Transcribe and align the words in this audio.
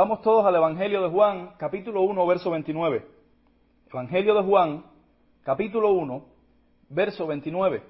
Vamos 0.00 0.22
todos 0.22 0.46
al 0.46 0.54
Evangelio 0.54 1.02
de 1.02 1.10
Juan, 1.10 1.56
capítulo 1.58 2.00
1, 2.00 2.26
verso 2.26 2.50
29. 2.50 3.06
Evangelio 3.92 4.34
de 4.34 4.42
Juan, 4.44 4.82
capítulo 5.42 5.92
1, 5.92 6.24
verso 6.88 7.26
29. 7.26 7.82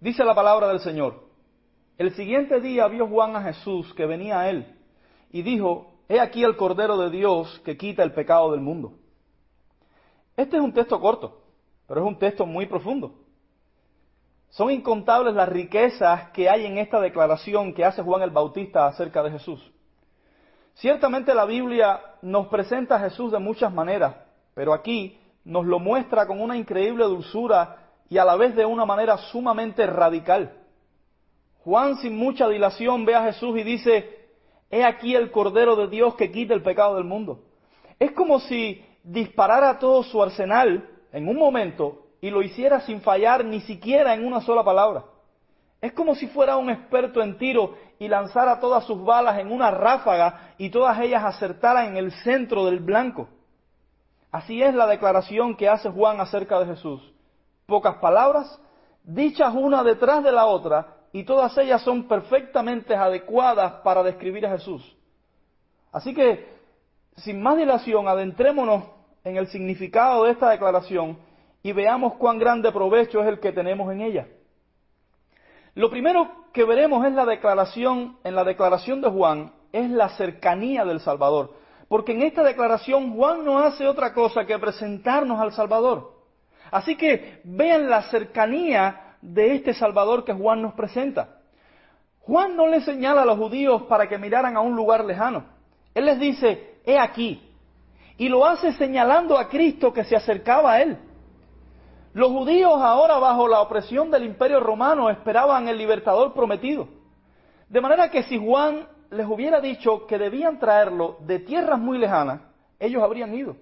Dice 0.00 0.24
la 0.24 0.34
palabra 0.34 0.68
del 0.68 0.80
Señor. 0.80 1.24
El 1.98 2.14
siguiente 2.14 2.58
día 2.62 2.88
vio 2.88 3.06
Juan 3.06 3.36
a 3.36 3.42
Jesús 3.42 3.92
que 3.92 4.06
venía 4.06 4.40
a 4.40 4.48
él 4.48 4.74
y 5.30 5.42
dijo, 5.42 5.92
He 6.08 6.18
aquí 6.18 6.42
el 6.42 6.56
Cordero 6.56 6.96
de 6.96 7.10
Dios 7.10 7.60
que 7.66 7.76
quita 7.76 8.02
el 8.02 8.14
pecado 8.14 8.52
del 8.52 8.62
mundo. 8.62 8.94
Este 10.38 10.56
es 10.56 10.62
un 10.62 10.72
texto 10.72 10.98
corto, 10.98 11.42
pero 11.86 12.00
es 12.00 12.06
un 12.06 12.18
texto 12.18 12.46
muy 12.46 12.64
profundo. 12.64 13.12
Son 14.48 14.70
incontables 14.70 15.34
las 15.34 15.50
riquezas 15.50 16.30
que 16.30 16.48
hay 16.48 16.64
en 16.64 16.78
esta 16.78 16.98
declaración 16.98 17.74
que 17.74 17.84
hace 17.84 18.02
Juan 18.02 18.22
el 18.22 18.30
Bautista 18.30 18.86
acerca 18.86 19.22
de 19.22 19.32
Jesús. 19.32 19.71
Ciertamente 20.74 21.34
la 21.34 21.44
Biblia 21.44 22.00
nos 22.22 22.48
presenta 22.48 22.96
a 22.96 23.00
Jesús 23.00 23.30
de 23.32 23.38
muchas 23.38 23.72
maneras, 23.72 24.16
pero 24.54 24.72
aquí 24.72 25.18
nos 25.44 25.66
lo 25.66 25.78
muestra 25.78 26.26
con 26.26 26.40
una 26.40 26.56
increíble 26.56 27.04
dulzura 27.04 27.78
y 28.08 28.18
a 28.18 28.24
la 28.24 28.36
vez 28.36 28.54
de 28.54 28.64
una 28.64 28.84
manera 28.84 29.16
sumamente 29.16 29.86
radical. 29.86 30.52
Juan 31.64 31.96
sin 31.96 32.16
mucha 32.16 32.48
dilación 32.48 33.04
ve 33.04 33.14
a 33.14 33.24
Jesús 33.24 33.58
y 33.58 33.62
dice, 33.62 34.28
he 34.70 34.84
aquí 34.84 35.14
el 35.14 35.30
Cordero 35.30 35.76
de 35.76 35.88
Dios 35.88 36.14
que 36.16 36.30
quita 36.30 36.54
el 36.54 36.62
pecado 36.62 36.96
del 36.96 37.04
mundo. 37.04 37.44
Es 37.98 38.12
como 38.12 38.40
si 38.40 38.84
disparara 39.04 39.78
todo 39.78 40.02
su 40.02 40.22
arsenal 40.22 40.88
en 41.12 41.28
un 41.28 41.36
momento 41.36 42.06
y 42.20 42.30
lo 42.30 42.42
hiciera 42.42 42.80
sin 42.80 43.00
fallar 43.00 43.44
ni 43.44 43.60
siquiera 43.60 44.14
en 44.14 44.24
una 44.24 44.40
sola 44.40 44.64
palabra. 44.64 45.04
Es 45.80 45.92
como 45.92 46.14
si 46.14 46.28
fuera 46.28 46.56
un 46.56 46.70
experto 46.70 47.20
en 47.22 47.36
tiro 47.38 47.76
y 48.02 48.08
lanzara 48.08 48.58
todas 48.58 48.84
sus 48.84 49.04
balas 49.04 49.38
en 49.38 49.52
una 49.52 49.70
ráfaga 49.70 50.54
y 50.58 50.70
todas 50.70 50.98
ellas 50.98 51.22
acertaran 51.22 51.86
en 51.86 51.96
el 51.96 52.10
centro 52.10 52.66
del 52.66 52.80
blanco. 52.80 53.28
Así 54.32 54.60
es 54.60 54.74
la 54.74 54.88
declaración 54.88 55.54
que 55.54 55.68
hace 55.68 55.88
Juan 55.88 56.20
acerca 56.20 56.58
de 56.58 56.66
Jesús. 56.66 57.00
Pocas 57.64 57.98
palabras, 57.98 58.60
dichas 59.04 59.54
una 59.54 59.84
detrás 59.84 60.24
de 60.24 60.32
la 60.32 60.46
otra, 60.46 60.96
y 61.12 61.22
todas 61.22 61.56
ellas 61.58 61.80
son 61.82 62.08
perfectamente 62.08 62.96
adecuadas 62.96 63.74
para 63.84 64.02
describir 64.02 64.46
a 64.46 64.50
Jesús. 64.50 64.96
Así 65.92 66.12
que, 66.12 66.48
sin 67.18 67.40
más 67.40 67.56
dilación, 67.56 68.08
adentrémonos 68.08 68.82
en 69.22 69.36
el 69.36 69.46
significado 69.46 70.24
de 70.24 70.32
esta 70.32 70.50
declaración 70.50 71.18
y 71.62 71.70
veamos 71.70 72.14
cuán 72.14 72.40
grande 72.40 72.72
provecho 72.72 73.22
es 73.22 73.28
el 73.28 73.38
que 73.38 73.52
tenemos 73.52 73.92
en 73.92 74.00
ella. 74.00 74.26
Lo 75.76 75.88
primero 75.88 76.41
que 76.52 76.64
veremos 76.64 77.04
es 77.06 77.12
la 77.12 77.24
declaración, 77.24 78.18
en 78.24 78.34
la 78.34 78.44
declaración 78.44 79.00
de 79.00 79.08
Juan, 79.08 79.52
es 79.72 79.90
la 79.90 80.10
cercanía 80.10 80.84
del 80.84 81.00
Salvador. 81.00 81.54
Porque 81.88 82.12
en 82.12 82.22
esta 82.22 82.42
declaración 82.42 83.14
Juan 83.14 83.44
no 83.44 83.58
hace 83.58 83.86
otra 83.86 84.14
cosa 84.14 84.46
que 84.46 84.58
presentarnos 84.58 85.40
al 85.40 85.52
Salvador. 85.52 86.12
Así 86.70 86.96
que 86.96 87.40
vean 87.44 87.90
la 87.90 88.02
cercanía 88.04 89.16
de 89.20 89.54
este 89.54 89.74
Salvador 89.74 90.24
que 90.24 90.32
Juan 90.32 90.62
nos 90.62 90.74
presenta. 90.74 91.36
Juan 92.20 92.56
no 92.56 92.66
le 92.66 92.80
señala 92.80 93.22
a 93.22 93.26
los 93.26 93.38
judíos 93.38 93.82
para 93.82 94.08
que 94.08 94.18
miraran 94.18 94.56
a 94.56 94.60
un 94.60 94.74
lugar 94.74 95.04
lejano. 95.04 95.44
Él 95.94 96.06
les 96.06 96.18
dice, 96.18 96.80
he 96.84 96.98
aquí. 96.98 97.42
Y 98.16 98.28
lo 98.28 98.46
hace 98.46 98.72
señalando 98.72 99.36
a 99.36 99.48
Cristo 99.48 99.92
que 99.92 100.04
se 100.04 100.16
acercaba 100.16 100.72
a 100.72 100.82
él. 100.82 100.98
Los 102.14 102.30
judíos 102.30 102.74
ahora 102.74 103.18
bajo 103.18 103.48
la 103.48 103.62
opresión 103.62 104.10
del 104.10 104.24
imperio 104.24 104.60
romano 104.60 105.08
esperaban 105.08 105.66
el 105.68 105.78
libertador 105.78 106.34
prometido. 106.34 106.88
De 107.68 107.80
manera 107.80 108.10
que 108.10 108.22
si 108.24 108.38
Juan 108.38 108.86
les 109.10 109.26
hubiera 109.26 109.60
dicho 109.60 110.06
que 110.06 110.18
debían 110.18 110.58
traerlo 110.58 111.16
de 111.20 111.38
tierras 111.38 111.78
muy 111.78 111.96
lejanas, 111.96 112.42
ellos 112.78 113.02
habrían 113.02 113.34
ido. 113.34 113.56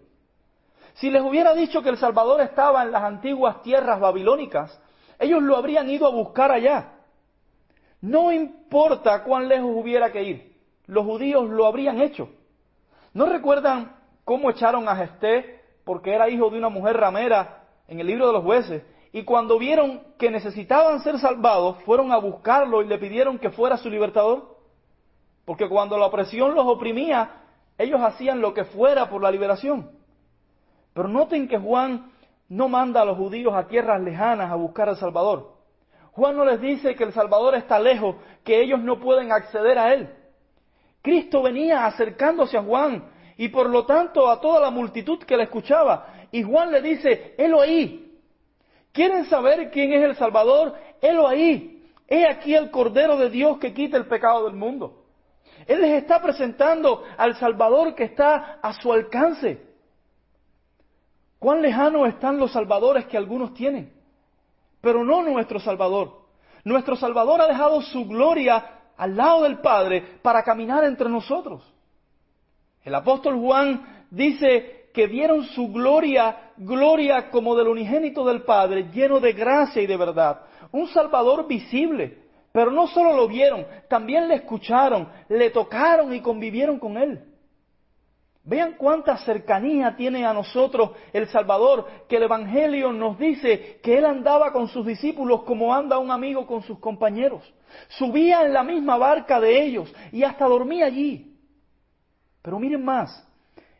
Si 0.94 1.10
les 1.10 1.22
hubiera 1.22 1.54
dicho 1.54 1.82
que 1.82 1.90
el 1.90 1.96
Salvador 1.96 2.40
estaba 2.40 2.82
en 2.82 2.90
las 2.90 3.04
antiguas 3.04 3.62
tierras 3.62 4.00
babilónicas, 4.00 4.80
ellos 5.20 5.42
lo 5.42 5.56
habrían 5.56 5.88
ido 5.88 6.08
a 6.08 6.10
buscar 6.10 6.50
allá. 6.50 6.94
No 8.00 8.32
importa 8.32 9.22
cuán 9.22 9.46
lejos 9.46 9.70
hubiera 9.72 10.10
que 10.10 10.24
ir, 10.24 10.56
los 10.86 11.04
judíos 11.04 11.48
lo 11.48 11.66
habrían 11.66 12.00
hecho. 12.00 12.28
¿No 13.12 13.26
recuerdan 13.26 13.94
cómo 14.24 14.50
echaron 14.50 14.88
a 14.88 14.96
Gesté 14.96 15.60
porque 15.84 16.12
era 16.14 16.28
hijo 16.28 16.50
de 16.50 16.58
una 16.58 16.68
mujer 16.68 16.96
ramera 16.96 17.59
en 17.90 17.98
el 17.98 18.06
libro 18.06 18.28
de 18.28 18.32
los 18.32 18.44
jueces, 18.44 18.84
y 19.12 19.24
cuando 19.24 19.58
vieron 19.58 20.02
que 20.16 20.30
necesitaban 20.30 21.00
ser 21.02 21.18
salvados, 21.18 21.82
fueron 21.82 22.12
a 22.12 22.18
buscarlo 22.18 22.82
y 22.82 22.86
le 22.86 22.98
pidieron 22.98 23.36
que 23.36 23.50
fuera 23.50 23.76
su 23.76 23.90
libertador. 23.90 24.56
Porque 25.44 25.68
cuando 25.68 25.98
la 25.98 26.06
opresión 26.06 26.54
los 26.54 26.64
oprimía, 26.66 27.42
ellos 27.76 28.00
hacían 28.00 28.40
lo 28.40 28.54
que 28.54 28.64
fuera 28.64 29.10
por 29.10 29.20
la 29.20 29.32
liberación. 29.32 29.90
Pero 30.94 31.08
noten 31.08 31.48
que 31.48 31.58
Juan 31.58 32.12
no 32.48 32.68
manda 32.68 33.02
a 33.02 33.04
los 33.04 33.16
judíos 33.16 33.52
a 33.54 33.66
tierras 33.66 34.00
lejanas 34.00 34.52
a 34.52 34.54
buscar 34.54 34.88
al 34.88 34.96
Salvador. 34.96 35.56
Juan 36.12 36.36
no 36.36 36.44
les 36.44 36.60
dice 36.60 36.94
que 36.94 37.02
el 37.02 37.12
Salvador 37.12 37.56
está 37.56 37.80
lejos, 37.80 38.14
que 38.44 38.62
ellos 38.62 38.78
no 38.78 39.00
pueden 39.00 39.32
acceder 39.32 39.78
a 39.78 39.92
él. 39.92 40.14
Cristo 41.02 41.42
venía 41.42 41.86
acercándose 41.86 42.56
a 42.56 42.62
Juan 42.62 43.10
y 43.36 43.48
por 43.48 43.68
lo 43.68 43.84
tanto 43.86 44.30
a 44.30 44.40
toda 44.40 44.60
la 44.60 44.70
multitud 44.70 45.18
que 45.24 45.36
le 45.36 45.44
escuchaba 45.44 46.19
y 46.32 46.42
Juan 46.42 46.70
le 46.70 46.80
dice, 46.82 47.34
helo 47.38 47.60
ahí. 47.60 48.18
¿Quieren 48.92 49.24
saber 49.26 49.70
quién 49.70 49.92
es 49.92 50.02
el 50.02 50.16
Salvador? 50.16 50.74
Helo 51.00 51.26
ahí. 51.26 51.84
He 52.08 52.26
aquí 52.26 52.54
el 52.54 52.70
Cordero 52.70 53.16
de 53.16 53.30
Dios 53.30 53.58
que 53.58 53.72
quita 53.72 53.96
el 53.96 54.06
pecado 54.06 54.44
del 54.44 54.54
mundo. 54.54 55.04
Él 55.66 55.80
les 55.80 56.02
está 56.02 56.20
presentando 56.20 57.04
al 57.16 57.36
Salvador 57.36 57.94
que 57.94 58.04
está 58.04 58.58
a 58.62 58.72
su 58.72 58.92
alcance. 58.92 59.62
¿Cuán 61.38 61.62
lejanos 61.62 62.08
están 62.08 62.38
los 62.38 62.52
salvadores 62.52 63.06
que 63.06 63.16
algunos 63.16 63.54
tienen? 63.54 63.92
Pero 64.80 65.04
no 65.04 65.22
nuestro 65.22 65.60
Salvador. 65.60 66.20
Nuestro 66.64 66.96
Salvador 66.96 67.40
ha 67.40 67.46
dejado 67.46 67.80
su 67.82 68.06
gloria 68.06 68.80
al 68.96 69.16
lado 69.16 69.44
del 69.44 69.58
Padre 69.60 70.18
para 70.22 70.42
caminar 70.42 70.84
entre 70.84 71.08
nosotros. 71.08 71.62
El 72.82 72.94
apóstol 72.94 73.38
Juan 73.38 74.06
dice 74.10 74.79
que 74.92 75.06
vieron 75.06 75.44
su 75.44 75.72
gloria, 75.72 76.52
gloria 76.56 77.30
como 77.30 77.54
del 77.54 77.68
unigénito 77.68 78.24
del 78.24 78.42
Padre, 78.42 78.90
lleno 78.92 79.20
de 79.20 79.32
gracia 79.32 79.82
y 79.82 79.86
de 79.86 79.96
verdad. 79.96 80.42
Un 80.72 80.88
Salvador 80.88 81.46
visible. 81.46 82.18
Pero 82.52 82.72
no 82.72 82.88
solo 82.88 83.14
lo 83.14 83.28
vieron, 83.28 83.64
también 83.88 84.26
le 84.26 84.36
escucharon, 84.36 85.08
le 85.28 85.50
tocaron 85.50 86.12
y 86.12 86.20
convivieron 86.20 86.80
con 86.80 86.96
Él. 86.96 87.24
Vean 88.42 88.74
cuánta 88.76 89.18
cercanía 89.18 89.94
tiene 89.94 90.24
a 90.26 90.32
nosotros 90.32 90.90
el 91.12 91.28
Salvador, 91.28 91.86
que 92.08 92.16
el 92.16 92.24
Evangelio 92.24 92.90
nos 92.90 93.18
dice 93.18 93.78
que 93.82 93.98
Él 93.98 94.04
andaba 94.04 94.52
con 94.52 94.66
sus 94.66 94.84
discípulos 94.84 95.44
como 95.44 95.72
anda 95.72 95.98
un 95.98 96.10
amigo 96.10 96.46
con 96.46 96.62
sus 96.62 96.80
compañeros. 96.80 97.42
Subía 97.88 98.42
en 98.42 98.52
la 98.52 98.64
misma 98.64 98.96
barca 98.96 99.38
de 99.38 99.62
ellos 99.62 99.94
y 100.10 100.24
hasta 100.24 100.46
dormía 100.46 100.86
allí. 100.86 101.36
Pero 102.42 102.58
miren 102.58 102.84
más, 102.84 103.29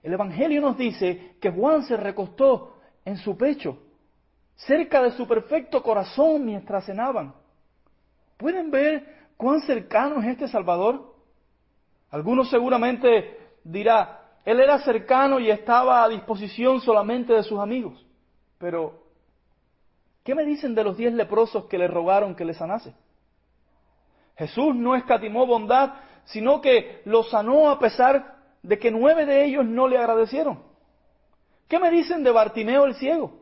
el 0.03 0.13
Evangelio 0.13 0.61
nos 0.61 0.77
dice 0.77 1.37
que 1.41 1.51
Juan 1.51 1.83
se 1.85 1.97
recostó 1.97 2.77
en 3.05 3.17
su 3.19 3.37
pecho, 3.37 3.79
cerca 4.55 5.03
de 5.03 5.13
su 5.13 5.27
perfecto 5.27 5.83
corazón 5.83 6.45
mientras 6.45 6.87
cenaban. 6.87 7.35
¿Pueden 8.37 8.71
ver 8.71 9.29
cuán 9.37 9.61
cercano 9.61 10.21
es 10.21 10.29
este 10.29 10.49
Salvador? 10.49 11.15
Algunos 12.11 12.49
seguramente 12.51 13.39
dirá, 13.63 14.21
él 14.45 14.61
era 14.61 14.79
cercano 14.81 15.39
y 15.39 15.51
estaba 15.51 16.03
a 16.03 16.09
disposición 16.09 16.81
solamente 16.81 17.33
de 17.33 17.43
sus 17.43 17.59
amigos. 17.59 18.05
Pero, 18.59 19.03
¿qué 20.25 20.35
me 20.35 20.45
dicen 20.45 20.75
de 20.75 20.85
los 20.85 20.97
diez 20.97 21.13
leprosos 21.13 21.67
que 21.67 21.79
le 21.79 21.89
rogaron 21.89 22.35
que 22.35 22.45
le 22.45 22.55
sanase? 22.55 22.95
Jesús 24.37 24.75
no 24.75 24.97
escatimó 24.97 25.47
bondad, 25.47 25.93
sino 26.25 26.61
que 26.61 27.03
los 27.05 27.29
sanó 27.31 27.71
a 27.71 27.79
pesar 27.79 28.40
de 28.63 28.79
que 28.79 28.91
nueve 28.91 29.27
de 29.27 29.45
ellos 29.45 29.65
no 29.65 29.89
le 29.89 29.99
agradecieron. 29.99 30.63
¿Qué 31.69 31.79
me 31.79 31.91
dicen 31.91 32.23
de 32.23 32.31
Bartimeo 32.31 32.85
el 32.85 32.95
ciego? 32.95 33.33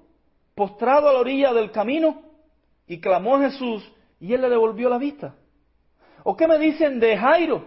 Postrado 0.54 1.08
a 1.08 1.12
la 1.12 1.20
orilla 1.20 1.52
del 1.52 1.70
camino 1.70 2.22
y 2.86 3.00
clamó 3.00 3.36
a 3.36 3.50
Jesús 3.50 3.90
y 4.20 4.32
él 4.34 4.42
le 4.42 4.50
devolvió 4.50 4.88
la 4.88 4.98
vista. 4.98 5.34
¿O 6.24 6.36
qué 6.36 6.46
me 6.46 6.58
dicen 6.58 7.00
de 7.00 7.16
Jairo? 7.16 7.64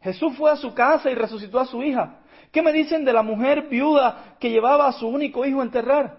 Jesús 0.00 0.36
fue 0.36 0.50
a 0.50 0.56
su 0.56 0.74
casa 0.74 1.10
y 1.10 1.14
resucitó 1.14 1.58
a 1.58 1.66
su 1.66 1.82
hija. 1.82 2.20
¿Qué 2.50 2.62
me 2.62 2.72
dicen 2.72 3.04
de 3.04 3.12
la 3.12 3.22
mujer 3.22 3.68
viuda 3.68 4.36
que 4.40 4.50
llevaba 4.50 4.88
a 4.88 4.92
su 4.92 5.06
único 5.06 5.44
hijo 5.44 5.60
a 5.60 5.64
enterrar? 5.64 6.18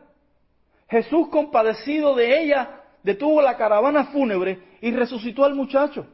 Jesús, 0.89 1.29
compadecido 1.29 2.15
de 2.15 2.41
ella, 2.41 2.83
detuvo 3.03 3.41
la 3.41 3.57
caravana 3.57 4.05
fúnebre 4.05 4.61
y 4.81 4.91
resucitó 4.91 5.43
al 5.43 5.55
muchacho. 5.55 6.05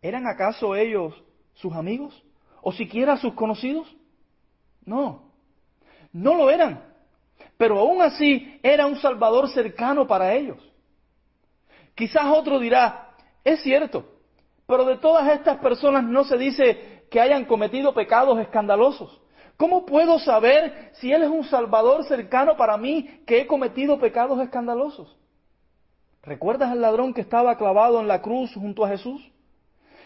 ¿Eran 0.00 0.26
acaso 0.26 0.74
ellos 0.74 1.14
sus 1.54 1.74
amigos? 1.74 2.22
O 2.62 2.72
siquiera 2.72 3.14
a 3.14 3.18
sus 3.18 3.34
conocidos? 3.34 3.94
No, 4.84 5.24
no 6.12 6.34
lo 6.34 6.50
eran. 6.50 6.82
Pero 7.58 7.78
aún 7.78 8.00
así 8.00 8.58
era 8.62 8.86
un 8.86 8.96
Salvador 8.96 9.48
cercano 9.50 10.06
para 10.06 10.32
ellos. 10.34 10.58
Quizás 11.94 12.24
otro 12.26 12.58
dirá, 12.58 13.10
es 13.44 13.62
cierto, 13.62 14.06
Pero 14.66 14.84
de 14.84 14.96
todas 14.96 15.28
estas 15.28 15.58
personas 15.58 16.04
no 16.04 16.24
se 16.24 16.38
dice 16.38 17.04
que 17.10 17.20
hayan 17.20 17.44
cometido 17.44 17.92
pecados 17.92 18.38
escandalosos. 18.38 19.20
¿Cómo 19.56 19.84
puedo 19.84 20.18
saber 20.18 20.90
si 20.94 21.12
Él 21.12 21.24
es 21.24 21.28
un 21.28 21.44
Salvador 21.44 22.04
cercano 22.04 22.56
para 22.56 22.76
mí 22.76 23.22
que 23.26 23.40
he 23.40 23.46
cometido 23.46 23.98
pecados 23.98 24.40
escandalosos? 24.40 25.14
¿Recuerdas 26.22 26.70
al 26.70 26.80
ladrón 26.80 27.12
que 27.12 27.20
estaba 27.20 27.56
clavado 27.58 28.00
en 28.00 28.08
la 28.08 28.22
cruz 28.22 28.54
junto 28.54 28.84
a 28.84 28.88
Jesús? 28.88 29.31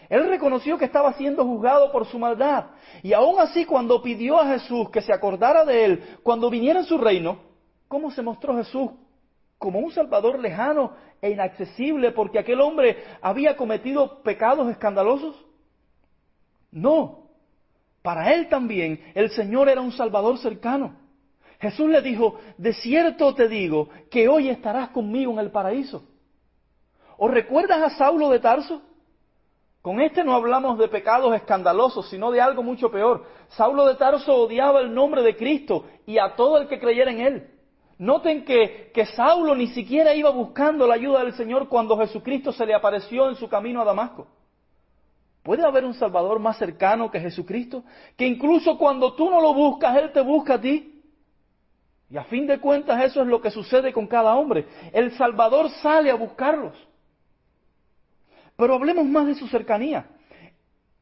Él 0.09 0.27
reconoció 0.29 0.77
que 0.77 0.85
estaba 0.85 1.13
siendo 1.13 1.43
juzgado 1.43 1.91
por 1.91 2.05
su 2.05 2.17
maldad. 2.17 2.67
Y 3.03 3.13
aún 3.13 3.39
así, 3.39 3.65
cuando 3.65 4.01
pidió 4.01 4.39
a 4.39 4.47
Jesús 4.47 4.89
que 4.89 5.01
se 5.01 5.13
acordara 5.13 5.65
de 5.65 5.85
él, 5.85 6.03
cuando 6.23 6.49
viniera 6.49 6.79
en 6.79 6.85
su 6.85 6.97
reino, 6.97 7.39
¿cómo 7.87 8.11
se 8.11 8.21
mostró 8.21 8.55
Jesús? 8.55 8.91
Como 9.57 9.79
un 9.79 9.91
Salvador 9.91 10.39
lejano 10.39 10.93
e 11.21 11.31
inaccesible 11.31 12.11
porque 12.11 12.39
aquel 12.39 12.61
hombre 12.61 13.03
había 13.21 13.57
cometido 13.57 14.21
pecados 14.21 14.69
escandalosos. 14.69 15.35
No, 16.71 17.27
para 18.01 18.33
él 18.33 18.47
también 18.47 19.01
el 19.15 19.29
Señor 19.31 19.67
era 19.67 19.81
un 19.81 19.91
Salvador 19.91 20.37
cercano. 20.37 20.95
Jesús 21.59 21.89
le 21.89 22.01
dijo, 22.01 22.39
de 22.57 22.73
cierto 22.73 23.33
te 23.33 23.47
digo 23.47 23.89
que 24.11 24.27
hoy 24.27 24.49
estarás 24.49 24.89
conmigo 24.89 25.33
en 25.33 25.39
el 25.39 25.51
paraíso. 25.51 26.07
¿O 27.17 27.27
recuerdas 27.27 27.81
a 27.81 27.97
Saulo 27.97 28.29
de 28.29 28.39
Tarso? 28.39 28.81
Con 29.87 30.01
este 30.01 30.21
no 30.21 30.33
hablamos 30.33 30.77
de 30.77 30.89
pecados 30.89 31.33
escandalosos, 31.33 32.09
sino 32.09 32.29
de 32.29 32.41
algo 32.41 32.61
mucho 32.61 32.91
peor. 32.91 33.23
Saulo 33.47 33.85
de 33.85 33.95
Tarso 33.95 34.35
odiaba 34.35 34.81
el 34.81 34.93
nombre 34.93 35.21
de 35.21 35.37
Cristo 35.37 35.85
y 36.05 36.17
a 36.17 36.35
todo 36.35 36.57
el 36.57 36.67
que 36.67 36.77
creyera 36.77 37.09
en 37.09 37.21
él. 37.21 37.47
Noten 37.97 38.43
que, 38.43 38.91
que 38.93 39.05
Saulo 39.05 39.55
ni 39.55 39.67
siquiera 39.67 40.13
iba 40.13 40.29
buscando 40.29 40.85
la 40.85 40.95
ayuda 40.95 41.23
del 41.23 41.35
Señor 41.35 41.69
cuando 41.69 41.97
Jesucristo 41.99 42.51
se 42.51 42.65
le 42.65 42.73
apareció 42.75 43.29
en 43.29 43.37
su 43.37 43.47
camino 43.47 43.81
a 43.81 43.85
Damasco. 43.85 44.27
¿Puede 45.41 45.65
haber 45.65 45.85
un 45.85 45.93
Salvador 45.93 46.39
más 46.39 46.57
cercano 46.57 47.09
que 47.09 47.21
Jesucristo? 47.21 47.85
Que 48.17 48.27
incluso 48.27 48.77
cuando 48.77 49.13
tú 49.13 49.29
no 49.29 49.39
lo 49.39 49.53
buscas, 49.53 49.95
Él 49.95 50.11
te 50.11 50.19
busca 50.19 50.55
a 50.55 50.59
ti. 50.59 51.01
Y 52.09 52.17
a 52.17 52.25
fin 52.25 52.45
de 52.45 52.59
cuentas 52.59 53.01
eso 53.05 53.21
es 53.21 53.27
lo 53.29 53.39
que 53.39 53.51
sucede 53.51 53.93
con 53.93 54.05
cada 54.05 54.35
hombre. 54.35 54.67
El 54.91 55.11
Salvador 55.15 55.69
sale 55.81 56.11
a 56.11 56.15
buscarlos. 56.15 56.86
Pero 58.57 58.73
hablemos 58.73 59.05
más 59.05 59.27
de 59.27 59.35
su 59.35 59.47
cercanía. 59.47 60.07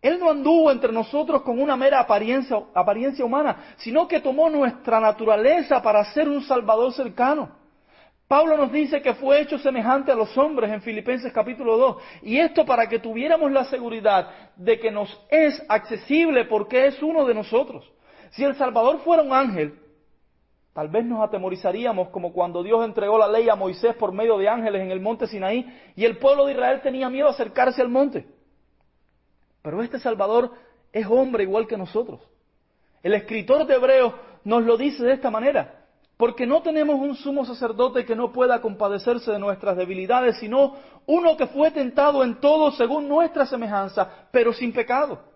Él 0.02 0.20
no 0.20 0.30
anduvo 0.30 0.70
entre 0.72 0.92
nosotros 0.92 1.42
con 1.42 1.60
una 1.60 1.76
mera 1.76 2.00
apariencia, 2.00 2.62
apariencia 2.76 3.26
humana, 3.26 3.74
sino 3.78 4.08
que 4.08 4.20
tomó 4.20 4.50
nuestra 4.50 5.00
naturaleza 5.00 5.82
para 5.82 6.06
ser 6.14 6.30
un 6.30 6.44
Salvador 6.44 6.94
cercano. 6.94 7.66
Pablo 8.28 8.58
nos 8.58 8.72
dice 8.72 9.02
que 9.02 9.14
fue 9.14 9.42
hecho 9.42 9.58
semejante 9.58 10.12
a 10.12 10.16
los 10.16 10.36
hombres 10.38 10.72
en 10.72 10.82
Filipenses 10.82 11.32
capítulo 11.32 11.78
2. 11.78 11.98
Y 12.24 12.38
esto 12.38 12.66
para 12.66 12.88
que 12.90 13.00
tuviéramos 13.00 13.52
la 13.52 13.66
seguridad 13.66 14.30
de 14.56 14.80
que 14.80 14.92
nos 14.92 15.10
es 15.30 15.64
accesible 15.70 16.46
porque 16.46 16.88
es 16.88 17.02
uno 17.02 17.26
de 17.26 17.34
nosotros. 17.34 17.90
Si 18.32 18.44
el 18.44 18.56
Salvador 18.56 19.00
fuera 19.00 19.24
un 19.24 19.32
ángel, 19.32 19.80
Tal 20.76 20.90
vez 20.90 21.06
nos 21.06 21.24
atemorizaríamos 21.24 22.10
como 22.10 22.34
cuando 22.34 22.62
Dios 22.62 22.84
entregó 22.84 23.18
la 23.18 23.30
ley 23.30 23.48
a 23.48 23.56
Moisés 23.56 23.96
por 23.96 24.12
medio 24.12 24.38
de 24.38 24.50
ángeles 24.50 24.82
en 24.82 24.92
el 24.92 25.00
monte 25.00 25.26
Sinaí 25.26 25.66
y 25.96 26.04
el 26.04 26.18
pueblo 26.18 26.46
de 26.46 26.52
Israel 26.52 26.82
tenía 26.84 27.10
miedo 27.10 27.30
a 27.30 27.32
acercarse 27.32 27.82
al 27.82 27.88
monte. 27.88 28.28
Pero 29.62 29.82
este 29.82 30.00
Salvador 30.00 30.52
es 30.92 31.08
hombre 31.08 31.44
igual 31.44 31.66
que 31.66 31.78
nosotros. 31.78 32.20
El 33.02 33.14
escritor 33.14 33.66
de 33.66 33.76
Hebreos 33.76 34.16
nos 34.44 34.66
lo 34.66 34.76
dice 34.76 35.02
de 35.02 35.14
esta 35.14 35.32
manera, 35.32 35.86
porque 36.18 36.46
no 36.46 36.62
tenemos 36.62 37.00
un 37.00 37.16
sumo 37.16 37.46
sacerdote 37.46 38.04
que 38.04 38.14
no 38.18 38.34
pueda 38.34 38.60
compadecerse 38.60 39.32
de 39.32 39.40
nuestras 39.40 39.78
debilidades, 39.78 40.40
sino 40.40 40.76
uno 41.06 41.38
que 41.38 41.48
fue 41.48 41.72
tentado 41.72 42.22
en 42.22 42.42
todo 42.42 42.72
según 42.74 43.08
nuestra 43.08 43.46
semejanza, 43.46 44.28
pero 44.30 44.52
sin 44.52 44.74
pecado. 44.74 45.35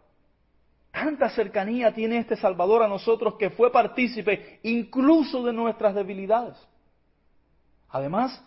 Tanta 0.91 1.29
cercanía 1.29 1.93
tiene 1.93 2.17
este 2.17 2.35
Salvador 2.35 2.83
a 2.83 2.87
nosotros 2.87 3.35
que 3.37 3.51
fue 3.51 3.71
partícipe 3.71 4.59
incluso 4.63 5.43
de 5.43 5.53
nuestras 5.53 5.93
debilidades. 5.93 6.57
Además, 7.89 8.43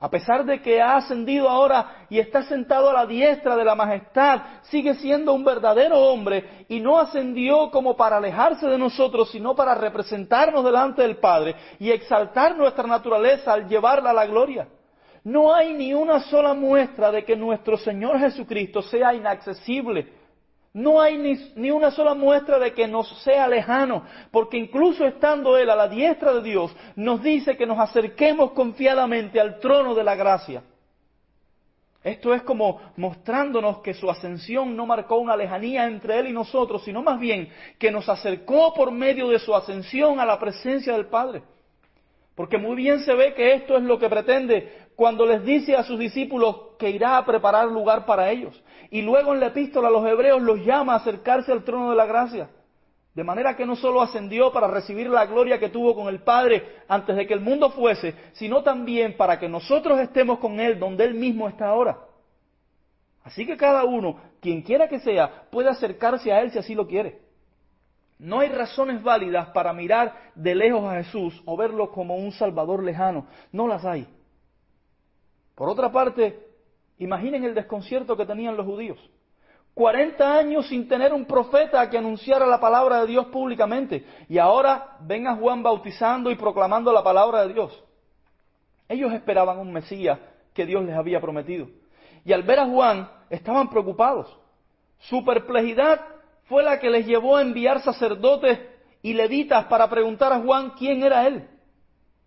a 0.00 0.10
pesar 0.10 0.44
de 0.44 0.60
que 0.60 0.82
ha 0.82 0.96
ascendido 0.96 1.48
ahora 1.48 2.06
y 2.10 2.18
está 2.18 2.42
sentado 2.42 2.90
a 2.90 2.92
la 2.92 3.06
diestra 3.06 3.56
de 3.56 3.64
la 3.64 3.74
majestad, 3.74 4.42
sigue 4.64 4.94
siendo 4.96 5.32
un 5.32 5.44
verdadero 5.44 5.98
hombre 5.98 6.66
y 6.68 6.80
no 6.80 6.98
ascendió 6.98 7.70
como 7.70 7.96
para 7.96 8.18
alejarse 8.18 8.66
de 8.66 8.76
nosotros, 8.76 9.30
sino 9.30 9.54
para 9.54 9.74
representarnos 9.74 10.64
delante 10.64 11.02
del 11.02 11.16
Padre 11.16 11.54
y 11.78 11.90
exaltar 11.90 12.56
nuestra 12.56 12.86
naturaleza 12.86 13.52
al 13.52 13.68
llevarla 13.68 14.10
a 14.10 14.14
la 14.14 14.26
gloria. 14.26 14.68
No 15.22 15.54
hay 15.54 15.72
ni 15.72 15.94
una 15.94 16.20
sola 16.20 16.52
muestra 16.52 17.10
de 17.10 17.24
que 17.24 17.34
nuestro 17.34 17.78
Señor 17.78 18.18
Jesucristo 18.18 18.82
sea 18.82 19.14
inaccesible 19.14 20.23
no 20.74 21.00
hay 21.00 21.16
ni, 21.54 21.70
una 21.70 21.92
sola 21.92 22.14
muestra 22.14 22.58
de 22.58 22.74
que 22.74 22.88
nos 22.88 23.08
sea 23.22 23.46
lejano, 23.46 24.04
porque 24.32 24.58
incluso 24.58 25.06
estando 25.06 25.56
Él 25.56 25.70
a 25.70 25.76
la 25.76 25.88
diestra 25.88 26.34
de 26.34 26.42
Dios, 26.42 26.74
nos 26.96 27.22
dice 27.22 27.56
que 27.56 27.64
nos 27.64 27.78
acerquemos 27.78 28.50
confiadamente 28.52 29.40
al 29.40 29.60
trono 29.60 29.94
de 29.94 30.02
la 30.02 30.16
gracia. 30.16 30.64
Esto 32.02 32.34
es 32.34 32.42
como 32.42 32.80
mostrándonos 32.96 33.78
que 33.78 33.94
su 33.94 34.10
ascensión 34.10 34.76
no 34.76 34.84
marcó 34.84 35.16
una 35.16 35.36
lejanía 35.36 35.86
entre 35.86 36.18
Él 36.18 36.28
y 36.28 36.32
nosotros, 36.32 36.82
sino 36.84 37.02
más 37.02 37.20
bien 37.20 37.48
que 37.78 37.92
nos 37.92 38.08
acercó 38.08 38.74
por 38.74 38.90
medio 38.90 39.28
de 39.28 39.38
su 39.38 39.54
ascensión 39.54 40.18
a 40.18 40.26
la 40.26 40.40
presencia 40.40 40.94
del 40.94 41.06
Padre. 41.06 41.44
Porque 42.34 42.58
muy 42.58 42.74
bien 42.76 43.00
se 43.00 43.14
ve 43.14 43.34
que 43.34 43.54
esto 43.54 43.76
es 43.76 43.84
lo 43.84 43.98
que 43.98 44.08
pretende 44.08 44.88
cuando 44.96 45.24
les 45.24 45.44
dice 45.44 45.76
a 45.76 45.84
sus 45.84 45.98
discípulos 45.98 46.56
que 46.78 46.90
irá 46.90 47.16
a 47.16 47.24
preparar 47.24 47.68
lugar 47.68 48.06
para 48.06 48.30
ellos. 48.30 48.60
Y 48.90 49.02
luego 49.02 49.34
en 49.34 49.40
la 49.40 49.46
epístola 49.46 49.88
a 49.88 49.90
los 49.90 50.06
hebreos 50.06 50.42
los 50.42 50.64
llama 50.64 50.94
a 50.94 50.96
acercarse 50.96 51.52
al 51.52 51.64
trono 51.64 51.90
de 51.90 51.96
la 51.96 52.06
gracia. 52.06 52.50
De 53.14 53.22
manera 53.22 53.54
que 53.54 53.64
no 53.64 53.76
solo 53.76 54.02
ascendió 54.02 54.52
para 54.52 54.66
recibir 54.66 55.08
la 55.08 55.26
gloria 55.26 55.60
que 55.60 55.68
tuvo 55.68 55.94
con 55.94 56.08
el 56.08 56.22
Padre 56.22 56.80
antes 56.88 57.14
de 57.14 57.26
que 57.26 57.34
el 57.34 57.40
mundo 57.40 57.70
fuese, 57.70 58.14
sino 58.32 58.64
también 58.64 59.16
para 59.16 59.38
que 59.38 59.48
nosotros 59.48 60.00
estemos 60.00 60.40
con 60.40 60.58
Él 60.58 60.80
donde 60.80 61.04
Él 61.04 61.14
mismo 61.14 61.48
está 61.48 61.68
ahora. 61.68 61.98
Así 63.22 63.46
que 63.46 63.56
cada 63.56 63.84
uno, 63.84 64.20
quien 64.40 64.62
quiera 64.62 64.88
que 64.88 64.98
sea, 64.98 65.44
puede 65.50 65.68
acercarse 65.68 66.32
a 66.32 66.40
Él 66.40 66.50
si 66.50 66.58
así 66.58 66.74
lo 66.74 66.88
quiere. 66.88 67.23
No 68.18 68.40
hay 68.40 68.48
razones 68.48 69.02
válidas 69.02 69.48
para 69.48 69.72
mirar 69.72 70.14
de 70.34 70.54
lejos 70.54 70.84
a 70.84 71.02
Jesús 71.02 71.42
o 71.44 71.56
verlo 71.56 71.90
como 71.90 72.16
un 72.16 72.32
Salvador 72.32 72.82
lejano. 72.82 73.26
No 73.52 73.66
las 73.66 73.84
hay. 73.84 74.06
Por 75.54 75.68
otra 75.68 75.90
parte, 75.90 76.48
imaginen 76.98 77.44
el 77.44 77.54
desconcierto 77.54 78.16
que 78.16 78.26
tenían 78.26 78.56
los 78.56 78.66
judíos. 78.66 78.98
40 79.74 80.36
años 80.36 80.68
sin 80.68 80.86
tener 80.86 81.12
un 81.12 81.24
profeta 81.24 81.90
que 81.90 81.98
anunciara 81.98 82.46
la 82.46 82.60
palabra 82.60 83.00
de 83.00 83.08
Dios 83.08 83.26
públicamente. 83.26 84.06
Y 84.28 84.38
ahora 84.38 84.96
ven 85.00 85.26
a 85.26 85.34
Juan 85.34 85.62
bautizando 85.62 86.30
y 86.30 86.36
proclamando 86.36 86.92
la 86.92 87.02
palabra 87.02 87.44
de 87.44 87.52
Dios. 87.52 87.84
Ellos 88.88 89.12
esperaban 89.12 89.58
un 89.58 89.72
Mesías 89.72 90.18
que 90.52 90.64
Dios 90.64 90.84
les 90.84 90.96
había 90.96 91.20
prometido. 91.20 91.66
Y 92.24 92.32
al 92.32 92.44
ver 92.44 92.60
a 92.60 92.66
Juan 92.66 93.10
estaban 93.28 93.68
preocupados. 93.68 94.38
Su 94.98 95.24
perplejidad 95.24 96.00
fue 96.44 96.62
la 96.62 96.78
que 96.78 96.90
les 96.90 97.06
llevó 97.06 97.36
a 97.36 97.42
enviar 97.42 97.82
sacerdotes 97.82 98.58
y 99.02 99.14
levitas 99.14 99.66
para 99.66 99.88
preguntar 99.88 100.32
a 100.32 100.40
Juan 100.40 100.72
quién 100.78 101.02
era 101.02 101.26
él. 101.26 101.48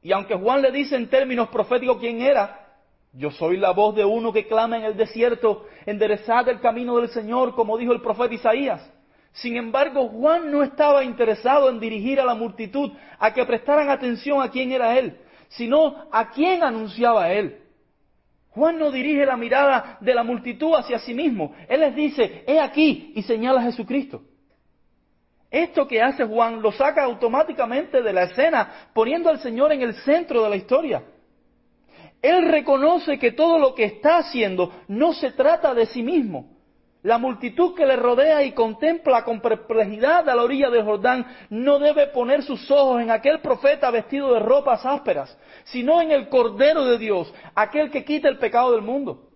Y 0.01 0.12
aunque 0.12 0.36
Juan 0.36 0.62
le 0.62 0.71
dice 0.71 0.95
en 0.95 1.09
términos 1.09 1.50
proféticos 1.50 1.97
quién 1.97 2.21
era, 2.21 2.67
yo 3.13 3.31
soy 3.31 3.57
la 3.57 3.71
voz 3.71 3.95
de 3.95 4.05
uno 4.05 4.31
que 4.31 4.47
clama 4.47 4.77
en 4.77 4.83
el 4.83 4.95
desierto, 4.97 5.65
enderezad 5.86 6.47
el 6.50 6.59
camino 6.59 6.97
del 6.97 7.09
Señor, 7.09 7.55
como 7.55 7.77
dijo 7.77 7.93
el 7.93 8.01
profeta 8.01 8.33
Isaías. 8.33 8.93
Sin 9.33 9.55
embargo, 9.55 10.07
Juan 10.09 10.51
no 10.51 10.63
estaba 10.63 11.03
interesado 11.03 11.69
en 11.69 11.79
dirigir 11.79 12.19
a 12.19 12.25
la 12.25 12.36
multitud 12.36 12.91
a 13.19 13.33
que 13.33 13.45
prestaran 13.45 13.89
atención 13.89 14.41
a 14.41 14.50
quién 14.50 14.71
era 14.71 14.97
él, 14.97 15.17
sino 15.50 16.07
a 16.12 16.29
quién 16.31 16.63
anunciaba 16.63 17.31
él. 17.31 17.62
Juan 18.57 18.79
no 18.79 18.89
dirige 18.89 19.23
la 19.23 19.37
mirada 19.37 19.99
de 20.01 20.15
la 20.15 20.23
multitud 20.23 20.73
hacia 20.73 20.97
sí 20.97 21.13
mismo. 21.13 21.53
Él 21.69 21.81
les 21.81 21.95
dice, 21.95 22.43
he 22.47 22.59
aquí, 22.59 23.13
y 23.15 23.21
señala 23.21 23.61
a 23.61 23.65
Jesucristo. 23.65 24.23
Esto 25.51 25.87
que 25.87 26.01
hace 26.01 26.25
Juan 26.25 26.59
lo 26.59 26.71
saca 26.71 27.03
automáticamente 27.03 28.01
de 28.01 28.11
la 28.11 28.23
escena, 28.23 28.89
poniendo 28.95 29.29
al 29.29 29.39
Señor 29.39 29.71
en 29.73 29.83
el 29.83 29.93
centro 29.93 30.43
de 30.43 30.49
la 30.49 30.55
historia. 30.55 31.03
Él 32.19 32.49
reconoce 32.49 33.19
que 33.19 33.31
todo 33.31 33.59
lo 33.59 33.75
que 33.75 33.83
está 33.83 34.17
haciendo 34.17 34.73
no 34.87 35.13
se 35.13 35.31
trata 35.33 35.75
de 35.75 35.85
sí 35.85 36.01
mismo. 36.01 36.56
La 37.04 37.18
multitud 37.18 37.75
que 37.75 37.86
le 37.86 37.96
rodea 37.96 38.44
y 38.44 38.54
contempla 38.54 39.24
con 39.24 39.39
perplejidad 39.39 40.27
a 40.27 40.36
la 40.36 40.44
orilla 40.44 40.70
del 40.70 40.84
Jordán 40.84 41.25
no 41.50 41.80
debe 41.80 42.08
poner 42.08 42.44
sus 42.44 42.70
ojos 42.72 43.01
en 43.01 43.12
aquel 43.12 43.39
profeta 43.39 43.92
vestido 43.92 44.34
de 44.34 44.39
ropas 44.39 44.86
ásperas, 44.86 45.38
sino 45.66 46.01
en 46.01 46.12
el 46.12 46.27
Cordero 46.27 46.86
de 46.86 46.98
Dios, 46.98 47.34
aquel 47.54 47.92
que 47.92 48.04
quita 48.04 48.27
el 48.27 48.39
pecado 48.39 48.72
del 48.72 48.82
mundo. 48.82 49.30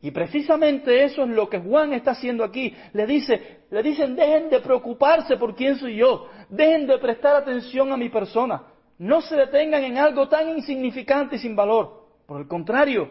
Y 0.00 0.10
precisamente 0.10 1.04
eso 1.04 1.22
es 1.22 1.30
lo 1.30 1.48
que 1.48 1.60
Juan 1.60 1.92
está 1.92 2.12
haciendo 2.12 2.42
aquí. 2.42 2.74
Le 2.92 3.06
dice, 3.06 3.60
le 3.70 3.82
dicen, 3.82 4.16
dejen 4.16 4.50
de 4.50 4.60
preocuparse 4.60 5.36
por 5.36 5.54
quién 5.54 5.76
soy 5.76 5.96
yo, 5.96 6.28
dejen 6.48 6.86
de 6.86 6.98
prestar 6.98 7.36
atención 7.36 7.92
a 7.92 7.96
mi 7.96 8.08
persona. 8.08 8.64
No 8.98 9.20
se 9.20 9.36
detengan 9.36 9.84
en 9.84 9.98
algo 9.98 10.28
tan 10.28 10.48
insignificante 10.48 11.36
y 11.36 11.38
sin 11.38 11.54
valor. 11.54 12.06
Por 12.26 12.40
el 12.40 12.48
contrario, 12.48 13.10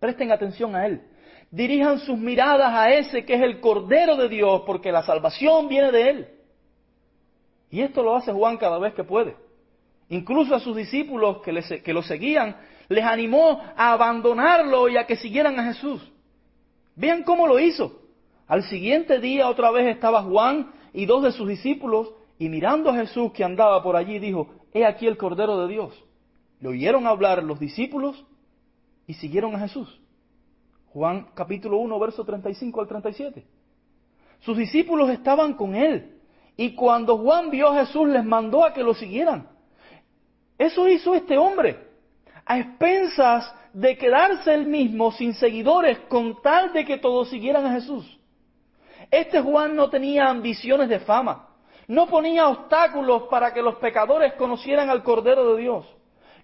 presten 0.00 0.32
atención 0.32 0.74
a 0.74 0.86
Él. 0.86 1.02
Dirijan 1.52 2.00
sus 2.00 2.18
miradas 2.18 2.72
a 2.72 2.90
ese 2.90 3.24
que 3.24 3.34
es 3.34 3.42
el 3.42 3.60
Cordero 3.60 4.16
de 4.16 4.28
Dios, 4.28 4.62
porque 4.66 4.90
la 4.90 5.04
salvación 5.04 5.68
viene 5.68 5.92
de 5.92 6.08
Él. 6.08 6.28
Y 7.70 7.82
esto 7.82 8.02
lo 8.02 8.16
hace 8.16 8.32
Juan 8.32 8.56
cada 8.56 8.78
vez 8.78 8.94
que 8.94 9.04
puede. 9.04 9.36
Incluso 10.08 10.54
a 10.54 10.60
sus 10.60 10.74
discípulos 10.74 11.42
que, 11.42 11.92
lo 11.92 12.02
seguían, 12.02 12.56
les 12.88 13.04
animó 13.04 13.60
a 13.76 13.92
abandonarlo 13.92 14.88
y 14.88 14.96
a 14.96 15.06
que 15.06 15.16
siguieran 15.16 15.58
a 15.60 15.64
Jesús. 15.64 16.02
Vean 16.96 17.22
cómo 17.22 17.46
lo 17.46 17.60
hizo. 17.60 18.00
Al 18.46 18.64
siguiente 18.64 19.20
día 19.20 19.48
otra 19.48 19.70
vez 19.70 19.94
estaba 19.94 20.22
Juan 20.22 20.72
y 20.92 21.06
dos 21.06 21.22
de 21.22 21.32
sus 21.32 21.48
discípulos 21.48 22.12
y 22.38 22.48
mirando 22.48 22.90
a 22.90 22.96
Jesús 22.96 23.32
que 23.32 23.44
andaba 23.44 23.82
por 23.82 23.96
allí 23.96 24.18
dijo, 24.18 24.50
he 24.74 24.84
aquí 24.84 25.06
el 25.06 25.16
Cordero 25.16 25.58
de 25.66 25.72
Dios. 25.72 26.04
Le 26.60 26.68
oyeron 26.68 27.06
hablar 27.06 27.42
los 27.42 27.60
discípulos 27.60 28.24
y 29.06 29.14
siguieron 29.14 29.54
a 29.54 29.60
Jesús. 29.60 30.01
Juan 30.92 31.28
capítulo 31.34 31.78
1, 31.78 31.98
verso 31.98 32.24
35 32.24 32.80
al 32.80 32.88
37. 32.88 33.44
Sus 34.40 34.56
discípulos 34.56 35.08
estaban 35.10 35.54
con 35.54 35.74
él 35.74 36.20
y 36.56 36.74
cuando 36.74 37.16
Juan 37.18 37.50
vio 37.50 37.68
a 37.68 37.84
Jesús 37.84 38.08
les 38.08 38.24
mandó 38.24 38.64
a 38.64 38.74
que 38.74 38.82
lo 38.82 38.92
siguieran. 38.92 39.48
Eso 40.58 40.86
hizo 40.88 41.14
este 41.14 41.38
hombre, 41.38 41.78
a 42.44 42.58
expensas 42.58 43.54
de 43.72 43.96
quedarse 43.96 44.52
él 44.52 44.66
mismo 44.66 45.12
sin 45.12 45.32
seguidores 45.34 45.98
con 46.08 46.42
tal 46.42 46.72
de 46.72 46.84
que 46.84 46.98
todos 46.98 47.30
siguieran 47.30 47.64
a 47.64 47.72
Jesús. 47.72 48.18
Este 49.10 49.40
Juan 49.40 49.74
no 49.74 49.88
tenía 49.88 50.28
ambiciones 50.28 50.88
de 50.88 51.00
fama, 51.00 51.48
no 51.88 52.06
ponía 52.06 52.48
obstáculos 52.48 53.24
para 53.30 53.54
que 53.54 53.62
los 53.62 53.76
pecadores 53.76 54.34
conocieran 54.34 54.90
al 54.90 55.02
Cordero 55.02 55.54
de 55.54 55.62
Dios. 55.62 55.86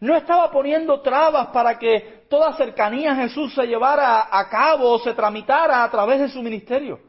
No 0.00 0.17
estaba 0.17 0.50
poniendo 0.50 1.00
trabas 1.00 1.49
para 1.49 1.78
que 1.78 2.25
toda 2.28 2.52
cercanía 2.55 3.12
a 3.12 3.17
Jesús 3.17 3.55
se 3.55 3.67
llevara 3.67 4.28
a 4.31 4.49
cabo 4.49 4.90
o 4.90 4.99
se 4.99 5.14
tramitara 5.14 5.83
a 5.83 5.90
través 5.90 6.21
de 6.21 6.28
su 6.28 6.43
ministerio. 6.43 7.00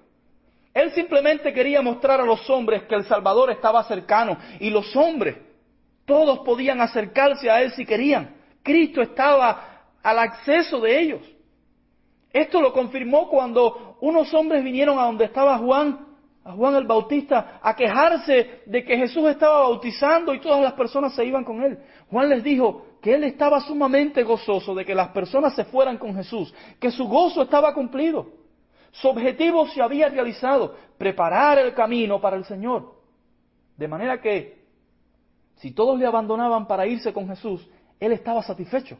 Él 0.73 0.91
simplemente 0.91 1.53
quería 1.53 1.81
mostrar 1.81 2.21
a 2.21 2.25
los 2.25 2.49
hombres 2.49 2.83
que 2.83 2.95
el 2.95 3.05
Salvador 3.05 3.51
estaba 3.51 3.83
cercano 3.83 4.37
y 4.59 4.69
los 4.69 4.95
hombres, 4.95 5.37
todos 6.05 6.39
podían 6.39 6.81
acercarse 6.81 7.49
a 7.49 7.61
Él 7.61 7.71
si 7.73 7.85
querían. 7.85 8.35
Cristo 8.63 9.01
estaba 9.01 9.85
al 10.01 10.19
acceso 10.19 10.79
de 10.79 10.99
ellos. 10.99 11.21
Esto 12.31 12.61
lo 12.61 12.73
confirmó 12.73 13.27
cuando 13.29 13.97
unos 14.01 14.33
hombres 14.33 14.63
vinieron 14.63 14.97
a 14.99 15.03
donde 15.03 15.25
estaba 15.25 15.57
Juan, 15.57 16.07
a 16.43 16.53
Juan 16.53 16.75
el 16.75 16.85
Bautista, 16.85 17.59
a 17.61 17.75
quejarse 17.75 18.61
de 18.65 18.83
que 18.83 18.97
Jesús 18.97 19.27
estaba 19.29 19.59
bautizando 19.59 20.33
y 20.33 20.39
todas 20.39 20.61
las 20.61 20.73
personas 20.73 21.13
se 21.13 21.25
iban 21.25 21.43
con 21.43 21.63
él. 21.63 21.77
Juan 22.09 22.29
les 22.29 22.43
dijo 22.43 22.85
que 23.01 23.13
él 23.15 23.23
estaba 23.23 23.61
sumamente 23.61 24.23
gozoso 24.23 24.73
de 24.75 24.85
que 24.85 24.95
las 24.95 25.09
personas 25.09 25.55
se 25.55 25.65
fueran 25.65 25.97
con 25.97 26.15
Jesús, 26.15 26.53
que 26.79 26.91
su 26.91 27.07
gozo 27.07 27.43
estaba 27.43 27.73
cumplido. 27.73 28.27
Su 28.91 29.09
objetivo 29.09 29.67
se 29.67 29.81
había 29.81 30.09
realizado, 30.09 30.75
preparar 30.97 31.59
el 31.59 31.73
camino 31.73 32.19
para 32.19 32.35
el 32.35 32.45
Señor. 32.45 32.95
De 33.77 33.87
manera 33.87 34.19
que, 34.19 34.65
si 35.57 35.71
todos 35.71 35.99
le 35.99 36.07
abandonaban 36.07 36.67
para 36.67 36.87
irse 36.87 37.13
con 37.13 37.27
Jesús, 37.27 37.69
él 37.99 38.11
estaba 38.11 38.41
satisfecho. 38.41 38.97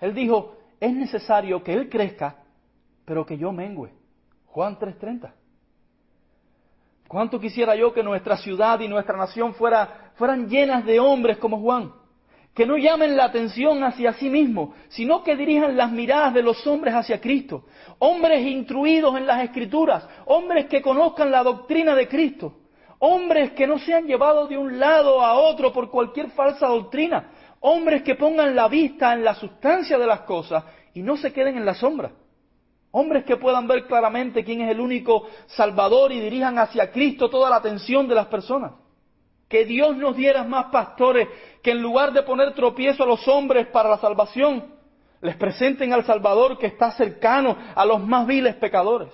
Él 0.00 0.14
dijo, 0.14 0.56
es 0.78 0.92
necesario 0.92 1.62
que 1.62 1.72
Él 1.72 1.88
crezca, 1.88 2.36
pero 3.04 3.24
que 3.24 3.38
yo 3.38 3.52
mengüe. 3.52 3.92
Juan 4.46 4.78
3:30. 4.78 5.32
¿Cuánto 7.08 7.38
quisiera 7.38 7.76
yo 7.76 7.92
que 7.92 8.02
nuestra 8.02 8.36
ciudad 8.36 8.80
y 8.80 8.88
nuestra 8.88 9.16
nación 9.16 9.54
fuera, 9.54 10.05
fueran 10.16 10.48
llenas 10.48 10.84
de 10.84 11.00
hombres 11.00 11.38
como 11.38 11.60
Juan? 11.60 11.92
Que 12.54 12.66
no 12.66 12.76
llamen 12.76 13.16
la 13.16 13.24
atención 13.24 13.84
hacia 13.84 14.14
sí 14.14 14.30
mismos, 14.30 14.70
sino 14.88 15.22
que 15.22 15.36
dirijan 15.36 15.76
las 15.76 15.92
miradas 15.92 16.34
de 16.34 16.42
los 16.42 16.66
hombres 16.66 16.94
hacia 16.94 17.20
Cristo. 17.20 17.64
Hombres 17.98 18.46
instruidos 18.46 19.16
en 19.16 19.26
las 19.26 19.44
Escrituras, 19.44 20.06
hombres 20.24 20.66
que 20.66 20.82
conozcan 20.82 21.30
la 21.30 21.42
doctrina 21.42 21.94
de 21.94 22.08
Cristo, 22.08 22.54
hombres 22.98 23.52
que 23.52 23.66
no 23.66 23.78
sean 23.78 24.06
llevados 24.06 24.48
de 24.48 24.56
un 24.56 24.78
lado 24.78 25.20
a 25.20 25.34
otro 25.34 25.72
por 25.72 25.90
cualquier 25.90 26.30
falsa 26.30 26.66
doctrina, 26.66 27.30
Hombres 27.60 28.02
que 28.02 28.14
pongan 28.14 28.54
la 28.54 28.68
vista 28.68 29.12
en 29.12 29.24
la 29.24 29.34
sustancia 29.34 29.98
de 29.98 30.06
las 30.06 30.20
cosas 30.20 30.64
y 30.94 31.02
no 31.02 31.16
se 31.16 31.32
queden 31.32 31.56
en 31.56 31.64
la 31.64 31.74
sombra. 31.74 32.12
Hombres 32.92 33.24
que 33.24 33.36
puedan 33.36 33.66
ver 33.66 33.86
claramente 33.86 34.44
quién 34.44 34.60
es 34.62 34.70
el 34.70 34.80
único 34.80 35.26
Salvador 35.46 36.12
y 36.12 36.20
dirijan 36.20 36.58
hacia 36.58 36.90
Cristo 36.90 37.28
toda 37.28 37.50
la 37.50 37.56
atención 37.56 38.06
de 38.08 38.14
las 38.14 38.26
personas. 38.26 38.72
Que 39.48 39.64
Dios 39.64 39.96
nos 39.96 40.16
diera 40.16 40.44
más 40.44 40.66
pastores 40.66 41.28
que 41.62 41.70
en 41.70 41.82
lugar 41.82 42.12
de 42.12 42.22
poner 42.22 42.54
tropiezo 42.54 43.04
a 43.04 43.06
los 43.06 43.26
hombres 43.28 43.66
para 43.68 43.88
la 43.88 43.98
salvación, 43.98 44.74
les 45.20 45.36
presenten 45.36 45.92
al 45.92 46.04
Salvador 46.04 46.58
que 46.58 46.66
está 46.66 46.92
cercano 46.92 47.56
a 47.74 47.84
los 47.84 48.00
más 48.04 48.26
viles 48.26 48.56
pecadores. 48.56 49.08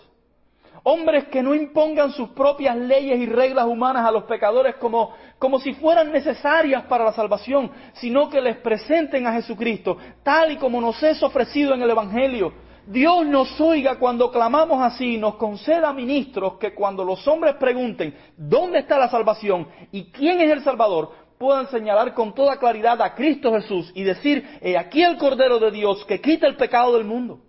Hombres 0.85 1.29
que 1.29 1.43
no 1.43 1.55
impongan 1.55 2.11
sus 2.11 2.31
propias 2.31 2.77
leyes 2.77 3.21
y 3.21 3.27
reglas 3.27 3.67
humanas 3.67 4.05
a 4.05 4.11
los 4.11 4.25
pecadores 4.25 4.75
como, 4.77 5.15
como 5.39 5.61
si 5.61 5.75
fueran 5.75 6.11
necesarias 6.11 6.85
para 6.85 7.05
la 7.05 7.12
salvación, 7.12 7.71
sino 7.93 8.29
que 8.29 8.41
les 8.41 8.57
presenten 8.57 9.27
a 9.27 9.33
Jesucristo 9.35 9.97
tal 10.25 10.51
y 10.51 10.57
como 10.57 10.81
nos 10.81 11.01
es 11.03 11.23
ofrecido 11.23 11.75
en 11.75 11.83
el 11.83 11.91
Evangelio. 11.91 12.53
Dios 12.87 13.27
nos 13.27 13.61
oiga 13.61 13.99
cuando 13.99 14.31
clamamos 14.31 14.83
así 14.83 15.15
y 15.15 15.19
nos 15.19 15.37
conceda 15.37 15.93
ministros 15.93 16.59
que 16.59 16.75
cuando 16.75 17.05
los 17.05 17.27
hombres 17.29 17.55
pregunten 17.55 18.15
dónde 18.37 18.81
está 18.81 18.99
la 18.99 19.09
salvación 19.09 19.69
y 19.93 20.11
quién 20.11 20.41
es 20.41 20.51
el 20.51 20.65
Salvador, 20.65 21.11
puedan 21.39 21.69
señalar 21.69 22.15
con 22.15 22.35
toda 22.35 22.59
claridad 22.59 23.01
a 23.01 23.15
Cristo 23.15 23.53
Jesús 23.53 23.93
y 23.95 24.03
decir, 24.03 24.45
aquí 24.79 25.03
el 25.03 25.17
Cordero 25.17 25.59
de 25.59 25.71
Dios 25.71 26.05
que 26.07 26.21
quita 26.21 26.47
el 26.47 26.57
pecado 26.57 26.95
del 26.97 27.05
mundo. 27.05 27.41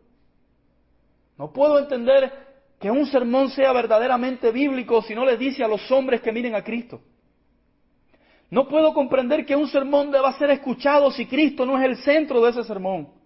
No 1.37 1.51
puedo 1.51 1.79
entender 1.79 2.31
que 2.79 2.91
un 2.91 3.05
sermón 3.07 3.49
sea 3.49 3.71
verdaderamente 3.71 4.51
bíblico 4.51 5.01
si 5.01 5.15
no 5.15 5.25
le 5.25 5.37
dice 5.37 5.63
a 5.63 5.67
los 5.67 5.89
hombres 5.91 6.21
que 6.21 6.31
miren 6.31 6.53
a 6.53 6.63
Cristo. 6.63 7.01
No 8.51 8.67
puedo 8.67 8.93
comprender 8.93 9.47
que 9.47 9.55
un 9.55 9.67
sermón 9.67 10.11
deba 10.11 10.31
ser 10.33 10.51
escuchado 10.51 11.09
si 11.09 11.25
Cristo 11.25 11.65
no 11.65 11.79
es 11.79 11.85
el 11.85 11.97
centro 11.97 12.39
de 12.41 12.51
ese 12.51 12.63
sermón. 12.63 13.22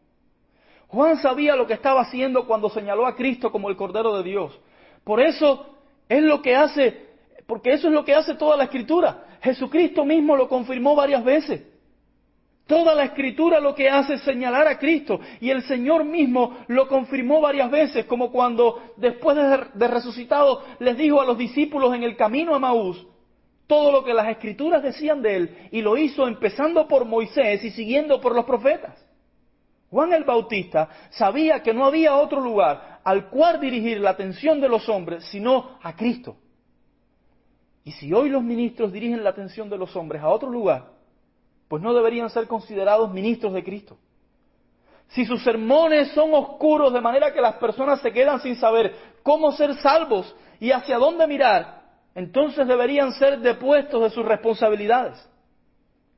Juan 0.88 1.18
sabía 1.18 1.56
lo 1.56 1.68
que 1.68 1.74
estaba 1.74 2.02
haciendo 2.02 2.46
cuando 2.46 2.70
señaló 2.70 3.06
a 3.06 3.16
Cristo 3.16 3.52
como 3.52 3.70
el 3.70 3.76
Cordero 3.76 4.18
de 4.18 4.24
Dios. 4.24 4.58
Por 5.04 5.22
eso 5.22 5.66
es 6.08 6.24
lo 6.24 6.42
que 6.42 6.56
hace, 6.56 7.08
porque 7.46 7.74
eso 7.74 7.88
es 7.88 7.94
lo 7.94 8.06
que 8.06 8.14
hace 8.14 8.36
toda 8.36 8.58
la 8.58 8.66
Escritura. 8.66 9.26
Jesucristo 9.42 10.06
mismo 10.06 10.36
lo 10.36 10.48
confirmó 10.48 10.96
varias 10.96 11.24
veces. 11.24 11.62
Toda 12.68 12.94
la 12.94 13.06
escritura 13.06 13.62
lo 13.62 13.74
que 13.74 13.90
hace 13.90 14.16
es 14.16 14.22
señalar 14.24 14.68
a 14.68 14.78
Cristo 14.78 15.22
y 15.40 15.50
el 15.50 15.64
Señor 15.64 16.04
mismo 16.04 16.58
lo 16.68 16.90
confirmó 16.90 17.40
varias 17.40 17.72
veces, 17.72 18.06
como 18.06 18.30
cuando 18.30 18.92
después 18.98 19.38
de, 19.38 19.88
resucitado 19.88 20.64
les 20.80 20.98
dijo 20.98 21.22
a 21.22 21.26
los 21.26 21.38
discípulos 21.38 21.96
en 21.96 22.04
el 22.04 22.18
camino 22.18 22.54
a 22.54 22.60
Maús 22.60 23.08
todo 23.68 23.92
lo 23.92 24.04
que 24.04 24.14
las 24.14 24.28
escrituras 24.30 24.84
decían 24.84 25.22
de 25.22 25.36
él 25.36 25.58
y 25.72 25.82
lo 25.82 25.98
hizo 25.98 26.28
empezando 26.28 26.88
por 26.88 27.06
Moisés 27.06 27.64
y 27.64 27.72
siguiendo 27.72 28.20
por 28.20 28.36
los 28.36 28.46
profetas. 28.46 29.07
Juan 29.90 30.14
el 30.14 30.26
Bautista 30.26 30.90
sabía 31.12 31.64
que 31.64 31.74
no 31.74 31.86
había 31.86 32.16
otro 32.16 32.42
lugar 32.42 33.00
al 33.04 33.30
cual 33.30 33.60
dirigir 33.60 34.00
la 34.02 34.12
atención 34.12 34.60
de 34.60 34.68
los 34.68 34.88
hombres 34.90 35.26
sino 35.26 35.78
a 35.82 35.96
Cristo. 35.96 36.36
Y 37.86 37.92
si 37.94 38.12
hoy 38.12 38.30
los 38.30 38.44
ministros 38.44 38.92
dirigen 38.92 39.24
la 39.24 39.30
atención 39.30 39.70
de 39.70 39.78
los 39.78 39.96
hombres 39.96 40.22
a 40.22 40.28
otro 40.28 40.50
lugar, 40.50 40.92
pues 41.70 41.82
no 41.82 41.94
deberían 41.94 42.30
ser 42.30 42.48
considerados 42.48 43.14
ministros 43.14 43.54
de 43.54 43.64
Cristo. 43.64 43.98
Si 45.08 45.26
sus 45.26 45.42
sermones 45.42 46.12
son 46.12 46.34
oscuros 46.34 46.92
de 46.92 47.00
manera 47.00 47.32
que 47.32 47.40
las 47.40 47.56
personas 47.56 48.02
se 48.02 48.12
quedan 48.12 48.42
sin 48.42 48.58
saber 48.58 48.94
cómo 49.24 49.54
ser 49.54 49.74
salvos 49.76 50.36
y 50.60 50.72
hacia 50.72 50.98
dónde 50.98 51.28
mirar, 51.28 51.84
entonces 52.14 52.68
deberían 52.68 53.14
ser 53.14 53.40
depuestos 53.40 54.02
de 54.02 54.10
sus 54.10 54.26
responsabilidades. 54.26 55.26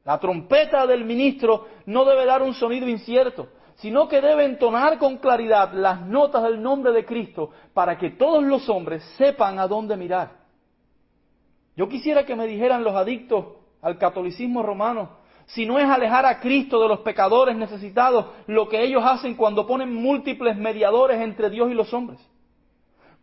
La 0.05 0.19
trompeta 0.19 0.87
del 0.87 1.05
ministro 1.05 1.67
no 1.85 2.03
debe 2.03 2.25
dar 2.25 2.41
un 2.41 2.55
sonido 2.55 2.87
incierto, 2.87 3.49
sino 3.79 4.07
que 4.07 4.21
debe 4.21 4.45
entonar 4.45 4.97
con 4.97 5.17
claridad 5.17 5.73
las 5.73 6.01
notas 6.01 6.43
del 6.43 6.61
nombre 6.61 6.91
de 6.91 7.05
Cristo 7.05 7.51
para 7.73 7.97
que 7.97 8.11
todos 8.11 8.43
los 8.43 8.69
hombres 8.69 9.03
sepan 9.17 9.57
a 9.59 9.67
dónde 9.67 9.95
mirar. 9.97 10.31
Yo 11.75 11.87
quisiera 11.87 12.25
que 12.25 12.35
me 12.35 12.45
dijeran 12.45 12.83
los 12.83 12.95
adictos 12.95 13.45
al 13.81 13.97
catolicismo 13.97 14.63
romano 14.63 15.19
si 15.45 15.65
no 15.65 15.79
es 15.79 15.89
alejar 15.89 16.25
a 16.27 16.39
Cristo 16.39 16.79
de 16.79 16.87
los 16.87 16.99
pecadores 16.99 17.55
necesitados, 17.55 18.27
lo 18.45 18.69
que 18.69 18.83
ellos 18.83 19.03
hacen 19.03 19.33
cuando 19.33 19.65
ponen 19.65 19.91
múltiples 19.91 20.55
mediadores 20.55 21.19
entre 21.21 21.49
Dios 21.49 21.71
y 21.71 21.73
los 21.73 21.91
hombres. 21.91 22.19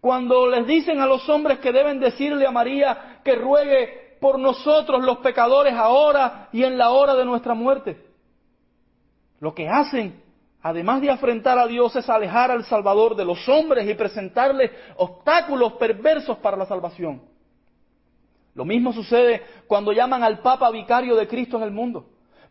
Cuando 0.01 0.49
les 0.49 0.67
dicen 0.67 1.01
a 1.01 1.07
los 1.07 1.29
hombres 1.29 1.61
que 1.61 1.71
deben 1.71 2.01
decirle 2.01 2.45
a 2.45 2.51
María 2.51 3.21
que 3.23 3.37
ruegue 3.37 4.17
por 4.21 4.41
nosotros 4.41 5.05
los 5.05 5.19
pecadores 5.19 5.75
ahora 5.75 6.49
y 6.53 6.65
en 6.65 6.77
la 6.77 6.91
hora 6.91 7.15
de 7.15 7.25
nuestra 7.25 7.55
muerte. 7.55 8.05
Lo 9.39 9.55
que 9.55 9.69
hacen, 9.69 10.21
además 10.69 11.01
de 11.01 11.11
afrentar 11.11 11.59
a 11.59 11.67
Dios, 11.67 11.95
es 11.95 12.09
alejar 12.09 12.51
al 12.51 12.65
Salvador 12.65 13.15
de 13.15 13.25
los 13.25 13.49
hombres 13.49 13.89
y 13.89 13.95
presentarles 13.95 14.73
obstáculos 14.97 15.75
perversos 15.75 16.39
para 16.39 16.57
la 16.57 16.67
salvación. 16.67 17.23
Lo 18.53 18.65
mismo 18.65 18.93
sucede 18.93 19.43
cuando 19.69 19.93
llaman 19.93 20.25
al 20.25 20.41
Papa 20.41 20.69
vicario 20.73 21.15
de 21.15 21.29
Cristo 21.29 21.57
en 21.59 21.63
el 21.63 21.71
mundo. 21.71 22.07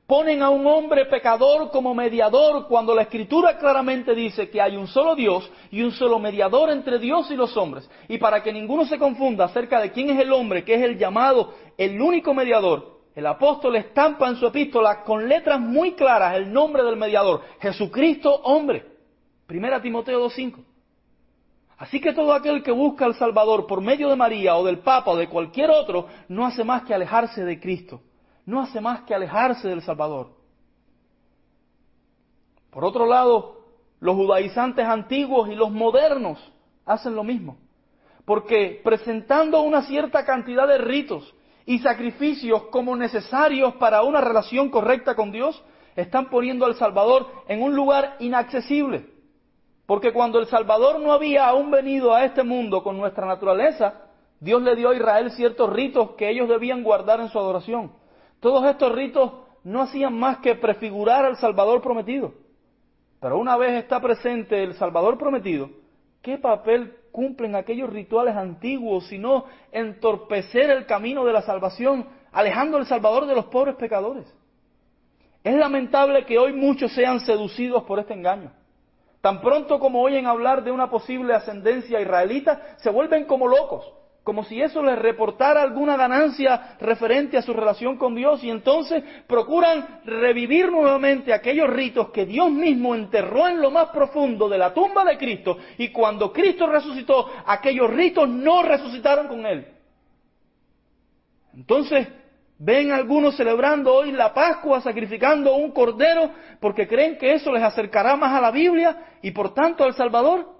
Ponen 0.08 0.44
a 0.44 0.50
un 0.50 0.66
hombre 0.66 1.06
pecador 1.08 1.72
como 1.72 1.94
mediador 1.94 2.68
cuando 2.68 2.96
la 2.96 3.02
escritura 3.02 3.58
claramente 3.58 4.14
dice 4.16 4.50
que 4.50 4.62
hay 4.62 4.78
un 4.78 4.88
solo 4.88 5.16
Dios 5.16 5.52
y 5.72 5.82
un 5.82 5.92
solo 5.92 6.18
mediador 6.18 6.70
entre 6.70 7.00
Dios 7.00 7.30
y 7.32 7.36
los 7.36 7.58
hombres. 7.58 7.90
Y 8.08 8.18
para 8.18 8.42
que 8.44 8.54
ninguno 8.54 8.86
se 8.86 8.98
confunda 8.98 9.46
acerca 9.46 9.82
de 9.82 9.92
quién 9.92 10.12
es 10.12 10.20
el 10.20 10.32
hombre, 10.32 10.64
que 10.64 10.76
es 10.76 10.84
el 10.84 10.98
llamado, 10.98 11.56
el 11.78 12.00
único 12.00 12.34
mediador, 12.34 12.95
el 13.16 13.26
apóstol 13.26 13.78
estampa 13.78 14.28
en 14.28 14.36
su 14.36 14.48
epístola 14.48 15.04
con 15.04 15.28
letras 15.28 15.60
muy 15.60 15.94
claras 15.94 16.36
el 16.36 16.52
nombre 16.52 16.84
del 16.84 16.98
mediador, 16.98 17.42
Jesucristo 17.60 18.34
hombre. 18.44 18.86
Primera 19.48 19.82
Timoteo 19.82 20.28
2.5. 20.28 20.64
Así 21.78 22.00
que 22.00 22.14
todo 22.14 22.34
aquel 22.34 22.62
que 22.62 22.72
busca 22.72 23.06
al 23.06 23.16
Salvador 23.16 23.68
por 23.68 23.82
medio 23.82 24.10
de 24.10 24.16
María 24.16 24.56
o 24.56 24.66
del 24.66 24.80
Papa 24.80 25.12
o 25.12 25.18
de 25.18 25.28
cualquier 25.28 25.70
otro, 25.72 26.08
no 26.30 26.46
hace 26.46 26.64
más 26.64 26.84
que 26.84 26.94
alejarse 26.94 27.44
de 27.44 27.60
Cristo 27.60 28.02
no 28.46 28.62
hace 28.62 28.80
más 28.80 29.02
que 29.02 29.16
alejarse 29.16 29.68
del 29.68 29.82
Salvador. 29.82 30.30
Por 32.70 32.86
otro 32.86 33.06
lado, 33.06 33.62
los 34.00 34.16
judaizantes 34.16 34.86
antiguos 34.86 35.50
y 35.50 35.56
los 35.56 35.72
modernos 35.72 36.40
hacen 36.86 37.16
lo 37.16 37.24
mismo, 37.24 37.58
porque 38.26 38.82
presentando 38.84 39.62
una 39.62 39.84
cierta 39.84 40.26
cantidad 40.26 40.68
de 40.68 40.78
ritos 40.78 41.34
y 41.66 41.80
sacrificios 41.80 42.64
como 42.66 42.96
necesarios 42.96 43.76
para 43.76 44.04
una 44.04 44.22
relación 44.22 44.70
correcta 44.70 45.16
con 45.16 45.32
Dios, 45.32 45.62
están 45.96 46.30
poniendo 46.30 46.66
al 46.66 46.76
Salvador 46.76 47.28
en 47.48 47.62
un 47.62 47.76
lugar 47.76 48.18
inaccesible. 48.20 49.08
Porque 49.86 50.14
cuando 50.14 50.40
el 50.40 50.48
Salvador 50.48 51.00
no 51.00 51.12
había 51.12 51.48
aún 51.48 51.72
venido 51.72 52.14
a 52.14 52.26
este 52.26 52.44
mundo 52.44 52.84
con 52.84 52.98
nuestra 52.98 53.26
naturaleza, 53.26 54.02
Dios 54.40 54.62
le 54.62 54.76
dio 54.76 54.90
a 54.90 54.96
Israel 54.96 55.32
ciertos 55.32 55.72
ritos 55.72 56.12
que 56.12 56.30
ellos 56.30 56.50
debían 56.50 56.84
guardar 56.84 57.20
en 57.20 57.30
su 57.30 57.40
adoración. 57.40 57.92
Todos 58.40 58.66
estos 58.66 58.92
ritos 58.92 59.32
no 59.64 59.82
hacían 59.82 60.18
más 60.18 60.40
que 60.40 60.56
prefigurar 60.56 61.26
al 61.26 61.38
Salvador 61.38 61.82
prometido. 61.82 62.34
Pero 63.20 63.40
una 63.40 63.58
vez 63.58 63.74
está 63.74 64.00
presente 64.00 64.64
el 64.64 64.74
Salvador 64.76 65.18
prometido, 65.18 65.70
¿qué 66.22 66.38
papel 66.38 66.96
cumplen 67.16 67.56
aquellos 67.56 67.90
rituales 67.90 68.36
antiguos 68.36 69.08
sino 69.08 69.46
entorpecer 69.72 70.70
el 70.70 70.86
camino 70.86 71.24
de 71.24 71.32
la 71.32 71.44
salvación, 71.44 72.06
alejando 72.34 72.76
al 72.76 72.86
Salvador 72.86 73.26
de 73.26 73.36
los 73.36 73.46
pobres 73.46 73.76
pecadores? 73.76 74.26
Es 75.42 75.56
lamentable 75.56 76.26
que 76.26 76.38
hoy 76.38 76.52
muchos 76.52 76.92
sean 76.94 77.22
seducidos 77.22 77.84
por 77.84 78.00
este 78.00 78.14
engaño. 78.14 78.52
Tan 79.22 79.40
pronto 79.40 79.80
como 79.80 80.02
oyen 80.02 80.28
hablar 80.28 80.62
de 80.62 80.72
una 80.72 80.90
posible 80.90 81.34
ascendencia 81.34 82.02
israelita, 82.02 82.76
se 82.80 82.90
vuelven 82.90 83.24
como 83.24 83.48
locos 83.48 83.90
como 84.26 84.44
si 84.44 84.60
eso 84.60 84.82
les 84.82 84.98
reportara 84.98 85.62
alguna 85.62 85.96
ganancia 85.96 86.76
referente 86.80 87.38
a 87.38 87.44
su 87.44 87.54
relación 87.54 87.96
con 87.96 88.16
Dios 88.16 88.44
y 88.44 88.50
entonces 88.50 89.04
procuran 89.28 90.02
revivir 90.04 90.72
nuevamente 90.72 91.32
aquellos 91.32 91.70
ritos 91.70 92.10
que 92.10 92.26
Dios 92.26 92.50
mismo 92.50 92.96
enterró 92.96 93.48
en 93.48 93.62
lo 93.62 93.70
más 93.70 93.90
profundo 93.90 94.50
de 94.50 94.58
la 94.58 94.74
tumba 94.74 95.06
de 95.06 95.20
Cristo 95.20 95.60
y 95.78 95.90
cuando 95.90 96.34
Cristo 96.34 96.66
resucitó, 96.66 97.30
aquellos 97.46 97.88
ritos 97.92 98.28
no 98.28 98.64
resucitaron 98.64 99.28
con 99.28 99.46
Él. 99.46 99.68
Entonces, 101.54 102.08
ven 102.58 102.94
algunos 102.94 103.38
celebrando 103.38 103.94
hoy 103.94 104.12
la 104.12 104.34
Pascua, 104.34 104.82
sacrificando 104.82 105.54
un 105.54 105.70
cordero, 105.72 106.32
porque 106.60 106.88
creen 106.88 107.20
que 107.20 107.34
eso 107.34 107.52
les 107.52 107.62
acercará 107.62 108.16
más 108.16 108.34
a 108.34 108.42
la 108.42 108.50
Biblia 108.50 109.18
y 109.22 109.30
por 109.30 109.54
tanto 109.54 109.84
al 109.84 109.94
Salvador. 109.94 110.55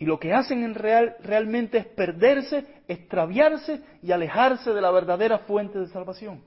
Y 0.00 0.06
lo 0.06 0.18
que 0.18 0.32
hacen 0.32 0.64
en 0.64 0.74
real, 0.74 1.14
realmente 1.20 1.76
es 1.76 1.86
perderse, 1.86 2.64
extraviarse 2.88 3.82
y 4.02 4.10
alejarse 4.12 4.72
de 4.72 4.80
la 4.80 4.90
verdadera 4.90 5.40
fuente 5.40 5.78
de 5.78 5.88
salvación. 5.88 6.42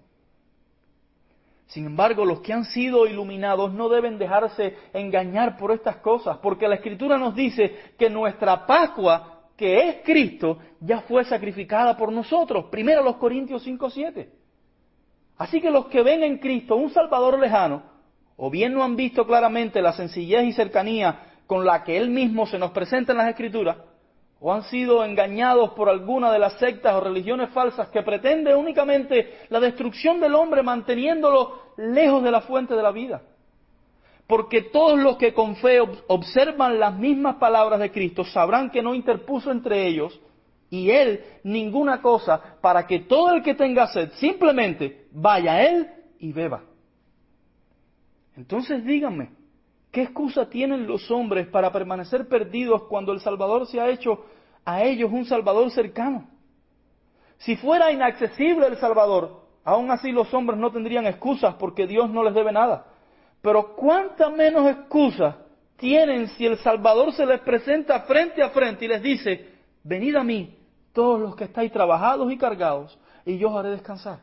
Sin 1.68 1.86
embargo, 1.86 2.26
los 2.26 2.42
que 2.42 2.52
han 2.52 2.66
sido 2.66 3.06
iluminados 3.06 3.72
no 3.72 3.90
deben 3.90 4.18
dejarse 4.18 4.76
engañar 4.92 5.56
por 5.56 5.72
estas 5.72 5.98
cosas, 5.98 6.40
porque 6.40 6.68
la 6.68 6.76
Escritura 6.76 7.20
nos 7.20 7.36
dice 7.36 7.94
que 7.96 8.10
nuestra 8.10 8.66
Pascua, 8.66 9.44
que 9.56 9.88
es 9.88 9.96
Cristo, 10.04 10.58
ya 10.80 11.02
fue 11.02 11.24
sacrificada 11.24 11.96
por 11.96 12.12
nosotros. 12.12 12.66
Primero 12.72 13.04
los 13.04 13.18
Corintios 13.18 13.66
5.7. 13.68 14.30
Así 15.38 15.62
que 15.62 15.70
los 15.70 15.86
que 15.86 16.02
ven 16.02 16.24
en 16.24 16.40
Cristo 16.40 16.76
un 16.76 16.90
Salvador 16.90 17.38
lejano, 17.38 17.84
o 18.36 18.50
bien 18.50 18.74
no 18.74 18.84
han 18.84 18.96
visto 18.96 19.28
claramente 19.28 19.80
la 19.80 19.94
sencillez 19.94 20.44
y 20.44 20.54
cercanía 20.54 21.33
con 21.54 21.66
la 21.66 21.84
que 21.84 21.96
Él 21.96 22.10
mismo 22.10 22.48
se 22.48 22.58
nos 22.58 22.72
presenta 22.72 23.12
en 23.12 23.20
las 23.20 23.30
Escrituras, 23.30 23.78
o 24.40 24.52
han 24.52 24.64
sido 24.64 25.06
engañados 25.06 25.74
por 25.74 25.88
alguna 25.88 26.32
de 26.32 26.40
las 26.40 26.54
sectas 26.54 26.96
o 26.96 27.00
religiones 27.00 27.52
falsas 27.52 27.90
que 27.90 28.02
pretende 28.02 28.56
únicamente 28.56 29.42
la 29.50 29.60
destrucción 29.60 30.20
del 30.20 30.34
hombre 30.34 30.64
manteniéndolo 30.64 31.74
lejos 31.78 32.24
de 32.24 32.32
la 32.32 32.42
fuente 32.42 32.74
de 32.74 32.82
la 32.82 32.92
vida. 32.92 33.22
Porque 34.26 34.64
todos 34.64 34.98
los 34.98 35.18
que 35.18 35.32
con 35.32 35.56
fe 35.58 35.80
observan 36.08 36.80
las 36.80 36.98
mismas 36.98 37.36
palabras 37.36 37.80
de 37.80 37.92
Cristo 37.92 38.24
sabrán 38.24 38.72
que 38.72 38.82
no 38.82 38.96
interpuso 38.96 39.52
entre 39.52 39.86
ellos 39.86 40.20
y 40.72 40.90
Él 40.90 41.24
ninguna 41.44 42.02
cosa 42.02 42.58
para 42.62 42.88
que 42.88 43.02
todo 43.02 43.36
el 43.36 43.44
que 43.44 43.54
tenga 43.54 43.86
sed 43.90 44.10
simplemente 44.16 45.06
vaya 45.12 45.54
a 45.54 45.64
Él 45.68 45.88
y 46.18 46.34
beba. 46.34 46.64
Entonces 48.36 48.84
díganme, 48.84 49.43
¿Qué 49.94 50.02
excusa 50.02 50.50
tienen 50.50 50.88
los 50.88 51.12
hombres 51.12 51.46
para 51.50 51.72
permanecer 51.72 52.28
perdidos 52.28 52.86
cuando 52.86 53.14
el 53.14 53.20
Salvador 53.20 53.68
se 53.68 53.80
ha 53.80 53.90
hecho 53.90 54.26
a 54.66 54.82
ellos 54.82 55.12
un 55.14 55.24
Salvador 55.24 55.70
cercano? 55.70 56.28
Si 57.38 57.56
fuera 57.58 57.92
inaccesible 57.92 58.66
el 58.66 58.78
Salvador, 58.78 59.44
aún 59.64 59.92
así 59.92 60.12
los 60.12 60.34
hombres 60.34 60.60
no 60.60 60.72
tendrían 60.72 61.06
excusas 61.06 61.54
porque 61.60 61.86
Dios 61.86 62.10
no 62.10 62.24
les 62.24 62.34
debe 62.34 62.52
nada. 62.52 62.88
Pero 63.44 63.76
cuánta 63.76 64.32
menos 64.32 64.68
excusas 64.68 65.36
tienen 65.78 66.28
si 66.30 66.48
el 66.48 66.58
Salvador 66.58 67.14
se 67.14 67.28
les 67.28 67.42
presenta 67.42 68.00
frente 68.00 68.42
a 68.42 68.50
frente 68.50 68.86
y 68.86 68.88
les 68.88 69.04
dice, 69.04 69.48
venid 69.84 70.16
a 70.16 70.24
mí, 70.24 70.58
todos 70.92 71.22
los 71.22 71.36
que 71.36 71.44
estáis 71.44 71.72
trabajados 71.72 72.32
y 72.32 72.38
cargados, 72.40 72.98
y 73.26 73.38
yo 73.38 73.52
os 73.52 73.60
haré 73.60 73.70
descansar. 73.70 74.22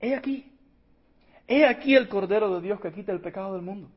He 0.00 0.14
aquí, 0.14 0.55
he 1.46 1.66
aquí 1.66 1.94
el 1.94 2.08
Cordero 2.08 2.54
de 2.54 2.60
Dios 2.60 2.80
que 2.80 2.92
quita 2.92 3.12
el 3.12 3.20
pecado 3.20 3.54
del 3.54 3.62
mundo. 3.62 3.88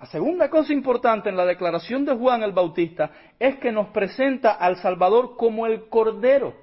La 0.00 0.06
segunda 0.06 0.48
cosa 0.48 0.72
importante 0.72 1.28
en 1.28 1.36
la 1.36 1.44
declaración 1.44 2.06
de 2.06 2.14
Juan 2.14 2.42
el 2.42 2.52
Bautista 2.52 3.10
es 3.38 3.56
que 3.56 3.70
nos 3.70 3.88
presenta 3.88 4.52
al 4.52 4.76
Salvador 4.76 5.36
como 5.36 5.66
el 5.66 5.88
Cordero. 5.90 6.54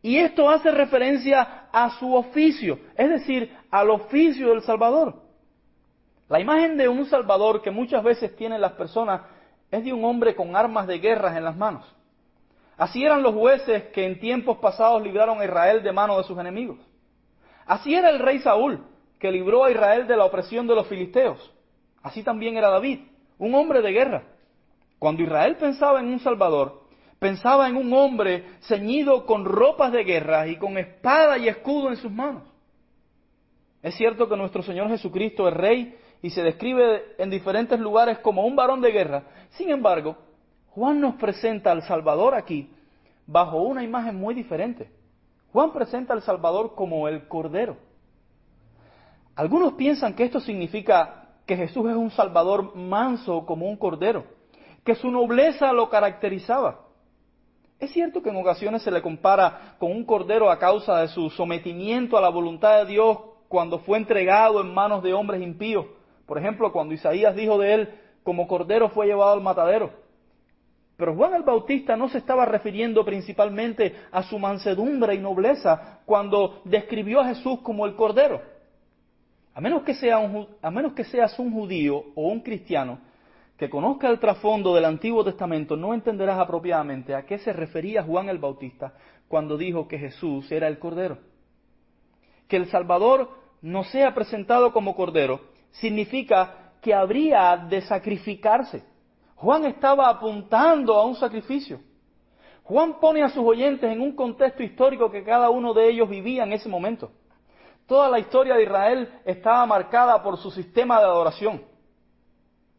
Y 0.00 0.16
esto 0.16 0.48
hace 0.48 0.70
referencia 0.70 1.66
a 1.72 1.98
su 1.98 2.14
oficio, 2.14 2.78
es 2.96 3.10
decir, 3.10 3.54
al 3.70 3.90
oficio 3.90 4.50
del 4.50 4.62
Salvador. 4.62 5.22
La 6.28 6.40
imagen 6.40 6.76
de 6.76 6.88
un 6.88 7.04
Salvador 7.06 7.60
que 7.60 7.72
muchas 7.72 8.02
veces 8.04 8.36
tienen 8.36 8.60
las 8.60 8.72
personas 8.72 9.22
es 9.70 9.84
de 9.84 9.92
un 9.92 10.04
hombre 10.04 10.36
con 10.36 10.54
armas 10.54 10.86
de 10.86 11.00
guerra 11.00 11.36
en 11.36 11.44
las 11.44 11.56
manos. 11.56 11.84
Así 12.76 13.04
eran 13.04 13.22
los 13.22 13.34
jueces 13.34 13.84
que 13.92 14.06
en 14.06 14.20
tiempos 14.20 14.58
pasados 14.58 15.02
libraron 15.02 15.40
a 15.40 15.44
Israel 15.44 15.82
de 15.82 15.92
mano 15.92 16.16
de 16.16 16.24
sus 16.24 16.38
enemigos. 16.38 16.78
Así 17.70 17.94
era 17.94 18.10
el 18.10 18.18
rey 18.18 18.40
Saúl, 18.40 18.84
que 19.20 19.30
libró 19.30 19.62
a 19.62 19.70
Israel 19.70 20.08
de 20.08 20.16
la 20.16 20.24
opresión 20.24 20.66
de 20.66 20.74
los 20.74 20.88
filisteos. 20.88 21.52
Así 22.02 22.24
también 22.24 22.56
era 22.56 22.68
David, 22.68 22.98
un 23.38 23.54
hombre 23.54 23.80
de 23.80 23.92
guerra. 23.92 24.24
Cuando 24.98 25.22
Israel 25.22 25.54
pensaba 25.54 26.00
en 26.00 26.08
un 26.08 26.18
Salvador, 26.18 26.82
pensaba 27.20 27.68
en 27.68 27.76
un 27.76 27.92
hombre 27.92 28.44
ceñido 28.62 29.24
con 29.24 29.44
ropas 29.44 29.92
de 29.92 30.02
guerra 30.02 30.48
y 30.48 30.56
con 30.56 30.78
espada 30.78 31.38
y 31.38 31.46
escudo 31.46 31.90
en 31.90 31.96
sus 31.98 32.10
manos. 32.10 32.42
Es 33.84 33.94
cierto 33.94 34.28
que 34.28 34.36
nuestro 34.36 34.64
Señor 34.64 34.88
Jesucristo 34.88 35.46
es 35.46 35.54
rey 35.54 35.96
y 36.22 36.30
se 36.30 36.42
describe 36.42 37.14
en 37.18 37.30
diferentes 37.30 37.78
lugares 37.78 38.18
como 38.18 38.44
un 38.44 38.56
varón 38.56 38.80
de 38.80 38.90
guerra. 38.90 39.22
Sin 39.50 39.70
embargo, 39.70 40.16
Juan 40.70 41.00
nos 41.00 41.14
presenta 41.14 41.70
al 41.70 41.84
Salvador 41.84 42.34
aquí 42.34 42.68
bajo 43.28 43.62
una 43.62 43.84
imagen 43.84 44.16
muy 44.16 44.34
diferente. 44.34 44.90
Juan 45.52 45.72
presenta 45.72 46.12
al 46.12 46.22
Salvador 46.22 46.74
como 46.74 47.08
el 47.08 47.26
Cordero. 47.26 47.76
Algunos 49.34 49.74
piensan 49.74 50.14
que 50.14 50.24
esto 50.24 50.40
significa 50.40 51.28
que 51.46 51.56
Jesús 51.56 51.88
es 51.90 51.96
un 51.96 52.10
Salvador 52.10 52.76
manso 52.76 53.44
como 53.46 53.66
un 53.66 53.76
cordero, 53.76 54.24
que 54.84 54.94
su 54.94 55.10
nobleza 55.10 55.72
lo 55.72 55.88
caracterizaba. 55.88 56.80
Es 57.78 57.92
cierto 57.92 58.22
que 58.22 58.28
en 58.28 58.36
ocasiones 58.36 58.82
se 58.82 58.90
le 58.90 59.00
compara 59.00 59.76
con 59.78 59.90
un 59.90 60.04
cordero 60.04 60.50
a 60.50 60.58
causa 60.58 61.00
de 61.00 61.08
su 61.08 61.30
sometimiento 61.30 62.18
a 62.18 62.20
la 62.20 62.28
voluntad 62.28 62.78
de 62.78 62.92
Dios 62.92 63.18
cuando 63.48 63.78
fue 63.80 63.98
entregado 63.98 64.60
en 64.60 64.72
manos 64.72 65.02
de 65.02 65.14
hombres 65.14 65.42
impíos. 65.42 65.86
Por 66.26 66.38
ejemplo, 66.38 66.70
cuando 66.70 66.94
Isaías 66.94 67.34
dijo 67.34 67.58
de 67.58 67.74
él, 67.74 68.00
como 68.22 68.46
cordero 68.46 68.90
fue 68.90 69.06
llevado 69.06 69.32
al 69.32 69.40
matadero. 69.40 69.90
Pero 71.00 71.14
Juan 71.14 71.32
el 71.32 71.42
Bautista 71.42 71.96
no 71.96 72.10
se 72.10 72.18
estaba 72.18 72.44
refiriendo 72.44 73.02
principalmente 73.06 73.96
a 74.12 74.22
su 74.22 74.38
mansedumbre 74.38 75.14
y 75.14 75.18
nobleza 75.18 76.00
cuando 76.04 76.60
describió 76.66 77.20
a 77.20 77.28
Jesús 77.28 77.60
como 77.62 77.86
el 77.86 77.96
cordero. 77.96 78.42
A 79.54 79.62
menos, 79.62 79.82
que 79.82 79.96
a 80.62 80.70
menos 80.70 80.92
que 80.92 81.04
seas 81.04 81.38
un 81.38 81.52
judío 81.52 82.04
o 82.14 82.28
un 82.28 82.40
cristiano 82.40 82.98
que 83.56 83.70
conozca 83.70 84.10
el 84.10 84.20
trasfondo 84.20 84.74
del 84.74 84.84
Antiguo 84.84 85.24
Testamento, 85.24 85.74
no 85.74 85.94
entenderás 85.94 86.38
apropiadamente 86.38 87.14
a 87.14 87.24
qué 87.24 87.38
se 87.38 87.54
refería 87.54 88.02
Juan 88.02 88.28
el 88.28 88.38
Bautista 88.38 88.92
cuando 89.26 89.56
dijo 89.56 89.88
que 89.88 89.98
Jesús 89.98 90.52
era 90.52 90.68
el 90.68 90.78
Cordero. 90.78 91.16
que 92.46 92.56
el 92.58 92.66
Salvador 92.66 93.30
no 93.62 93.84
sea 93.84 94.12
presentado 94.12 94.72
como 94.72 94.94
cordero 94.94 95.40
significa 95.70 96.72
que 96.82 96.92
habría 96.92 97.56
de 97.56 97.80
sacrificarse. 97.82 98.89
Juan 99.40 99.64
estaba 99.64 100.10
apuntando 100.10 100.94
a 100.94 101.06
un 101.06 101.14
sacrificio. 101.14 101.80
Juan 102.62 103.00
pone 103.00 103.22
a 103.22 103.30
sus 103.30 103.42
oyentes 103.42 103.90
en 103.90 104.02
un 104.02 104.14
contexto 104.14 104.62
histórico 104.62 105.10
que 105.10 105.24
cada 105.24 105.48
uno 105.48 105.72
de 105.72 105.88
ellos 105.88 106.10
vivía 106.10 106.42
en 106.42 106.52
ese 106.52 106.68
momento. 106.68 107.10
Toda 107.86 108.10
la 108.10 108.18
historia 108.18 108.54
de 108.54 108.64
Israel 108.64 109.20
estaba 109.24 109.64
marcada 109.64 110.22
por 110.22 110.36
su 110.36 110.50
sistema 110.50 110.98
de 110.98 111.06
adoración. 111.06 111.62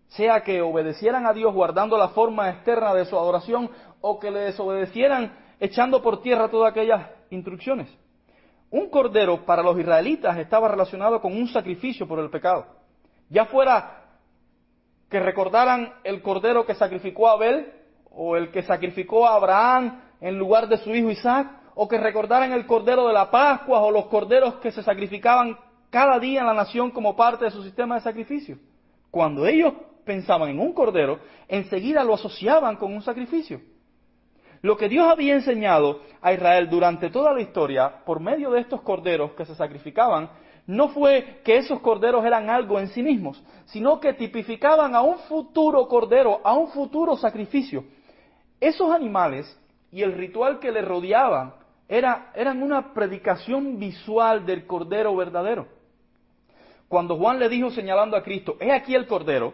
Sea 0.10 0.43
que 0.43 0.62
obedecieran 0.62 1.26
a 1.26 1.34
Dios 1.34 1.52
guardando 1.52 1.97
la 1.97 2.10
forma 2.10 2.52
externa 2.52 2.93
de 2.93 3.06
su 3.06 3.17
adoración 3.17 3.71
o 4.00 4.19
que 4.19 4.30
le 4.30 4.41
desobedecieran 4.41 5.36
echando 5.60 6.04
por 6.04 6.21
tierra 6.21 6.52
todas 6.52 6.69
aquellas 6.69 7.10
instrucciones. 7.32 7.89
Un 8.69 8.88
cordero 8.91 9.47
para 9.47 9.63
los 9.63 9.80
israelitas 9.80 10.38
estaba 10.38 10.67
relacionado 10.67 11.19
con 11.21 11.34
un 11.36 11.47
sacrificio 11.47 12.08
por 12.08 12.19
el 12.19 12.30
pecado. 12.30 12.67
Ya 13.30 13.45
fuera 13.45 14.01
que 15.12 15.19
recordaran 15.19 15.93
el 16.06 16.21
cordero 16.21 16.65
que 16.65 16.74
sacrificó 16.74 17.28
a 17.28 17.34
Abel 17.34 17.71
o 18.10 18.38
el 18.38 18.50
que 18.50 18.63
sacrificó 18.63 19.28
a 19.28 19.36
Abraham 19.36 20.02
en 20.21 20.39
lugar 20.39 20.69
de 20.69 20.78
su 20.78 20.95
hijo 20.95 21.12
Isaac, 21.12 21.52
o 21.76 21.88
que 21.88 21.97
recordaran 21.97 22.52
el 22.54 22.65
cordero 22.65 23.08
de 23.08 23.13
la 23.13 23.30
Pascua 23.30 23.82
o 23.82 23.91
los 23.91 24.06
corderos 24.06 24.56
que 24.56 24.71
se 24.71 24.84
sacrificaban 24.84 25.58
cada 25.89 26.19
día 26.19 26.41
en 26.41 26.45
la 26.45 26.54
nación 26.54 26.91
como 26.91 27.15
parte 27.15 27.45
de 27.45 27.52
su 27.52 27.63
sistema 27.63 27.95
de 27.95 28.02
sacrificio. 28.02 28.58
Cuando 29.10 29.45
ellos 29.45 29.74
pensaban 30.06 30.50
en 30.50 30.60
un 30.60 30.74
cordero, 30.74 31.19
enseguida 31.47 32.04
lo 32.04 32.13
asociaban 32.13 32.78
con 32.78 32.93
un 32.93 33.02
sacrificio. 33.02 33.62
Lo 34.62 34.78
que 34.78 34.89
Dios 34.89 35.08
había 35.08 35.34
enseñado 35.34 36.02
a 36.21 36.34
Israel 36.34 36.69
durante 36.69 37.10
toda 37.10 37.34
la 37.34 37.41
historia, 37.41 38.04
por 38.06 38.19
medio 38.19 38.52
de 38.52 38.62
estos 38.62 38.82
corderos 38.82 39.32
que 39.32 39.45
se 39.45 39.56
sacrificaban, 39.56 40.30
no 40.67 40.89
fue 40.89 41.41
que 41.43 41.58
esos 41.58 41.80
corderos 41.80 42.26
eran 42.26 42.50
algo 42.50 42.80
en 42.80 42.88
sí 42.89 43.02
mismos, 43.02 43.41
sino 43.65 44.00
que 44.00 44.13
tipificaban 44.13 44.95
a 44.95 45.02
un 45.02 45.17
futuro 45.19 45.88
cordero, 45.88 46.41
a 46.43 46.54
un 46.54 46.67
futuro 46.69 47.17
sacrificio. 47.17 47.84
Esos 48.60 48.91
animales 48.91 49.60
y 49.91 50.02
el 50.04 50.13
ritual 50.13 50.60
que 50.60 50.71
le 50.71 50.82
rodeaban 50.82 51.54
era, 51.88 52.32
eran 52.36 52.63
una 52.63 52.93
predicación 52.93 53.80
visual 53.80 54.45
del 54.45 54.65
cordero 54.65 55.15
verdadero. 55.15 55.67
Cuando 56.88 57.17
Juan 57.17 57.39
le 57.39 57.50
dijo 57.50 57.71
señalando 57.71 58.15
a 58.15 58.24
Cristo, 58.24 58.58
he 58.60 58.71
aquí 58.71 58.95
el 58.95 59.08
cordero, 59.08 59.54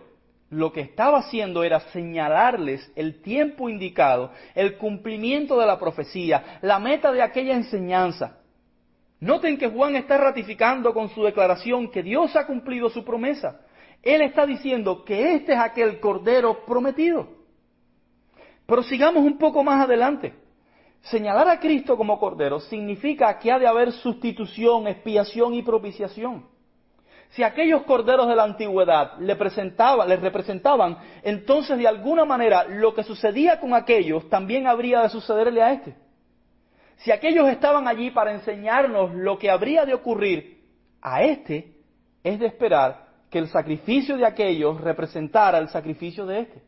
lo 0.49 0.71
que 0.71 0.81
estaba 0.81 1.19
haciendo 1.19 1.63
era 1.63 1.79
señalarles 1.91 2.91
el 2.95 3.21
tiempo 3.21 3.69
indicado, 3.69 4.31
el 4.55 4.77
cumplimiento 4.77 5.59
de 5.59 5.65
la 5.65 5.77
profecía, 5.77 6.59
la 6.61 6.79
meta 6.79 7.11
de 7.11 7.21
aquella 7.21 7.53
enseñanza. 7.53 8.37
Noten 9.19 9.57
que 9.57 9.69
Juan 9.69 9.95
está 9.95 10.17
ratificando 10.17 10.93
con 10.93 11.09
su 11.09 11.23
declaración 11.23 11.89
que 11.89 12.03
Dios 12.03 12.35
ha 12.35 12.45
cumplido 12.45 12.89
su 12.89 13.03
promesa. 13.03 13.61
Él 14.03 14.21
está 14.21 14.45
diciendo 14.45 15.03
que 15.03 15.33
este 15.33 15.53
es 15.53 15.59
aquel 15.59 15.99
cordero 15.99 16.65
prometido. 16.65 17.27
Pero 18.65 18.83
sigamos 18.83 19.23
un 19.23 19.37
poco 19.37 19.63
más 19.63 19.83
adelante. 19.83 20.33
Señalar 21.01 21.47
a 21.47 21.59
Cristo 21.59 21.97
como 21.97 22.19
cordero 22.19 22.59
significa 22.59 23.39
que 23.39 23.51
ha 23.51 23.57
de 23.57 23.67
haber 23.67 23.91
sustitución, 23.91 24.87
expiación 24.87 25.53
y 25.53 25.63
propiciación. 25.63 26.45
Si 27.29 27.43
aquellos 27.43 27.83
corderos 27.83 28.27
de 28.27 28.35
la 28.35 28.43
antigüedad 28.43 29.17
le, 29.19 29.35
presentaban, 29.35 30.07
les 30.07 30.21
representaban, 30.21 30.97
entonces 31.23 31.77
de 31.77 31.87
alguna 31.87 32.23
manera 32.23 32.65
lo 32.65 32.93
que 32.93 33.03
sucedía 33.03 33.59
con 33.59 33.73
aquellos 33.73 34.29
también 34.29 34.67
habría 34.67 35.01
de 35.01 35.09
sucederle 35.09 35.61
a 35.61 35.73
este. 35.73 36.06
Si 36.97 37.11
aquellos 37.11 37.47
estaban 37.49 37.87
allí 37.87 38.11
para 38.11 38.31
enseñarnos 38.31 39.13
lo 39.13 39.37
que 39.37 39.49
habría 39.49 39.85
de 39.85 39.93
ocurrir 39.93 40.61
a 41.01 41.23
este, 41.23 41.73
es 42.23 42.39
de 42.39 42.47
esperar 42.47 43.07
que 43.29 43.39
el 43.39 43.47
sacrificio 43.47 44.17
de 44.17 44.25
aquellos 44.25 44.81
representara 44.81 45.57
el 45.59 45.69
sacrificio 45.69 46.25
de 46.25 46.39
este. 46.41 46.61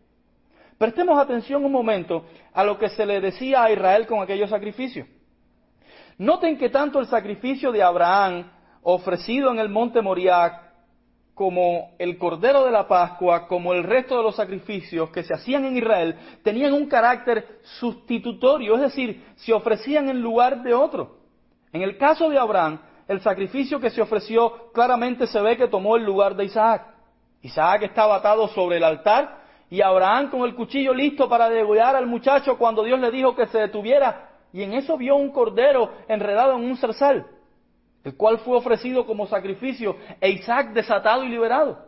Prestemos 0.78 1.20
atención 1.20 1.65
un 1.65 1.72
momento 1.72 2.26
a 2.54 2.63
lo 2.63 2.78
que 2.78 2.89
se 2.89 3.06
le 3.06 3.20
decía 3.20 3.63
a 3.63 3.72
Israel 3.72 4.08
con 4.08 4.22
aquellos 4.22 4.50
sacrificios. 4.50 5.08
Noten 6.18 6.58
que 6.58 6.70
tanto 6.70 7.00
el 7.00 7.08
sacrificio 7.08 7.72
de 7.72 7.82
Abraham 7.82 8.52
ofrecido 8.84 9.52
en 9.52 9.60
el 9.60 9.70
monte 9.70 10.02
Moriah, 10.02 10.68
como 11.39 11.91
el 11.99 12.17
Cordero 12.17 12.65
de 12.65 12.71
la 12.71 12.86
Pascua, 12.86 13.47
como 13.47 13.71
el 13.71 13.86
resto 13.86 14.17
de 14.17 14.23
los 14.23 14.36
sacrificios 14.36 15.10
que 15.10 15.23
se 15.23 15.34
hacían 15.34 15.63
en 15.63 15.78
Israel, 15.78 16.17
tenían 16.43 16.73
un 16.73 16.88
carácter 16.88 17.60
sustitutorio, 17.80 18.75
es 18.75 18.82
decir, 18.82 19.25
se 19.38 19.54
ofrecían 19.54 20.10
en 20.10 20.21
lugar 20.21 20.63
de 20.63 20.73
otro. 20.73 21.15
En 21.71 21.82
el 21.82 21.97
caso 21.97 22.30
de 22.30 22.38
Abraham, 22.38 22.82
el 23.08 23.21
sacrificio 23.21 23.80
que 23.80 23.89
se 23.89 24.02
ofreció 24.02 24.69
claramente 24.73 25.28
se 25.28 25.39
ve 25.39 25.56
que 25.56 25.69
tomó 25.69 25.95
el 25.95 26.04
lugar 26.04 26.36
de 26.36 26.43
Isaac. 26.43 26.86
Isaac 27.41 27.84
estaba 27.84 28.17
atado 28.17 28.49
sobre 28.49 28.75
el 28.75 28.84
altar 28.84 29.38
y 29.69 29.82
Abraham 29.82 30.32
con 30.32 30.41
el 30.41 30.56
cuchillo 30.56 30.93
listo 30.93 31.30
para 31.30 31.49
degollar 31.49 31.95
al 31.95 32.06
muchacho 32.06 32.58
cuando 32.58 32.84
Dios 32.84 32.99
le 32.99 33.12
dijo 33.12 33.34
que 33.34 33.47
se 33.47 33.60
detuviera 33.60 34.30
y 34.52 34.62
en 34.62 34.73
eso 34.73 34.97
vio 34.97 35.15
un 35.15 35.32
cordero 35.32 35.89
enredado 36.10 36.58
en 36.58 36.65
un 36.65 36.75
zarzal 36.75 37.25
el 38.04 38.16
cual 38.16 38.40
fue 38.40 38.58
ofrecido 38.58 39.06
como 39.06 39.28
sacrificio, 39.28 39.96
e 40.22 40.30
Isaac 40.30 40.74
desatado 40.74 41.24
y 41.24 41.30
liberado. 41.30 41.86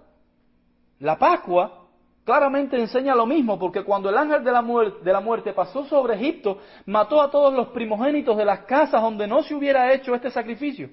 La 1.00 1.18
Pascua 1.18 1.88
claramente 2.24 2.80
enseña 2.80 3.16
lo 3.16 3.26
mismo, 3.26 3.58
porque 3.58 3.84
cuando 3.84 4.10
el 4.10 4.18
ángel 4.18 4.44
de 4.44 4.52
la, 4.52 4.62
muerte, 4.62 5.04
de 5.04 5.12
la 5.12 5.22
muerte 5.22 5.54
pasó 5.54 5.86
sobre 5.86 6.16
Egipto, 6.16 6.60
mató 6.86 7.22
a 7.22 7.32
todos 7.32 7.54
los 7.54 7.70
primogénitos 7.70 8.38
de 8.38 8.46
las 8.46 8.62
casas 8.62 9.02
donde 9.02 9.28
no 9.28 9.42
se 9.44 9.56
hubiera 9.56 9.94
hecho 9.94 10.14
este 10.14 10.30
sacrificio. 10.30 10.90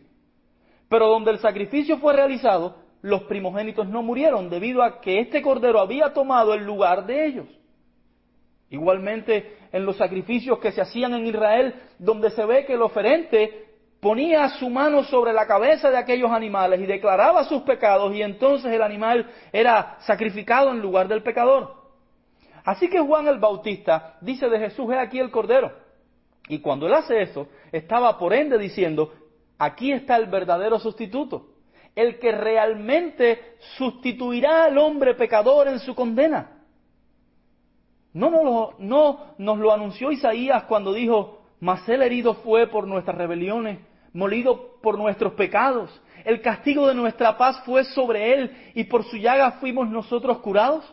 Pero 0.89 1.09
donde 1.09 1.33
el 1.33 1.39
sacrificio 1.39 1.99
fue 1.99 2.15
realizado, 2.15 2.77
los 3.03 3.23
primogénitos 3.25 3.89
no 3.89 4.03
murieron 4.03 4.49
debido 4.49 4.83
a 4.83 5.01
que 5.01 5.21
este 5.21 5.43
cordero 5.43 5.81
había 5.81 6.13
tomado 6.13 6.55
el 6.55 6.65
lugar 6.65 7.07
de 7.07 7.27
ellos. 7.27 7.47
Igualmente 8.71 9.57
en 9.73 9.85
los 9.85 9.97
sacrificios 9.97 10.59
que 10.59 10.73
se 10.73 10.81
hacían 10.81 11.15
en 11.15 11.27
Israel, 11.27 11.75
donde 11.99 12.31
se 12.31 12.45
ve 12.45 12.65
que 12.65 12.75
el 12.75 12.83
oferente 12.83 13.68
ponía 14.01 14.49
su 14.51 14.71
mano 14.71 15.05
sobre 15.05 15.33
la 15.33 15.47
cabeza 15.47 15.91
de 15.91 15.97
aquellos 15.97 16.31
animales 16.31 16.81
y 16.81 16.87
declaraba 16.87 17.45
sus 17.45 17.63
pecados 17.63 18.15
y 18.15 18.23
entonces 18.23 18.73
el 18.73 18.83
animal 18.83 19.29
era 19.53 19.97
sacrificado 20.01 20.71
en 20.71 20.81
lugar 20.81 21.09
del 21.09 21.23
pecador. 21.23 21.75
Así 22.65 22.89
que 22.89 23.01
Juan 23.01 23.27
el 23.27 23.39
Bautista 23.39 24.17
dice 24.21 24.49
de 24.49 24.59
Jesús, 24.59 24.93
he 24.93 24.99
aquí 24.99 25.19
el 25.19 25.31
Cordero. 25.31 25.73
Y 26.49 26.61
cuando 26.61 26.87
él 26.87 26.95
hace 26.95 27.23
eso, 27.23 27.49
estaba 27.73 28.19
por 28.19 28.33
ende 28.33 28.59
diciendo, 28.59 29.13
aquí 29.59 29.93
está 29.93 30.17
el 30.17 30.27
verdadero 30.27 30.79
sustituto, 30.79 31.49
el 31.95 32.19
que 32.19 32.33
realmente 32.33 33.57
sustituirá 33.77 34.65
al 34.65 34.79
hombre 34.79 35.15
pecador 35.15 35.69
en 35.69 35.79
su 35.81 35.95
condena. 35.95 36.63
No 38.13 38.75
no 38.79 39.35
nos 39.39 39.59
lo 39.59 39.73
anunció 39.73 40.11
Isaías 40.11 40.65
cuando 40.65 40.93
dijo, 40.93 41.38
mas 41.61 41.88
él 41.88 42.03
herido 42.03 42.35
fue 42.35 42.66
por 42.68 42.87
nuestras 42.87 43.16
rebeliones, 43.16 43.79
molido 44.12 44.81
por 44.83 44.99
nuestros 44.99 45.35
pecados. 45.35 45.90
El 46.25 46.40
castigo 46.40 46.87
de 46.87 46.94
nuestra 46.94 47.37
paz 47.37 47.62
fue 47.64 47.85
sobre 47.85 48.35
él 48.35 48.57
y 48.75 48.85
por 48.85 49.05
su 49.05 49.16
llaga 49.16 49.53
fuimos 49.53 49.88
nosotros 49.88 50.38
curados. 50.38 50.85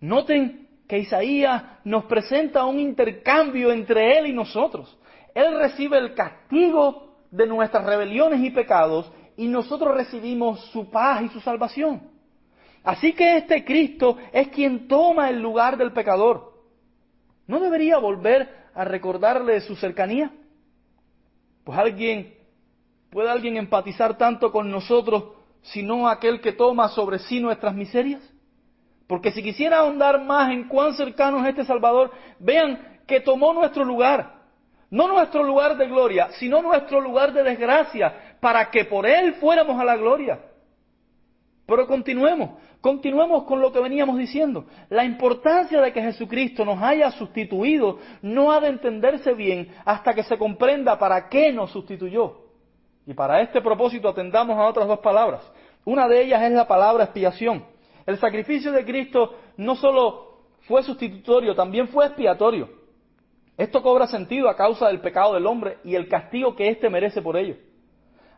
Noten 0.00 0.68
que 0.86 0.98
Isaías 0.98 1.62
nos 1.84 2.04
presenta 2.04 2.64
un 2.64 2.78
intercambio 2.78 3.72
entre 3.72 4.18
él 4.18 4.26
y 4.26 4.32
nosotros. 4.32 4.98
Él 5.34 5.58
recibe 5.58 5.98
el 5.98 6.14
castigo 6.14 7.16
de 7.30 7.46
nuestras 7.46 7.84
rebeliones 7.84 8.40
y 8.40 8.50
pecados 8.50 9.10
y 9.36 9.46
nosotros 9.46 9.94
recibimos 9.94 10.60
su 10.72 10.90
paz 10.90 11.22
y 11.22 11.28
su 11.28 11.40
salvación. 11.40 12.02
Así 12.82 13.12
que 13.12 13.36
este 13.36 13.64
Cristo 13.64 14.16
es 14.32 14.48
quien 14.48 14.88
toma 14.88 15.28
el 15.28 15.40
lugar 15.40 15.76
del 15.76 15.92
pecador. 15.92 16.54
¿No 17.46 17.60
debería 17.60 17.98
volver 17.98 18.67
a 18.78 18.84
recordarle 18.84 19.60
su 19.60 19.74
cercanía? 19.74 20.30
Pues 21.64 21.76
alguien, 21.76 22.32
¿puede 23.10 23.28
alguien 23.28 23.56
empatizar 23.56 24.16
tanto 24.16 24.52
con 24.52 24.70
nosotros 24.70 25.32
sino 25.62 26.08
aquel 26.08 26.40
que 26.40 26.52
toma 26.52 26.88
sobre 26.88 27.18
sí 27.18 27.40
nuestras 27.40 27.74
miserias? 27.74 28.22
Porque 29.08 29.32
si 29.32 29.42
quisiera 29.42 29.78
ahondar 29.78 30.22
más 30.24 30.52
en 30.52 30.68
cuán 30.68 30.94
cercano 30.94 31.40
es 31.40 31.48
este 31.48 31.64
Salvador, 31.64 32.12
vean 32.38 33.00
que 33.04 33.18
tomó 33.20 33.52
nuestro 33.52 33.84
lugar. 33.84 34.34
No 34.90 35.08
nuestro 35.08 35.42
lugar 35.42 35.76
de 35.76 35.88
gloria, 35.88 36.28
sino 36.38 36.62
nuestro 36.62 37.00
lugar 37.00 37.32
de 37.32 37.42
desgracia, 37.42 38.36
para 38.38 38.70
que 38.70 38.84
por 38.84 39.04
Él 39.06 39.34
fuéramos 39.34 39.80
a 39.80 39.84
la 39.84 39.96
gloria. 39.96 40.38
Pero 41.66 41.84
continuemos, 41.88 42.50
continuemos 42.80 43.44
con 43.44 43.60
lo 43.60 43.72
que 43.72 43.80
veníamos 43.80 44.18
diciendo. 44.18 44.64
La 44.88 45.04
importancia 45.04 45.80
de 45.80 45.92
que 45.92 46.02
Jesucristo 46.02 46.64
nos 46.64 46.82
haya 46.82 47.10
sustituido 47.10 47.98
no 48.22 48.52
ha 48.52 48.60
de 48.60 48.68
entenderse 48.68 49.34
bien 49.34 49.74
hasta 49.84 50.14
que 50.14 50.22
se 50.22 50.38
comprenda 50.38 50.98
para 50.98 51.28
qué 51.28 51.52
nos 51.52 51.70
sustituyó. 51.70 52.42
Y 53.06 53.14
para 53.14 53.40
este 53.40 53.60
propósito 53.60 54.08
atendamos 54.08 54.58
a 54.58 54.66
otras 54.66 54.86
dos 54.86 55.00
palabras. 55.00 55.40
Una 55.84 56.06
de 56.06 56.22
ellas 56.22 56.42
es 56.42 56.52
la 56.52 56.68
palabra 56.68 57.04
expiación. 57.04 57.64
El 58.06 58.18
sacrificio 58.18 58.72
de 58.72 58.84
Cristo 58.84 59.34
no 59.56 59.74
solo 59.76 60.28
fue 60.66 60.82
sustitutorio, 60.82 61.54
también 61.54 61.88
fue 61.88 62.06
expiatorio. 62.06 62.68
Esto 63.56 63.82
cobra 63.82 64.06
sentido 64.06 64.48
a 64.48 64.56
causa 64.56 64.86
del 64.86 65.00
pecado 65.00 65.34
del 65.34 65.46
hombre 65.46 65.78
y 65.84 65.94
el 65.94 66.08
castigo 66.08 66.54
que 66.54 66.68
éste 66.68 66.88
merece 66.88 67.20
por 67.22 67.36
ello. 67.36 67.56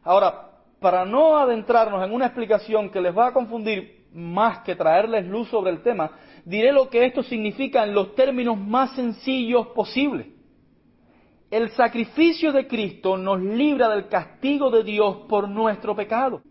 Ahora, 0.02 0.50
para 0.80 1.04
no 1.04 1.36
adentrarnos 1.36 2.02
en 2.02 2.12
una 2.12 2.26
explicación 2.26 2.90
que 2.90 3.00
les 3.00 3.16
va 3.16 3.26
a 3.26 3.32
confundir 3.32 3.99
más 4.12 4.60
que 4.60 4.74
traerles 4.74 5.26
luz 5.26 5.48
sobre 5.48 5.70
el 5.70 5.82
tema, 5.82 6.10
diré 6.44 6.72
lo 6.72 6.88
que 6.88 7.04
esto 7.04 7.22
significa 7.22 7.84
en 7.84 7.94
los 7.94 8.14
términos 8.14 8.58
más 8.58 8.94
sencillos 8.94 9.68
posibles. 9.68 10.26
El 11.50 11.70
sacrificio 11.70 12.52
de 12.52 12.66
Cristo 12.66 13.16
nos 13.16 13.40
libra 13.40 13.88
del 13.88 14.08
castigo 14.08 14.70
de 14.70 14.84
Dios 14.84 15.26
por 15.28 15.48
nuestro 15.48 15.96
pecado. 15.96 16.42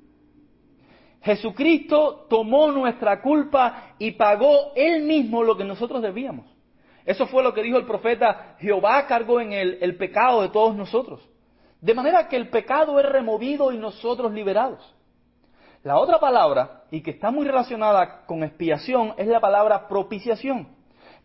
Jesucristo 1.21 2.27
tomó 2.29 2.71
nuestra 2.71 3.21
culpa 3.21 3.95
y 3.97 4.11
pagó 4.11 4.73
él 4.75 5.03
mismo 5.03 5.43
lo 5.43 5.57
que 5.57 5.65
nosotros 5.65 6.01
debíamos. 6.01 6.45
Eso 7.05 7.27
fue 7.27 7.43
lo 7.43 7.53
que 7.53 7.63
dijo 7.63 7.77
el 7.77 7.85
profeta, 7.85 8.55
Jehová 8.59 9.05
cargó 9.07 9.41
en 9.41 9.51
él 9.51 9.77
el 9.81 9.97
pecado 9.97 10.41
de 10.41 10.49
todos 10.49 10.75
nosotros. 10.75 11.27
De 11.81 11.93
manera 11.93 12.27
que 12.27 12.35
el 12.35 12.49
pecado 12.49 12.99
es 12.99 13.05
removido 13.05 13.71
y 13.71 13.77
nosotros 13.77 14.31
liberados. 14.33 14.95
La 15.83 15.97
otra 15.97 16.19
palabra, 16.19 16.83
y 16.91 17.01
que 17.01 17.11
está 17.11 17.31
muy 17.31 17.45
relacionada 17.45 18.25
con 18.25 18.43
expiación, 18.43 19.13
es 19.17 19.27
la 19.27 19.39
palabra 19.39 19.87
propiciación. 19.87 20.67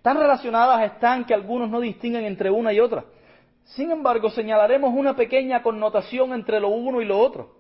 Tan 0.01 0.17
relacionadas 0.17 0.93
están 0.93 1.25
que 1.25 1.35
algunos 1.35 1.69
no 1.71 1.81
distinguen 1.81 2.25
entre 2.25 2.51
una 2.51 2.73
y 2.73 2.79
otra. 2.79 3.05
Sin 3.65 3.91
embargo, 3.91 4.31
señalaremos 4.31 4.93
una 4.95 5.17
pequeña 5.17 5.63
connotación 5.63 6.33
entre 6.33 6.61
lo 6.61 6.69
uno 6.69 7.01
y 7.01 7.05
lo 7.05 7.19
otro. 7.19 7.57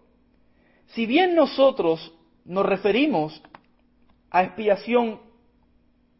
Si 0.88 1.06
bien 1.06 1.34
nosotros 1.34 2.12
nos 2.44 2.64
referimos 2.64 3.42
a 4.30 4.44
expiación 4.44 5.20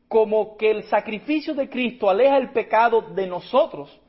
como 0.09 0.57
que 0.57 0.71
el 0.71 0.85
sacrificio 0.85 1.55
de 1.55 1.69
Cristo 1.69 2.09
aleja 2.09 2.37
el 2.37 2.51
pecado 2.51 3.03
de 3.03 3.27
nosotros, 3.27 4.01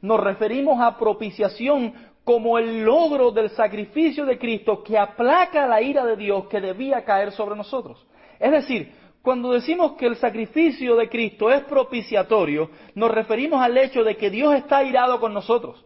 nos 0.00 0.20
referimos 0.20 0.80
a 0.80 0.96
propiciación 0.96 1.94
como 2.24 2.58
el 2.58 2.82
logro 2.82 3.30
del 3.30 3.50
sacrificio 3.50 4.24
de 4.24 4.38
Cristo 4.38 4.82
que 4.82 4.98
aplaca 4.98 5.66
la 5.66 5.82
ira 5.82 6.04
de 6.04 6.16
Dios 6.16 6.46
que 6.46 6.60
debía 6.60 7.04
caer 7.04 7.32
sobre 7.32 7.54
nosotros. 7.54 8.04
Es 8.40 8.50
decir, 8.50 8.92
cuando 9.20 9.52
decimos 9.52 9.92
que 9.92 10.06
el 10.06 10.16
sacrificio 10.16 10.96
de 10.96 11.08
Cristo 11.08 11.50
es 11.50 11.62
propiciatorio, 11.64 12.70
nos 12.94 13.10
referimos 13.10 13.62
al 13.62 13.76
hecho 13.76 14.02
de 14.04 14.16
que 14.16 14.30
Dios 14.30 14.54
está 14.54 14.82
irado 14.82 15.20
con 15.20 15.32
nosotros. 15.32 15.84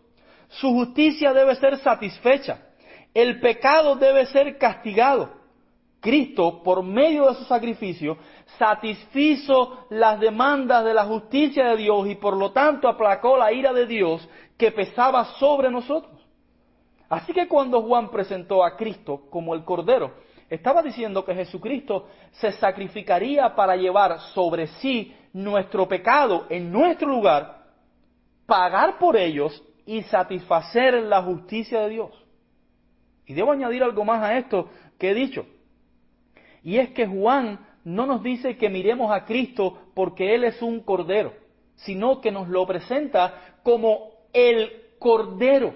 Su 0.49 0.71
justicia 0.71 1.33
debe 1.33 1.55
ser 1.57 1.77
satisfecha. 1.79 2.67
El 3.13 3.41
pecado 3.41 3.97
debe 3.97 4.27
ser 4.27 4.59
castigado. 4.59 5.31
Cristo, 6.01 6.63
por 6.63 6.83
medio 6.85 7.29
de 7.29 7.35
su 7.35 7.45
sacrificio, 7.45 8.19
satisfizo 8.59 9.87
las 9.91 10.21
demandas 10.21 10.85
de 10.85 10.95
la 10.95 11.05
justicia 11.05 11.71
de 11.71 11.77
Dios 11.77 12.09
y 12.09 12.15
por 12.15 12.37
lo 12.37 12.53
tanto 12.53 12.89
aplacó 12.89 13.37
la 13.37 13.53
ira 13.53 13.73
de 13.73 13.87
Dios 13.87 14.29
que 14.57 14.71
pesaba 14.71 15.25
sobre 15.39 15.71
nosotros. 15.71 16.18
Así 17.09 17.33
que 17.33 17.49
cuando 17.49 17.83
Juan 17.83 18.11
presentó 18.11 18.65
a 18.65 18.77
Cristo 18.77 19.23
como 19.31 19.55
el 19.55 19.65
Cordero, 19.65 20.13
estaba 20.51 20.83
diciendo 20.83 21.25
que 21.25 21.35
Jesucristo 21.35 22.09
se 22.33 22.53
sacrificaría 22.53 23.55
para 23.55 23.77
llevar 23.77 24.21
sobre 24.35 24.67
sí 24.67 25.15
nuestro 25.33 25.87
pecado 25.87 26.47
en 26.49 26.73
nuestro 26.73 27.09
lugar, 27.09 27.65
pagar 28.47 28.99
por 28.99 29.17
ellos 29.17 29.63
y 29.85 30.03
satisfacer 30.03 30.95
la 31.03 31.23
justicia 31.23 31.81
de 31.81 31.89
Dios. 31.91 32.11
Y 33.27 33.35
debo 33.35 33.53
añadir 33.53 33.83
algo 33.83 34.05
más 34.05 34.23
a 34.23 34.39
esto 34.39 34.71
que 34.99 35.11
he 35.11 35.15
dicho. 35.15 35.47
Y 36.63 36.79
es 36.79 36.91
que 36.91 37.07
Juan 37.07 37.67
no 37.85 38.07
nos 38.07 38.23
dice 38.23 38.57
que 38.57 38.69
miremos 38.69 39.13
a 39.13 39.25
Cristo 39.25 39.79
porque 39.95 40.35
Él 40.35 40.45
es 40.45 40.61
un 40.63 40.81
cordero, 40.81 41.33
sino 41.77 42.21
que 42.21 42.31
nos 42.31 42.49
lo 42.49 42.67
presenta 42.67 43.59
como 43.63 44.11
el 44.33 44.71
cordero. 44.99 45.75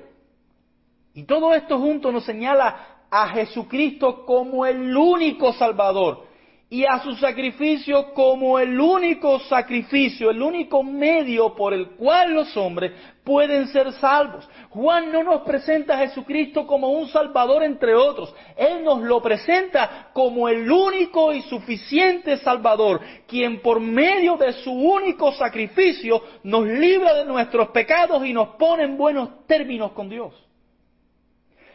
Y 1.14 1.25
todo 1.25 1.55
esto 1.55 1.79
junto 1.79 2.11
nos 2.11 2.25
señala 2.25 3.05
a 3.11 3.29
Jesucristo 3.29 4.25
como 4.25 4.64
el 4.64 4.96
único 4.96 5.53
Salvador 5.53 6.33
y 6.72 6.87
a 6.87 7.01
su 7.01 7.14
sacrificio 7.16 8.14
como 8.14 8.59
el 8.59 8.81
único 8.81 9.38
sacrificio, 9.40 10.31
el 10.31 10.40
único 10.40 10.83
medio 10.83 11.55
por 11.55 11.75
el 11.75 11.90
cual 11.90 12.33
los 12.33 12.57
hombres 12.57 12.92
pueden 13.22 13.68
ser 13.68 13.92
salvos. 13.92 14.48
Juan 14.70 15.12
no 15.12 15.22
nos 15.22 15.42
presenta 15.42 15.92
a 15.92 15.98
Jesucristo 15.98 16.66
como 16.66 16.88
un 16.88 17.09
Salvador 17.09 17.62
entre 17.62 17.94
otros, 17.94 18.35
Él 18.57 18.83
nos 18.83 19.03
lo 19.03 19.20
presenta 19.20 20.09
como 20.14 20.48
el 20.48 20.72
único 20.72 21.35
y 21.35 21.42
suficiente 21.42 22.38
Salvador, 22.38 23.03
quien 23.29 23.61
por 23.61 23.79
medio 23.79 24.38
de 24.38 24.55
su 24.55 24.72
único 24.72 25.31
sacrificio 25.33 26.22
nos 26.42 26.66
libra 26.66 27.12
de 27.12 27.27
nuestros 27.27 27.68
pecados 27.68 28.25
y 28.25 28.33
nos 28.33 28.57
pone 28.57 28.85
en 28.85 28.96
buenos 28.96 29.46
términos 29.46 29.92
con 29.92 30.09
Dios. 30.09 30.33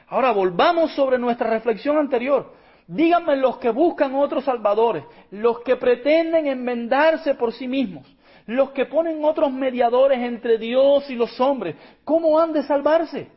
Ahora 0.08 0.32
volvamos 0.32 0.94
sobre 0.94 1.18
nuestra 1.18 1.50
reflexión 1.50 1.98
anterior. 1.98 2.54
Díganme 2.88 3.36
los 3.36 3.58
que 3.58 3.70
buscan 3.70 4.16
otros 4.16 4.46
salvadores, 4.46 5.04
los 5.32 5.60
que 5.60 5.76
pretenden 5.76 6.48
enmendarse 6.48 7.36
por 7.36 7.52
sí 7.52 7.68
mismos, 7.68 8.08
los 8.46 8.72
que 8.72 8.86
ponen 8.86 9.26
otros 9.26 9.52
mediadores 9.52 10.20
entre 10.20 10.58
Dios 10.58 11.10
y 11.10 11.16
los 11.16 11.38
hombres, 11.42 11.76
¿cómo 12.06 12.40
han 12.40 12.54
de 12.54 12.64
salvarse? 12.64 13.30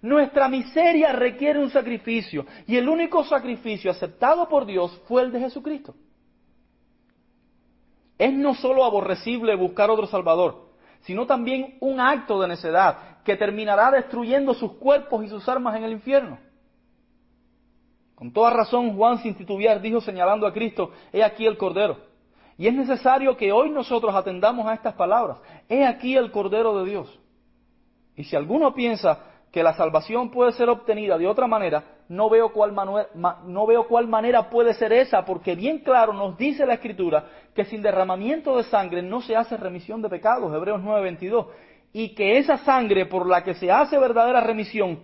Nuestra 0.00 0.48
miseria 0.48 1.12
requiere 1.12 1.58
un 1.58 1.70
sacrificio 1.70 2.46
y 2.66 2.76
el 2.76 2.88
único 2.88 3.22
sacrificio 3.24 3.90
aceptado 3.90 4.48
por 4.48 4.64
Dios 4.64 4.98
fue 5.08 5.22
el 5.22 5.32
de 5.32 5.40
Jesucristo. 5.40 5.94
Es 8.16 8.32
no 8.32 8.54
solo 8.54 8.84
aborrecible 8.84 9.54
buscar 9.56 9.90
otro 9.90 10.06
Salvador, 10.06 10.73
sino 11.04 11.26
también 11.26 11.76
un 11.80 12.00
acto 12.00 12.40
de 12.40 12.48
necedad 12.48 13.22
que 13.24 13.36
terminará 13.36 13.90
destruyendo 13.90 14.52
sus 14.54 14.72
cuerpos 14.72 15.24
y 15.24 15.28
sus 15.28 15.48
armas 15.48 15.76
en 15.76 15.84
el 15.84 15.92
infierno. 15.92 16.38
Con 18.14 18.32
toda 18.32 18.50
razón, 18.50 18.96
Juan 18.96 19.18
sin 19.18 19.34
titubear 19.34 19.80
dijo 19.80 20.00
señalando 20.00 20.46
a 20.46 20.52
Cristo, 20.52 20.92
he 21.12 21.22
aquí 21.22 21.46
el 21.46 21.56
Cordero. 21.56 21.98
Y 22.56 22.68
es 22.68 22.74
necesario 22.74 23.36
que 23.36 23.50
hoy 23.50 23.70
nosotros 23.70 24.14
atendamos 24.14 24.66
a 24.66 24.74
estas 24.74 24.94
palabras, 24.94 25.38
he 25.68 25.84
aquí 25.84 26.16
el 26.16 26.30
Cordero 26.30 26.78
de 26.78 26.90
Dios. 26.90 27.20
Y 28.16 28.24
si 28.24 28.36
alguno 28.36 28.74
piensa 28.74 29.18
que 29.50 29.62
la 29.62 29.74
salvación 29.74 30.30
puede 30.30 30.52
ser 30.52 30.68
obtenida 30.68 31.18
de 31.18 31.26
otra 31.26 31.46
manera, 31.46 31.84
no 32.08 32.28
veo, 32.28 32.52
cuál 32.52 32.74
no 32.74 33.66
veo 33.66 33.86
cuál 33.88 34.08
manera 34.08 34.50
puede 34.50 34.74
ser 34.74 34.92
esa, 34.92 35.24
porque 35.24 35.54
bien 35.54 35.78
claro 35.78 36.12
nos 36.12 36.36
dice 36.36 36.66
la 36.66 36.74
Escritura 36.74 37.24
que 37.54 37.64
sin 37.64 37.82
derramamiento 37.82 38.56
de 38.56 38.64
sangre 38.64 39.02
no 39.02 39.20
se 39.22 39.36
hace 39.36 39.56
remisión 39.56 40.02
de 40.02 40.08
pecados, 40.08 40.54
Hebreos 40.54 40.82
9:22 40.82 41.46
y 41.92 42.14
que 42.14 42.38
esa 42.38 42.58
sangre 42.58 43.06
por 43.06 43.26
la 43.26 43.44
que 43.44 43.54
se 43.54 43.70
hace 43.70 43.98
verdadera 43.98 44.40
remisión 44.40 44.98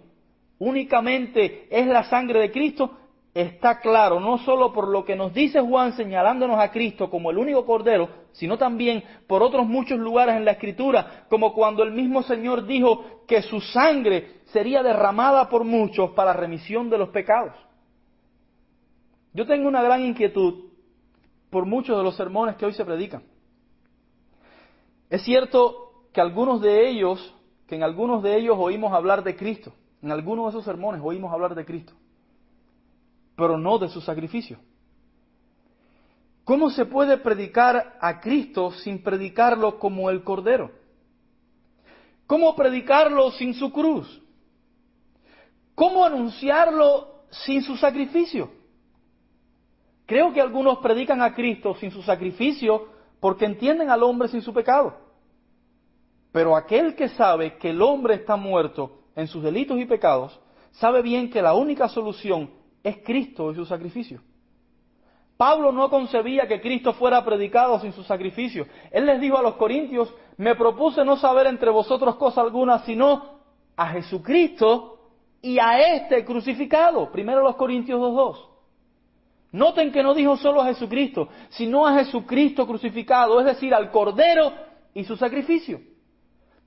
únicamente 0.59 1.69
es 1.71 1.87
la 1.87 2.03
sangre 2.05 2.41
de 2.41 2.51
Cristo, 2.51 2.99
está 3.35 3.79
claro, 3.81 4.19
no 4.19 4.39
solo 4.39 4.73
por 4.73 4.89
lo 4.89 5.05
que 5.05 5.15
nos 5.15 5.33
dice 5.33 5.61
Juan 5.61 5.93
señalándonos 5.93 6.59
a 6.59 6.71
Cristo 6.71 7.09
como 7.09 7.31
el 7.31 7.39
único 7.39 7.65
Cordero, 7.65 8.09
sino 8.33 8.59
también 8.59 9.05
por 9.27 9.43
otros 9.43 9.67
muchos 9.67 9.99
lugares 9.99 10.37
en 10.37 10.45
la 10.45 10.53
Escritura, 10.53 11.27
como 11.29 11.53
cuando 11.53 11.83
el 11.83 11.93
mismo 11.93 12.23
Señor 12.23 12.67
dijo 12.67 13.25
que 13.27 13.43
su 13.43 13.61
sangre 13.61 14.41
sería 14.47 14.83
derramada 14.83 15.49
por 15.49 15.65
muchos 15.65 16.11
para 16.11 16.33
remisión 16.33 16.91
de 16.91 16.99
los 16.99 17.11
pecados. 17.11 17.55
Yo 19.33 19.47
tengo 19.47 19.69
una 19.69 19.83
gran 19.83 20.05
inquietud 20.05 20.71
por 21.51 21.67
muchos 21.67 21.97
de 21.97 22.03
los 22.03 22.17
sermones 22.17 22.57
que 22.57 22.67
hoy 22.67 22.73
se 22.73 22.85
predican. 22.85 23.23
Es 25.09 25.23
cierto 25.23 26.05
que 26.13 26.21
algunos 26.21 26.61
de 26.61 26.89
ellos, 26.89 27.35
que 27.69 27.77
en 27.77 27.85
algunos 27.85 28.23
de 28.23 28.37
ellos 28.37 28.57
oímos 28.59 28.93
hablar 28.93 29.23
de 29.23 29.37
Cristo, 29.37 29.73
en 30.03 30.11
algunos 30.11 30.47
de 30.47 30.51
esos 30.51 30.65
sermones 30.65 31.01
oímos 31.05 31.33
hablar 31.33 31.55
de 31.55 31.65
Cristo, 31.65 31.93
pero 33.41 33.57
no 33.57 33.79
de 33.79 33.89
su 33.89 34.03
sacrificio. 34.03 34.59
¿Cómo 36.45 36.69
se 36.71 36.85
puede 36.85 37.17
predicar 37.17 37.97
a 38.01 38.21
Cristo 38.21 38.71
sin 38.73 39.03
predicarlo 39.03 39.79
como 39.79 40.11
el 40.11 40.23
Cordero? 40.23 40.71
¿Cómo 42.27 42.55
predicarlo 42.55 43.31
sin 43.33 43.55
su 43.55 43.73
cruz? 43.73 44.23
¿Cómo 45.75 46.05
anunciarlo 46.05 47.25
sin 47.31 47.63
su 47.63 47.77
sacrificio? 47.77 48.51
Creo 50.07 50.33
que 50.33 50.41
algunos 50.41 50.79
predican 50.79 51.23
a 51.23 51.35
Cristo 51.35 51.75
sin 51.77 51.91
su 51.91 52.03
sacrificio 52.03 52.89
porque 53.21 53.47
entienden 53.47 53.91
al 53.91 54.03
hombre 54.03 54.29
sin 54.29 54.43
su 54.43 54.53
pecado. 54.53 54.97
Pero 56.33 56.57
aquel 56.57 56.95
que 56.95 57.09
sabe 57.09 57.57
que 57.57 57.71
el 57.71 57.81
hombre 57.81 58.15
está 58.15 58.37
muerto 58.37 59.01
en 59.17 59.29
sus 59.29 59.43
delitos 59.43 59.79
y 59.79 59.87
pecados, 59.87 60.39
sabe 60.73 61.01
bien 61.01 61.31
que 61.31 61.43
la 61.43 61.55
única 61.55 61.89
solución 61.89 62.60
es 62.83 62.99
Cristo 63.05 63.53
y 63.53 63.55
su 63.55 63.65
sacrificio. 63.65 64.21
Pablo 65.37 65.73
no 65.73 65.89
concebía 65.89 66.47
que 66.47 66.61
Cristo 66.61 66.93
fuera 66.93 67.25
predicado 67.25 67.81
sin 67.81 67.93
su 67.93 68.03
sacrificio. 68.03 68.67
Él 68.91 69.07
les 69.07 69.21
dijo 69.21 69.39
a 69.39 69.43
los 69.43 69.55
corintios, 69.55 70.13
me 70.37 70.55
propuse 70.55 71.05
no 71.05 71.17
saber 71.17 71.47
entre 71.47 71.71
vosotros 71.71 72.17
cosa 72.17 72.43
alguna, 72.43 72.81
sino 72.81 73.41
a 73.75 73.87
Jesucristo 73.89 74.99
y 75.41 75.59
a 75.59 75.97
este 75.97 76.25
crucificado. 76.25 77.11
Primero 77.11 77.43
los 77.43 77.57
Corintios 77.57 77.99
2.2. 77.99 78.51
Noten 79.53 79.91
que 79.91 80.03
no 80.03 80.15
dijo 80.15 80.37
solo 80.37 80.61
a 80.61 80.67
Jesucristo, 80.67 81.29
sino 81.49 81.87
a 81.87 81.95
Jesucristo 81.95 82.67
crucificado, 82.67 83.41
es 83.41 83.47
decir, 83.47 83.75
al 83.75 83.91
Cordero 83.91 84.53
y 84.95 85.05
su 85.05 85.17
sacrificio. 85.17 85.81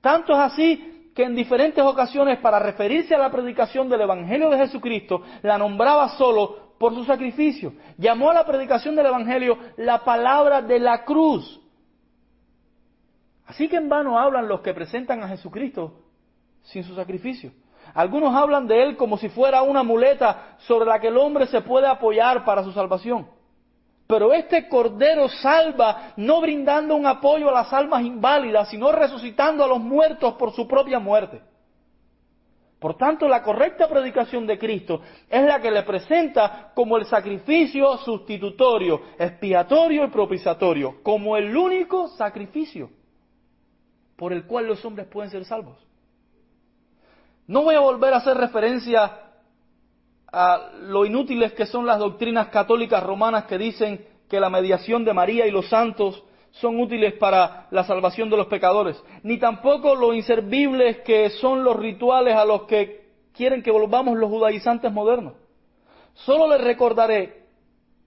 Tanto 0.00 0.32
es 0.32 0.38
así 0.40 0.93
que 1.14 1.22
en 1.22 1.34
diferentes 1.34 1.82
ocasiones 1.84 2.38
para 2.38 2.58
referirse 2.58 3.14
a 3.14 3.18
la 3.18 3.30
predicación 3.30 3.88
del 3.88 4.00
Evangelio 4.00 4.50
de 4.50 4.58
Jesucristo 4.58 5.22
la 5.42 5.56
nombraba 5.56 6.08
solo 6.10 6.74
por 6.78 6.94
su 6.94 7.04
sacrificio. 7.04 7.72
Llamó 7.96 8.30
a 8.30 8.34
la 8.34 8.44
predicación 8.44 8.96
del 8.96 9.06
Evangelio 9.06 9.58
la 9.76 10.04
palabra 10.04 10.60
de 10.60 10.80
la 10.80 11.04
cruz. 11.04 11.60
Así 13.46 13.68
que 13.68 13.76
en 13.76 13.88
vano 13.88 14.18
hablan 14.18 14.48
los 14.48 14.60
que 14.60 14.74
presentan 14.74 15.22
a 15.22 15.28
Jesucristo 15.28 16.00
sin 16.62 16.82
su 16.82 16.94
sacrificio. 16.94 17.52
Algunos 17.92 18.34
hablan 18.34 18.66
de 18.66 18.82
Él 18.82 18.96
como 18.96 19.18
si 19.18 19.28
fuera 19.28 19.62
una 19.62 19.82
muleta 19.82 20.56
sobre 20.66 20.86
la 20.86 20.98
que 20.98 21.08
el 21.08 21.18
hombre 21.18 21.46
se 21.46 21.60
puede 21.60 21.86
apoyar 21.86 22.44
para 22.44 22.64
su 22.64 22.72
salvación. 22.72 23.28
Pero 24.06 24.32
este 24.32 24.68
Cordero 24.68 25.28
salva 25.28 26.12
no 26.16 26.40
brindando 26.40 26.94
un 26.94 27.06
apoyo 27.06 27.48
a 27.48 27.52
las 27.52 27.72
almas 27.72 28.02
inválidas, 28.02 28.68
sino 28.68 28.92
resucitando 28.92 29.64
a 29.64 29.68
los 29.68 29.80
muertos 29.80 30.34
por 30.34 30.52
su 30.52 30.68
propia 30.68 30.98
muerte. 30.98 31.40
Por 32.78 32.98
tanto, 32.98 33.26
la 33.26 33.42
correcta 33.42 33.88
predicación 33.88 34.46
de 34.46 34.58
Cristo 34.58 35.00
es 35.30 35.42
la 35.42 35.58
que 35.58 35.70
le 35.70 35.84
presenta 35.84 36.70
como 36.74 36.98
el 36.98 37.06
sacrificio 37.06 37.96
sustitutorio, 37.96 39.00
expiatorio 39.18 40.04
y 40.04 40.10
propiciatorio, 40.10 41.02
como 41.02 41.34
el 41.38 41.56
único 41.56 42.08
sacrificio 42.08 42.90
por 44.16 44.34
el 44.34 44.44
cual 44.44 44.66
los 44.66 44.84
hombres 44.84 45.06
pueden 45.06 45.30
ser 45.30 45.46
salvos. 45.46 45.78
No 47.46 47.62
voy 47.62 47.74
a 47.74 47.80
volver 47.80 48.12
a 48.12 48.18
hacer 48.18 48.36
referencia 48.36 49.23
a 50.34 50.72
lo 50.80 51.06
inútiles 51.06 51.52
que 51.52 51.66
son 51.66 51.86
las 51.86 52.00
doctrinas 52.00 52.48
católicas 52.48 53.02
romanas 53.02 53.44
que 53.44 53.56
dicen 53.56 54.04
que 54.28 54.40
la 54.40 54.50
mediación 54.50 55.04
de 55.04 55.14
María 55.14 55.46
y 55.46 55.52
los 55.52 55.68
santos 55.68 56.24
son 56.50 56.80
útiles 56.80 57.14
para 57.14 57.68
la 57.70 57.84
salvación 57.84 58.30
de 58.30 58.36
los 58.36 58.48
pecadores, 58.48 59.00
ni 59.22 59.38
tampoco 59.38 59.94
lo 59.94 60.12
inservibles 60.12 60.98
que 61.02 61.30
son 61.30 61.62
los 61.62 61.76
rituales 61.76 62.34
a 62.34 62.44
los 62.44 62.64
que 62.64 63.04
quieren 63.32 63.62
que 63.62 63.70
volvamos 63.70 64.16
los 64.16 64.30
judaizantes 64.30 64.92
modernos. 64.92 65.34
Solo 66.14 66.48
les 66.48 66.60
recordaré 66.60 67.44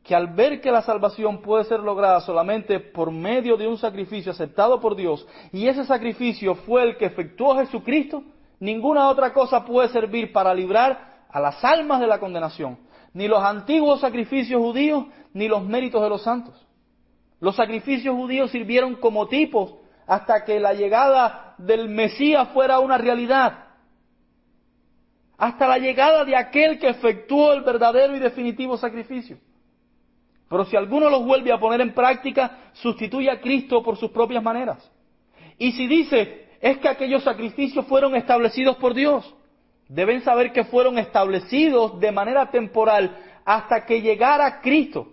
que 0.03 0.15
al 0.15 0.27
ver 0.27 0.61
que 0.61 0.71
la 0.71 0.81
salvación 0.81 1.41
puede 1.41 1.65
ser 1.65 1.81
lograda 1.81 2.21
solamente 2.21 2.79
por 2.79 3.11
medio 3.11 3.57
de 3.57 3.67
un 3.67 3.77
sacrificio 3.77 4.31
aceptado 4.31 4.79
por 4.79 4.95
Dios, 4.95 5.25
y 5.51 5.67
ese 5.67 5.85
sacrificio 5.85 6.55
fue 6.55 6.83
el 6.83 6.97
que 6.97 7.05
efectuó 7.05 7.55
Jesucristo, 7.57 8.23
ninguna 8.59 9.09
otra 9.09 9.33
cosa 9.33 9.65
puede 9.65 9.89
servir 9.89 10.31
para 10.31 10.53
librar 10.53 11.16
a 11.29 11.39
las 11.39 11.63
almas 11.63 11.99
de 11.99 12.07
la 12.07 12.19
condenación, 12.19 12.77
ni 13.13 13.27
los 13.27 13.43
antiguos 13.43 14.01
sacrificios 14.01 14.61
judíos, 14.61 15.05
ni 15.33 15.47
los 15.47 15.63
méritos 15.63 16.01
de 16.01 16.09
los 16.09 16.23
santos. 16.23 16.67
Los 17.39 17.55
sacrificios 17.55 18.15
judíos 18.15 18.51
sirvieron 18.51 18.95
como 18.95 19.27
tipos 19.27 19.75
hasta 20.07 20.43
que 20.45 20.59
la 20.59 20.73
llegada 20.73 21.55
del 21.57 21.89
Mesías 21.89 22.47
fuera 22.49 22.79
una 22.79 22.97
realidad. 22.97 23.65
Hasta 25.37 25.67
la 25.67 25.77
llegada 25.77 26.25
de 26.25 26.35
aquel 26.35 26.79
que 26.79 26.89
efectuó 26.89 27.53
el 27.53 27.61
verdadero 27.61 28.15
y 28.15 28.19
definitivo 28.19 28.77
sacrificio. 28.77 29.37
Pero 30.49 30.65
si 30.65 30.75
alguno 30.75 31.09
los 31.09 31.25
vuelve 31.25 31.51
a 31.51 31.59
poner 31.59 31.81
en 31.81 31.93
práctica, 31.93 32.71
sustituye 32.73 33.29
a 33.29 33.41
Cristo 33.41 33.83
por 33.83 33.97
sus 33.97 34.11
propias 34.11 34.41
maneras. 34.41 34.89
Y 35.59 35.73
si 35.73 35.87
dice, 35.87 36.47
es 36.61 36.77
que 36.77 36.87
aquellos 36.87 37.23
sacrificios 37.23 37.85
fueron 37.85 38.15
establecidos 38.15 38.77
por 38.77 38.93
Dios, 38.93 39.35
deben 39.89 40.21
saber 40.21 40.51
que 40.51 40.65
fueron 40.65 40.97
establecidos 40.97 41.99
de 41.99 42.11
manera 42.11 42.49
temporal 42.51 43.17
hasta 43.45 43.85
que 43.85 44.01
llegara 44.01 44.61
Cristo. 44.61 45.07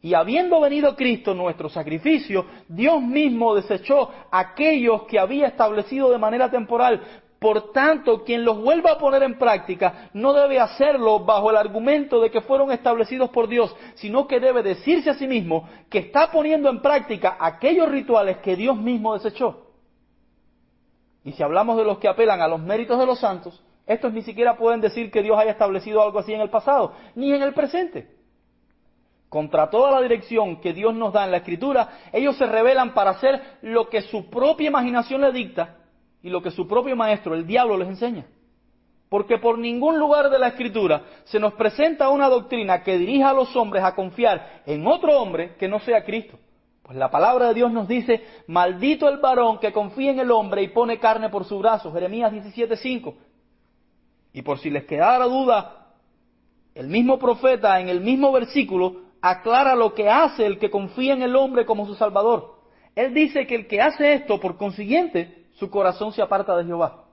Y 0.00 0.12
habiendo 0.12 0.60
venido 0.60 0.96
Cristo, 0.96 1.32
nuestro 1.34 1.68
sacrificio, 1.70 2.44
Dios 2.68 3.00
mismo 3.00 3.54
desechó 3.54 4.10
aquellos 4.30 5.04
que 5.04 5.18
había 5.18 5.46
establecido 5.46 6.10
de 6.10 6.18
manera 6.18 6.50
temporal. 6.50 7.00
Por 7.38 7.72
tanto, 7.72 8.22
quien 8.22 8.44
los 8.44 8.62
vuelva 8.62 8.92
a 8.92 8.98
poner 8.98 9.22
en 9.22 9.38
práctica 9.38 10.10
no 10.12 10.32
debe 10.32 10.60
hacerlo 10.60 11.20
bajo 11.20 11.50
el 11.50 11.56
argumento 11.56 12.20
de 12.20 12.30
que 12.30 12.42
fueron 12.42 12.70
establecidos 12.70 13.30
por 13.30 13.48
Dios, 13.48 13.74
sino 13.94 14.26
que 14.26 14.40
debe 14.40 14.62
decirse 14.62 15.10
a 15.10 15.14
sí 15.14 15.26
mismo 15.26 15.68
que 15.90 15.98
está 15.98 16.30
poniendo 16.30 16.68
en 16.68 16.80
práctica 16.80 17.36
aquellos 17.40 17.88
rituales 17.88 18.38
que 18.38 18.56
Dios 18.56 18.76
mismo 18.76 19.14
desechó. 19.14 19.68
Y 21.24 21.32
si 21.32 21.42
hablamos 21.42 21.78
de 21.78 21.84
los 21.84 21.98
que 21.98 22.08
apelan 22.08 22.42
a 22.42 22.48
los 22.48 22.60
méritos 22.60 22.98
de 22.98 23.06
los 23.06 23.18
santos, 23.18 23.62
estos 23.86 24.12
ni 24.12 24.22
siquiera 24.22 24.56
pueden 24.56 24.80
decir 24.80 25.10
que 25.10 25.22
Dios 25.22 25.38
haya 25.38 25.52
establecido 25.52 26.02
algo 26.02 26.18
así 26.18 26.32
en 26.32 26.40
el 26.40 26.50
pasado, 26.50 26.92
ni 27.14 27.32
en 27.32 27.42
el 27.42 27.52
presente. 27.52 28.08
Contra 29.28 29.68
toda 29.68 29.90
la 29.90 30.00
dirección 30.00 30.60
que 30.60 30.72
Dios 30.72 30.94
nos 30.94 31.12
da 31.12 31.24
en 31.24 31.32
la 31.32 31.38
Escritura, 31.38 31.88
ellos 32.12 32.36
se 32.36 32.46
rebelan 32.46 32.94
para 32.94 33.10
hacer 33.10 33.58
lo 33.62 33.88
que 33.88 34.02
su 34.02 34.30
propia 34.30 34.68
imaginación 34.68 35.20
le 35.20 35.32
dicta 35.32 35.76
y 36.22 36.30
lo 36.30 36.40
que 36.40 36.50
su 36.50 36.66
propio 36.66 36.96
maestro, 36.96 37.34
el 37.34 37.46
diablo, 37.46 37.76
les 37.76 37.88
enseña. 37.88 38.26
Porque 39.08 39.38
por 39.38 39.58
ningún 39.58 39.98
lugar 39.98 40.30
de 40.30 40.38
la 40.38 40.48
Escritura 40.48 41.02
se 41.24 41.38
nos 41.38 41.52
presenta 41.54 42.08
una 42.08 42.28
doctrina 42.28 42.82
que 42.82 42.96
dirija 42.96 43.30
a 43.30 43.34
los 43.34 43.54
hombres 43.54 43.84
a 43.84 43.94
confiar 43.94 44.62
en 44.66 44.86
otro 44.86 45.20
hombre 45.20 45.56
que 45.56 45.68
no 45.68 45.80
sea 45.80 46.04
Cristo. 46.04 46.38
Pues 46.82 46.96
la 46.96 47.10
palabra 47.10 47.48
de 47.48 47.54
Dios 47.54 47.72
nos 47.72 47.88
dice, 47.88 48.22
maldito 48.46 49.08
el 49.08 49.18
varón 49.18 49.58
que 49.58 49.72
confía 49.72 50.10
en 50.12 50.20
el 50.20 50.30
hombre 50.30 50.62
y 50.62 50.68
pone 50.68 50.98
carne 50.98 51.28
por 51.28 51.44
su 51.44 51.58
brazo. 51.58 51.92
Jeremías 51.92 52.32
17:5. 52.32 53.14
Y 54.34 54.42
por 54.42 54.58
si 54.58 54.68
les 54.68 54.84
quedara 54.84 55.24
duda, 55.26 55.86
el 56.74 56.88
mismo 56.88 57.18
profeta 57.18 57.80
en 57.80 57.88
el 57.88 58.00
mismo 58.00 58.32
versículo 58.32 59.04
aclara 59.22 59.76
lo 59.76 59.94
que 59.94 60.10
hace 60.10 60.44
el 60.44 60.58
que 60.58 60.70
confía 60.70 61.14
en 61.14 61.22
el 61.22 61.36
hombre 61.36 61.64
como 61.64 61.86
su 61.86 61.94
Salvador. 61.94 62.56
Él 62.96 63.14
dice 63.14 63.46
que 63.46 63.54
el 63.54 63.66
que 63.68 63.80
hace 63.80 64.12
esto, 64.12 64.40
por 64.40 64.58
consiguiente, 64.58 65.46
su 65.52 65.70
corazón 65.70 66.12
se 66.12 66.20
aparta 66.20 66.56
de 66.56 66.64
Jehová. 66.64 67.04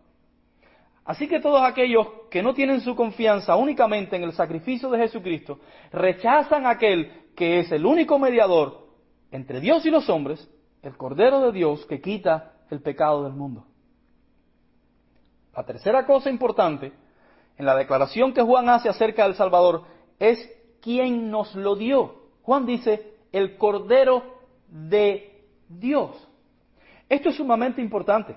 Así 1.06 1.28
que 1.28 1.40
todos 1.40 1.62
aquellos 1.62 2.08
que 2.32 2.42
no 2.42 2.56
tienen 2.56 2.82
su 2.82 2.96
confianza 2.96 3.56
únicamente 3.56 4.16
en 4.16 4.24
el 4.24 4.34
sacrificio 4.34 4.90
de 4.90 5.00
Jesucristo, 5.00 5.60
rechazan 5.92 6.66
a 6.66 6.72
aquel 6.72 7.30
que 7.36 7.60
es 7.60 7.72
el 7.72 7.86
único 7.86 8.18
mediador 8.18 8.88
entre 9.32 9.62
Dios 9.62 9.86
y 9.86 9.92
los 9.92 10.10
hombres, 10.10 10.50
el 10.82 10.98
Cordero 10.98 11.40
de 11.42 11.52
Dios 11.52 11.86
que 11.86 12.02
quita 12.02 12.54
el 12.72 12.82
pecado 12.82 13.24
del 13.24 13.34
mundo. 13.34 13.66
La 15.56 15.64
tercera 15.66 16.06
cosa 16.06 16.30
importante 16.30 16.94
en 17.62 17.68
la 17.68 17.76
declaración 17.76 18.34
que 18.34 18.42
Juan 18.42 18.70
hace 18.70 18.90
acerca 18.90 19.24
del 19.24 19.36
Salvador 19.36 19.84
es 20.18 20.50
quien 20.82 21.30
nos 21.30 21.54
lo 21.54 21.76
dio. 21.76 22.16
Juan 22.42 22.66
dice, 22.66 23.14
el 23.32 23.56
Cordero 23.56 24.24
de 24.68 25.46
Dios. 25.70 26.28
Esto 27.08 27.30
es 27.30 27.36
sumamente 27.36 27.80
importante. 27.80 28.36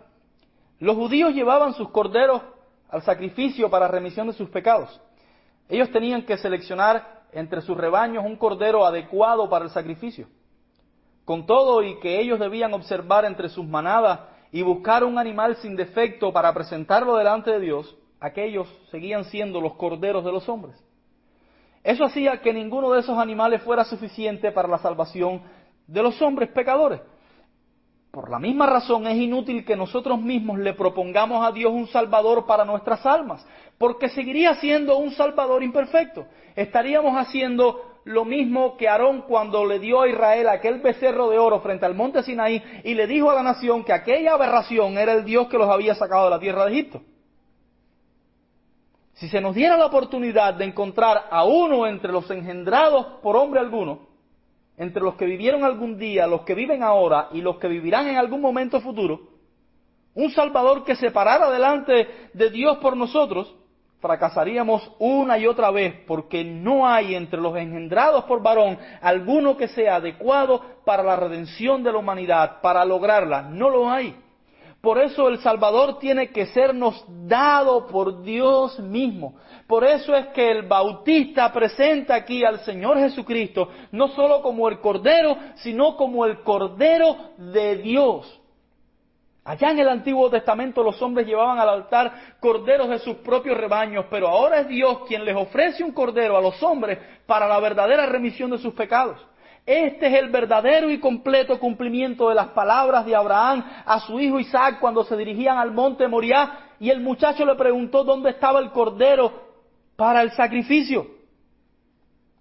Los 0.79 0.97
judíos 0.97 1.33
llevaban 1.33 1.73
sus 1.73 1.89
corderos 1.89 2.43
al 2.91 3.01
sacrificio 3.01 3.71
para 3.71 3.89
remisión 3.89 4.27
de 4.27 4.35
sus 4.35 4.51
pecados. 4.51 5.01
Ellos 5.71 5.91
tenían 5.91 6.27
que 6.27 6.37
seleccionar 6.37 7.23
entre 7.33 7.63
sus 7.63 7.79
rebaños 7.79 8.27
un 8.27 8.37
cordero 8.37 8.85
adecuado 8.85 9.49
para 9.49 9.65
el 9.65 9.71
sacrificio. 9.71 10.29
Con 11.25 11.47
todo 11.47 11.83
y 11.83 11.99
que 12.01 12.21
ellos 12.21 12.39
debían 12.39 12.75
observar 12.75 13.25
entre 13.25 13.49
sus 13.49 13.67
manadas 13.67 14.21
y 14.53 14.61
buscar 14.61 15.03
un 15.03 15.19
animal 15.19 15.57
sin 15.57 15.77
defecto 15.77 16.31
para 16.31 16.53
presentarlo 16.53 17.17
delante 17.17 17.53
de 17.53 17.61
Dios, 17.61 17.97
aquellos 18.25 18.67
seguían 18.91 19.25
siendo 19.25 19.61
los 19.61 19.75
corderos 19.75 20.25
de 20.25 20.33
los 20.33 20.49
hombres. 20.49 20.83
Eso 21.83 22.05
hacía 22.05 22.41
que 22.41 22.55
ninguno 22.55 22.91
de 22.91 23.01
esos 23.01 23.19
animales 23.19 23.63
fuera 23.63 23.85
suficiente 23.85 24.51
para 24.51 24.67
la 24.67 24.79
salvación 24.79 25.43
de 25.87 26.03
los 26.03 26.21
hombres 26.23 26.49
pecadores. 26.49 27.03
Por 28.11 28.31
la 28.31 28.39
misma 28.39 28.65
razón 28.65 29.07
es 29.07 29.17
inútil 29.17 29.67
que 29.67 29.77
nosotros 29.77 30.19
mismos 30.23 30.59
le 30.59 30.73
propongamos 30.73 31.47
a 31.47 31.53
Dios 31.53 31.71
un 31.71 31.87
Salvador 31.89 32.47
para 32.47 32.65
nuestras 32.65 33.05
almas, 33.05 33.47
porque 33.77 34.09
seguiría 34.09 34.55
siendo 34.55 34.97
un 34.97 35.11
Salvador 35.11 35.63
imperfecto. 35.63 36.25
Estaríamos 36.57 37.19
haciendo 37.19 37.83
lo 38.05 38.25
mismo 38.25 38.79
que 38.79 38.89
Aarón 38.89 39.23
cuando 39.29 39.67
le 39.67 39.81
dio 39.81 40.01
a 40.01 40.09
Israel 40.09 40.49
aquel 40.49 40.81
becerro 40.81 41.29
de 41.29 41.39
oro 41.39 41.61
frente 41.61 41.85
al 41.85 41.95
monte 41.95 42.23
Sinaí 42.23 42.63
y 42.85 42.95
le 42.95 43.07
dijo 43.07 43.31
a 43.31 43.35
la 43.35 43.43
nación 43.43 43.85
que 43.85 43.93
aquella 43.93 44.33
aberración 44.33 44.97
era 44.97 45.13
el 45.13 45.27
Dios 45.27 45.49
que 45.49 45.59
los 45.59 45.69
había 45.69 45.95
sacado 45.95 46.25
de 46.25 46.31
la 46.31 46.41
tierra 46.41 46.65
de 46.65 46.73
Egipto. 46.73 47.03
Si 49.15 49.29
se 49.29 49.41
nos 49.41 49.55
diera 49.55 49.77
la 49.77 49.87
oportunidad 49.87 50.55
de 50.55 50.65
encontrar 50.65 51.27
a 51.31 51.45
uno 51.45 51.87
entre 51.87 52.13
los 52.13 52.29
engendrados 52.31 53.07
por 53.23 53.37
hombre 53.37 53.61
alguno, 53.61 54.01
entre 54.77 55.03
los 55.03 55.15
que 55.15 55.25
vivieron 55.25 55.63
algún 55.63 55.97
día, 55.97 56.27
los 56.27 56.43
que 56.43 56.55
viven 56.55 56.83
ahora 56.83 57.29
y 57.33 57.41
los 57.41 57.59
que 57.59 57.69
vivirán 57.69 58.09
en 58.09 58.17
algún 58.17 58.41
momento 58.41 58.81
futuro, 58.81 59.21
un 60.15 60.31
Salvador 60.31 60.85
que 60.85 60.97
se 60.97 61.13
parara 61.13 61.51
delante 61.51 62.09
de 62.33 62.51
Dios 62.51 62.79
por 62.79 62.97
nosotros, 62.97 63.55
fracasaríamos 64.01 64.93
una 64.99 65.39
y 65.39 65.47
otra 65.47 65.71
vez 65.71 65.95
porque 66.07 66.45
no 66.45 66.87
hay 66.87 67.15
entre 67.15 67.41
los 67.41 67.57
engendrados 67.57 68.25
por 68.25 68.43
varón 68.43 68.79
alguno 69.01 69.57
que 69.57 69.69
sea 69.69 69.97
adecuado 69.97 70.61
para 70.85 71.03
la 71.03 71.17
redención 71.17 71.83
de 71.83 71.93
la 71.93 71.99
humanidad, 71.99 72.61
para 72.61 72.85
lograrla. 72.85 73.43
No 73.43 73.71
lo 73.71 73.89
hay. 73.89 74.15
Por 74.85 74.99
eso 74.99 75.29
el 75.29 75.39
Salvador 75.39 75.99
tiene 75.99 76.29
que 76.29 76.45
sernos 76.47 77.07
dado 77.27 77.87
por 77.87 78.23
Dios 78.23 78.79
mismo. 78.81 79.35
Por 79.67 79.83
eso 79.83 80.15
es 80.15 80.27
que 80.29 80.51
el 80.51 80.69
Bautista 80.69 81.51
presenta 81.51 82.15
aquí 82.15 82.45
al 82.45 82.61
Señor 82.61 82.99
Jesucristo 82.99 83.71
no 83.93 84.09
solo 84.09 84.43
como 84.43 84.69
el 84.69 84.81
Cordero, 84.81 85.39
sino 85.55 85.97
como 85.97 86.27
el 86.27 86.43
Cordero 86.43 87.17
de 87.39 87.77
Dios. 87.79 88.41
Allá 89.43 89.71
en 89.71 89.79
el 89.79 89.89
Antiguo 89.89 90.29
Testamento 90.29 90.83
los 90.83 91.01
hombres 91.01 91.27
llevaban 91.27 91.59
al 91.59 91.69
altar 91.71 92.37
corderos 92.39 92.91
de 92.91 92.99
sus 92.99 93.17
propios 93.17 93.57
rebaños, 93.57 94.05
pero 94.11 94.29
ahora 94.29 94.61
es 94.61 94.69
Dios 94.69 95.01
quien 95.09 95.25
les 95.25 95.35
ofrece 95.35 95.83
un 95.83 95.93
cordero 95.93 96.37
a 96.37 96.43
los 96.43 96.63
hombres 96.63 96.99
para 97.27 97.49
la 97.49 97.59
verdadera 97.59 98.05
remisión 98.05 98.51
de 98.51 98.59
sus 98.59 98.75
pecados. 98.75 99.19
Este 99.67 100.09
es 100.09 100.15
el 100.15 100.29
verdadero 100.29 100.91
y 100.91 101.01
completo 101.01 101.59
cumplimiento 101.59 102.29
de 102.29 102.35
las 102.35 102.49
palabras 102.49 103.07
de 103.07 103.17
Abraham 103.17 103.65
a 103.87 104.01
su 104.01 104.21
hijo 104.21 104.39
Isaac 104.39 104.79
cuando 104.79 105.05
se 105.05 105.17
dirigían 105.17 105.57
al 105.57 105.73
monte 105.73 106.07
Moriah 106.07 106.75
y 106.79 106.91
el 106.91 107.01
muchacho 107.01 107.47
le 107.47 107.55
preguntó 107.55 108.05
dónde 108.05 108.31
estaba 108.31 108.61
el 108.61 108.71
cordero 108.73 109.33
para 109.97 110.21
el 110.21 110.33
sacrificio. 110.33 111.07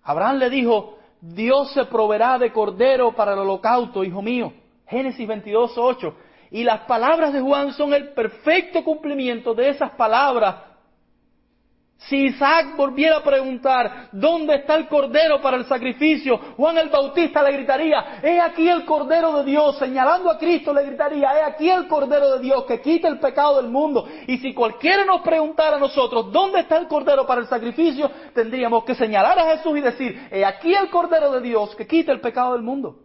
Abraham 0.04 0.38
le 0.38 0.50
dijo, 0.50 0.98
Dios 1.22 1.72
se 1.72 1.86
proveerá 1.86 2.38
de 2.38 2.52
cordero 2.52 3.14
para 3.14 3.32
el 3.34 3.40
holocausto, 3.40 4.04
hijo 4.04 4.22
mío. 4.22 4.52
Génesis 4.86 5.26
22, 5.26 5.78
8. 5.78 6.16
Y 6.52 6.66
las 6.66 6.82
palabras 6.82 7.32
de 7.32 7.40
Juan 7.40 7.72
son 7.72 7.94
el 7.94 8.10
perfecto 8.10 8.84
cumplimiento 8.84 9.54
de 9.54 9.70
esas 9.70 9.92
palabras 9.92 10.56
si 11.98 12.26
Isaac 12.26 12.76
volviera 12.76 13.18
a 13.18 13.24
preguntar, 13.24 14.10
¿dónde 14.12 14.56
está 14.56 14.76
el 14.76 14.88
cordero 14.90 15.42
para 15.42 15.56
el 15.56 15.66
sacrificio? 15.66 16.38
Juan 16.58 16.78
el 16.78 16.90
Bautista 16.90 17.42
le 17.42 17.54
gritaría, 17.54 18.20
he 18.22 18.42
aquí 18.42 18.68
el 18.68 18.84
cordero 18.84 19.38
de 19.38 19.46
Dios, 19.46 19.78
señalando 19.78 20.30
a 20.30 20.38
Cristo 20.38 20.74
le 20.74 20.86
gritaría, 20.86 21.32
he 21.40 21.44
aquí 21.44 21.70
el 21.70 21.88
cordero 21.88 22.32
de 22.32 22.40
Dios 22.40 22.66
que 22.66 22.82
quita 22.82 23.08
el 23.08 23.20
pecado 23.20 23.62
del 23.62 23.72
mundo. 23.72 24.06
Y 24.28 24.38
si 24.40 24.54
cualquiera 24.54 25.06
nos 25.06 25.22
preguntara 25.22 25.78
a 25.78 25.80
nosotros, 25.80 26.30
¿dónde 26.32 26.60
está 26.60 26.78
el 26.78 26.88
cordero 26.88 27.26
para 27.26 27.40
el 27.40 27.48
sacrificio? 27.48 28.12
Tendríamos 28.34 28.84
que 28.84 28.96
señalar 28.96 29.40
a 29.40 29.56
Jesús 29.56 29.78
y 29.78 29.82
decir, 29.82 30.28
he 30.30 30.44
aquí 30.44 30.74
el 30.74 30.90
cordero 30.90 31.32
de 31.32 31.40
Dios 31.40 31.74
que 31.76 31.88
quita 31.88 32.12
el 32.12 32.20
pecado 32.20 32.54
del 32.54 32.64
mundo. 32.64 33.00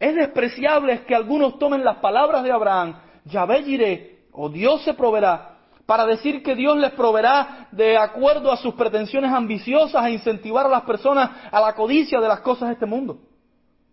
Es 0.00 0.16
despreciable 0.16 1.04
que 1.04 1.14
algunos 1.14 1.60
tomen 1.60 1.84
las 1.84 1.98
palabras 1.98 2.42
de 2.42 2.50
Abraham, 2.50 3.00
Yahvé 3.24 3.60
iré, 3.60 4.24
o 4.32 4.48
Dios 4.48 4.82
se 4.82 4.94
proveerá, 4.94 5.51
para 5.86 6.06
decir 6.06 6.42
que 6.42 6.54
Dios 6.54 6.76
les 6.78 6.92
proveerá 6.92 7.68
de 7.72 7.96
acuerdo 7.96 8.52
a 8.52 8.56
sus 8.56 8.74
pretensiones 8.74 9.32
ambiciosas 9.32 10.04
e 10.06 10.12
incentivar 10.12 10.66
a 10.66 10.70
las 10.70 10.82
personas 10.82 11.30
a 11.50 11.60
la 11.60 11.74
codicia 11.74 12.20
de 12.20 12.28
las 12.28 12.40
cosas 12.40 12.68
de 12.68 12.74
este 12.74 12.86
mundo. 12.86 13.18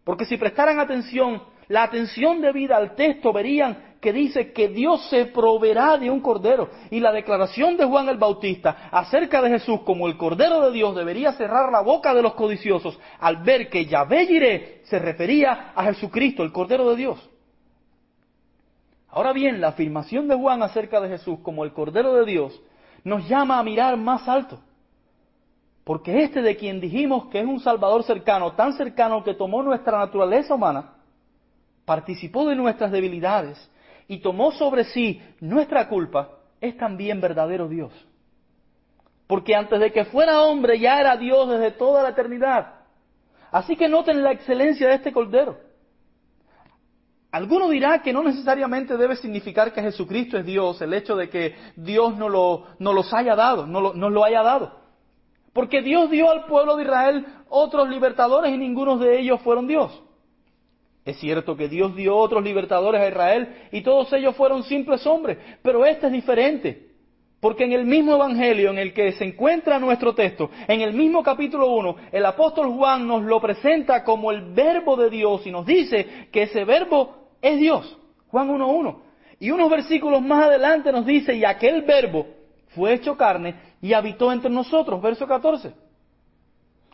Porque 0.04 0.26
si 0.26 0.38
prestaran 0.38 0.80
atención, 0.80 1.42
la 1.68 1.84
atención 1.84 2.42
debida 2.42 2.78
al 2.78 2.96
texto, 2.96 3.32
verían 3.32 3.90
que 4.02 4.14
dice 4.14 4.54
que 4.54 4.70
Dios 4.70 5.08
se 5.10 5.26
proveerá 5.26 5.98
de 5.98 6.10
un 6.10 6.22
cordero. 6.22 6.70
Y 6.90 7.00
la 7.00 7.12
declaración 7.12 7.78
de 7.78 7.86
Juan 7.86 8.10
el 8.10 8.18
Bautista 8.18 8.90
acerca 8.92 9.42
de 9.42 9.50
Jesús 9.50 9.82
como 9.82 10.08
el 10.08 10.18
cordero 10.18 10.62
de 10.62 10.72
Dios 10.72 10.96
debería 10.96 11.34
cerrar 11.34 11.72
la 11.72 11.82
boca 11.82 12.14
de 12.14 12.22
los 12.22 12.34
codiciosos 12.34 12.98
al 13.20 13.44
ver 13.44 13.70
que 13.70 13.86
Yahvé 13.86 14.26
Jireh 14.26 14.82
se 14.86 15.00
refería 15.00 15.74
a 15.76 15.84
Jesucristo, 15.86 16.44
el 16.44 16.52
cordero 16.52 16.90
de 16.90 16.96
Dios. 16.96 17.29
Ahora 19.12 19.34
bien, 19.34 19.60
la 19.60 19.70
afirmación 19.70 20.28
de 20.28 20.36
Juan 20.36 20.62
acerca 20.62 21.02
de 21.02 21.10
Jesús 21.10 21.40
como 21.42 21.64
el 21.64 21.74
Cordero 21.74 22.14
de 22.14 22.26
Dios 22.26 22.62
nos 23.04 23.28
llama 23.28 23.60
a 23.60 23.64
mirar 23.64 23.98
más 23.98 24.28
alto. 24.28 24.60
Porque 25.84 26.24
este 26.24 26.42
de 26.42 26.56
quien 26.56 26.80
dijimos 26.80 27.28
que 27.30 27.40
es 27.40 27.46
un 27.46 27.60
Salvador 27.60 28.04
cercano, 28.04 28.54
tan 28.54 28.74
cercano 28.74 29.24
que 29.24 29.34
tomó 29.34 29.64
nuestra 29.64 29.98
naturaleza 29.98 30.54
humana, 30.54 30.94
participó 31.86 32.48
de 32.48 32.56
nuestras 32.56 32.92
debilidades 32.92 33.58
y 34.08 34.20
tomó 34.20 34.52
sobre 34.52 34.84
sí 34.84 35.20
nuestra 35.40 35.88
culpa, 35.88 36.30
es 36.62 36.78
también 36.78 37.20
verdadero 37.20 37.68
Dios. 37.68 37.92
Porque 39.26 39.56
antes 39.56 39.80
de 39.80 39.92
que 39.92 40.06
fuera 40.06 40.42
hombre 40.44 40.80
ya 40.80 41.00
era 41.00 41.18
Dios 41.18 41.50
desde 41.50 41.72
toda 41.72 42.04
la 42.04 42.10
eternidad. 42.10 42.76
Así 43.52 43.76
que 43.76 43.90
noten 43.90 44.24
la 44.24 44.32
excelencia 44.32 44.88
de 44.88 44.96
este 44.96 45.12
Cordero. 45.12 45.58
Alguno 47.32 47.70
dirá 47.70 48.02
que 48.02 48.12
no 48.12 48.24
necesariamente 48.24 48.98
debe 48.98 49.16
significar 49.16 49.72
que 49.72 49.82
Jesucristo 49.82 50.38
es 50.38 50.46
Dios 50.46 50.82
el 50.82 50.94
hecho 50.94 51.16
de 51.16 51.30
que 51.30 51.56
Dios 51.76 52.18
no, 52.18 52.28
lo, 52.28 52.66
los 52.80 53.14
haya 53.14 53.36
dado, 53.36 53.68
no 53.68 53.80
lo, 53.82 53.94
lo 53.94 54.24
haya 54.24 54.42
dado. 54.42 54.80
Porque 55.54 55.82
Dios 55.82 56.10
dio 56.10 56.32
al 56.32 56.46
pueblo 56.46 56.76
de 56.76 56.84
Israel 56.84 57.26
otros 57.50 57.88
libertadores 57.88 58.52
y 58.52 58.58
ninguno 58.58 58.98
de 58.98 59.20
ellos 59.20 59.42
fueron 59.42 59.68
Dios. 59.68 60.02
Es 61.06 61.18
cierto 61.20 61.56
que 61.56 61.70
Dios 61.70 61.96
dio 61.96 62.16
otros 62.16 62.44
libertadores 62.44 63.02
a 63.02 63.08
Israel 63.08 63.68
y 63.72 63.82
todos 63.82 64.12
ellos 64.14 64.36
fueron 64.36 64.64
simples 64.64 65.06
hombres, 65.06 65.38
pero 65.62 65.86
este 65.86 66.08
es 66.08 66.12
diferente. 66.12 66.90
Porque 67.40 67.64
en 67.64 67.72
el 67.72 67.86
mismo 67.86 68.16
Evangelio 68.16 68.72
en 68.72 68.80
el 68.80 68.94
que 68.94 69.14
se 69.14 69.24
encuentra 69.24 69.80
nuestro 69.80 70.14
texto, 70.14 70.50
en 70.68 70.82
el 70.82 70.94
mismo 70.94 71.24
capítulo 71.24 71.68
1, 71.72 71.96
el 72.12 72.26
apóstol 72.26 72.72
Juan 72.74 73.08
nos 73.08 73.24
lo 73.24 73.40
presenta 73.40 74.04
como 74.04 74.32
el 74.32 74.54
verbo 74.54 74.98
de 74.98 75.10
Dios 75.10 75.48
y 75.48 75.52
nos 75.52 75.66
dice 75.66 76.28
que 76.34 76.44
ese 76.44 76.66
verbo 76.66 77.19
es 77.42 77.60
Dios. 77.60 77.98
Juan 78.30 78.50
1.1. 78.50 78.96
Y 79.40 79.52
unos 79.52 79.70
versículos 79.70 80.22
más 80.22 80.46
adelante 80.46 80.92
nos 80.92 81.06
dice, 81.06 81.34
y 81.36 81.46
aquel 81.46 81.84
verbo 81.84 82.28
fue 82.76 82.94
hecho 82.94 83.16
carne 83.16 83.56
y 83.82 83.94
habitó 83.94 84.32
entre 84.32 84.50
nosotros, 84.50 85.02
verso 85.02 85.26
14. 85.26 85.74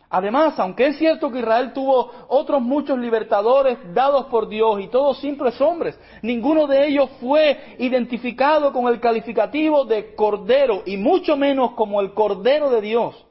Además, 0.09 0.57
aunque 0.59 0.87
es 0.87 0.97
cierto 0.97 1.31
que 1.31 1.39
Israel 1.39 1.73
tuvo 1.73 2.11
otros 2.27 2.61
muchos 2.61 2.97
libertadores 2.99 3.77
dados 3.93 4.27
por 4.27 4.47
Dios 4.47 4.79
y 4.79 4.87
todos 4.87 5.19
simples 5.19 5.59
hombres, 5.59 5.99
ninguno 6.21 6.67
de 6.67 6.87
ellos 6.87 7.09
fue 7.19 7.75
identificado 7.79 8.71
con 8.71 8.87
el 8.87 8.99
calificativo 8.99 9.83
de 9.83 10.13
cordero 10.15 10.83
y 10.85 10.95
mucho 10.97 11.35
menos 11.35 11.71
como 11.71 11.99
el 11.99 12.13
cordero 12.13 12.69
de 12.69 12.81
Dios. 12.81 13.25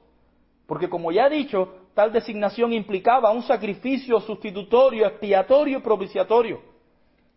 Porque 0.66 0.88
como 0.88 1.12
ya 1.12 1.28
he 1.28 1.30
dicho, 1.30 1.68
tal 1.94 2.12
designación 2.12 2.72
implicaba 2.72 3.30
un 3.30 3.42
sacrificio 3.42 4.20
sustitutorio, 4.20 5.06
expiatorio 5.06 5.78
y 5.78 5.82
propiciatorio. 5.82 6.73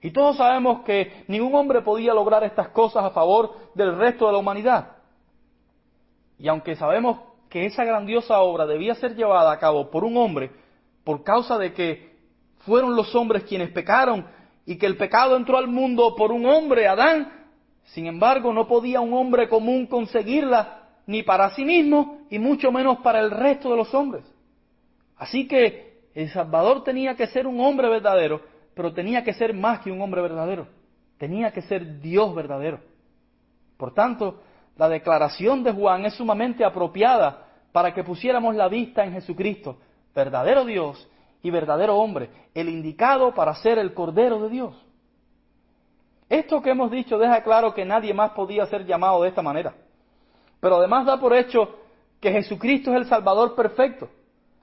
Y 0.02 0.12
todos 0.12 0.38
sabemos 0.38 0.82
que 0.84 1.24
ningún 1.28 1.56
hombre 1.56 1.82
podía 1.82 2.14
lograr 2.14 2.43
estas 2.43 2.70
cosas 2.70 3.04
a 3.04 3.10
favor 3.10 3.56
del 3.74 3.98
resto 3.98 4.28
de 4.28 4.34
la 4.34 4.38
humanidad. 4.38 4.98
Y 6.38 6.48
aunque 6.48 6.76
sabemos 6.76 7.20
que 7.50 7.66
esa 7.66 7.84
grandiosa 7.84 8.39
obra 8.41 8.66
debía 8.66 8.93
ser 8.95 9.16
llevada 9.16 9.52
a 9.52 9.60
cabo 9.60 9.89
por 9.89 10.04
un 10.04 10.18
hombre, 10.18 10.52
por 11.04 11.24
causa 11.24 11.58
de 11.58 11.74
que 11.74 12.16
fueron 12.60 12.95
los 12.95 13.16
hombres 13.16 13.43
quienes 13.43 13.72
pecaron 13.72 14.26
y 14.66 14.78
que 14.78 14.86
el 14.86 14.98
pecado 14.98 15.36
entró 15.36 15.58
al 15.58 15.68
mundo 15.68 16.16
por 16.16 16.32
un 16.32 16.45
hombre, 16.45 16.88
Adán, 16.88 17.32
sin 17.86 18.06
embargo 18.06 18.54
no 18.54 18.68
podía 18.68 19.00
un 19.00 19.14
hombre 19.14 19.48
común 19.48 19.88
conseguirla 19.88 20.84
ni 21.06 21.24
para 21.24 21.50
sí 21.52 21.64
mismo 21.64 22.20
y 22.30 22.38
mucho 22.38 22.72
menos 22.72 22.98
para 22.98 23.22
el 23.22 23.32
resto 23.32 23.72
de 23.72 23.78
los 23.78 23.93
hombres. 23.93 24.26
Así 25.16 25.48
que 25.48 26.02
el 26.14 26.30
Salvador 26.30 26.84
tenía 26.84 27.16
que 27.16 27.28
ser 27.28 27.48
un 27.48 27.60
hombre 27.62 27.89
verdadero 27.89 28.41
pero 28.78 28.93
tenía 28.93 29.23
que 29.23 29.34
ser 29.34 29.53
más 29.55 29.80
que 29.80 29.91
un 29.91 29.99
hombre 29.99 30.21
verdadero, 30.21 30.67
tenía 31.17 31.51
que 31.51 31.63
ser 31.63 31.99
Dios 31.99 32.34
verdadero. 32.36 32.80
Por 33.75 33.93
tanto, 33.93 34.41
la 34.78 34.88
declaración 34.88 35.63
de 35.63 35.73
Juan 35.73 36.05
es 36.05 36.13
sumamente 36.13 36.63
apropiada 36.63 37.47
para 37.71 37.93
que 37.93 38.03
pusiéramos 38.03 38.55
la 38.55 38.67
vista 38.67 39.03
en 39.03 39.13
Jesucristo, 39.13 39.78
verdadero 40.13 40.63
Dios 40.63 41.09
y 41.41 41.49
verdadero 41.49 41.97
hombre, 41.97 42.30
el 42.53 42.69
indicado 42.69 43.34
para 43.34 43.55
ser 43.55 43.80
el 43.80 43.93
Cordero 43.95 44.41
de 44.43 44.49
Dios. 44.49 44.86
Esto 46.30 46.61
que 46.61 46.69
hemos 46.69 46.91
dicho 46.91 47.17
deja 47.17 47.41
claro 47.41 47.73
que 47.73 47.86
nadie 47.86 48.13
más 48.13 48.32
podía 48.32 48.65
ser 48.67 48.86
llamado 48.86 49.23
de 49.23 49.30
esta 49.30 49.41
manera. 49.41 49.73
Pero 50.59 50.78
además 50.78 51.05
da 51.05 51.19
por 51.19 51.34
hecho 51.34 51.80
que 52.19 52.32
Jesucristo 52.32 52.91
es 52.91 52.97
el 52.97 53.05
Salvador 53.05 53.55
perfecto, 53.55 54.09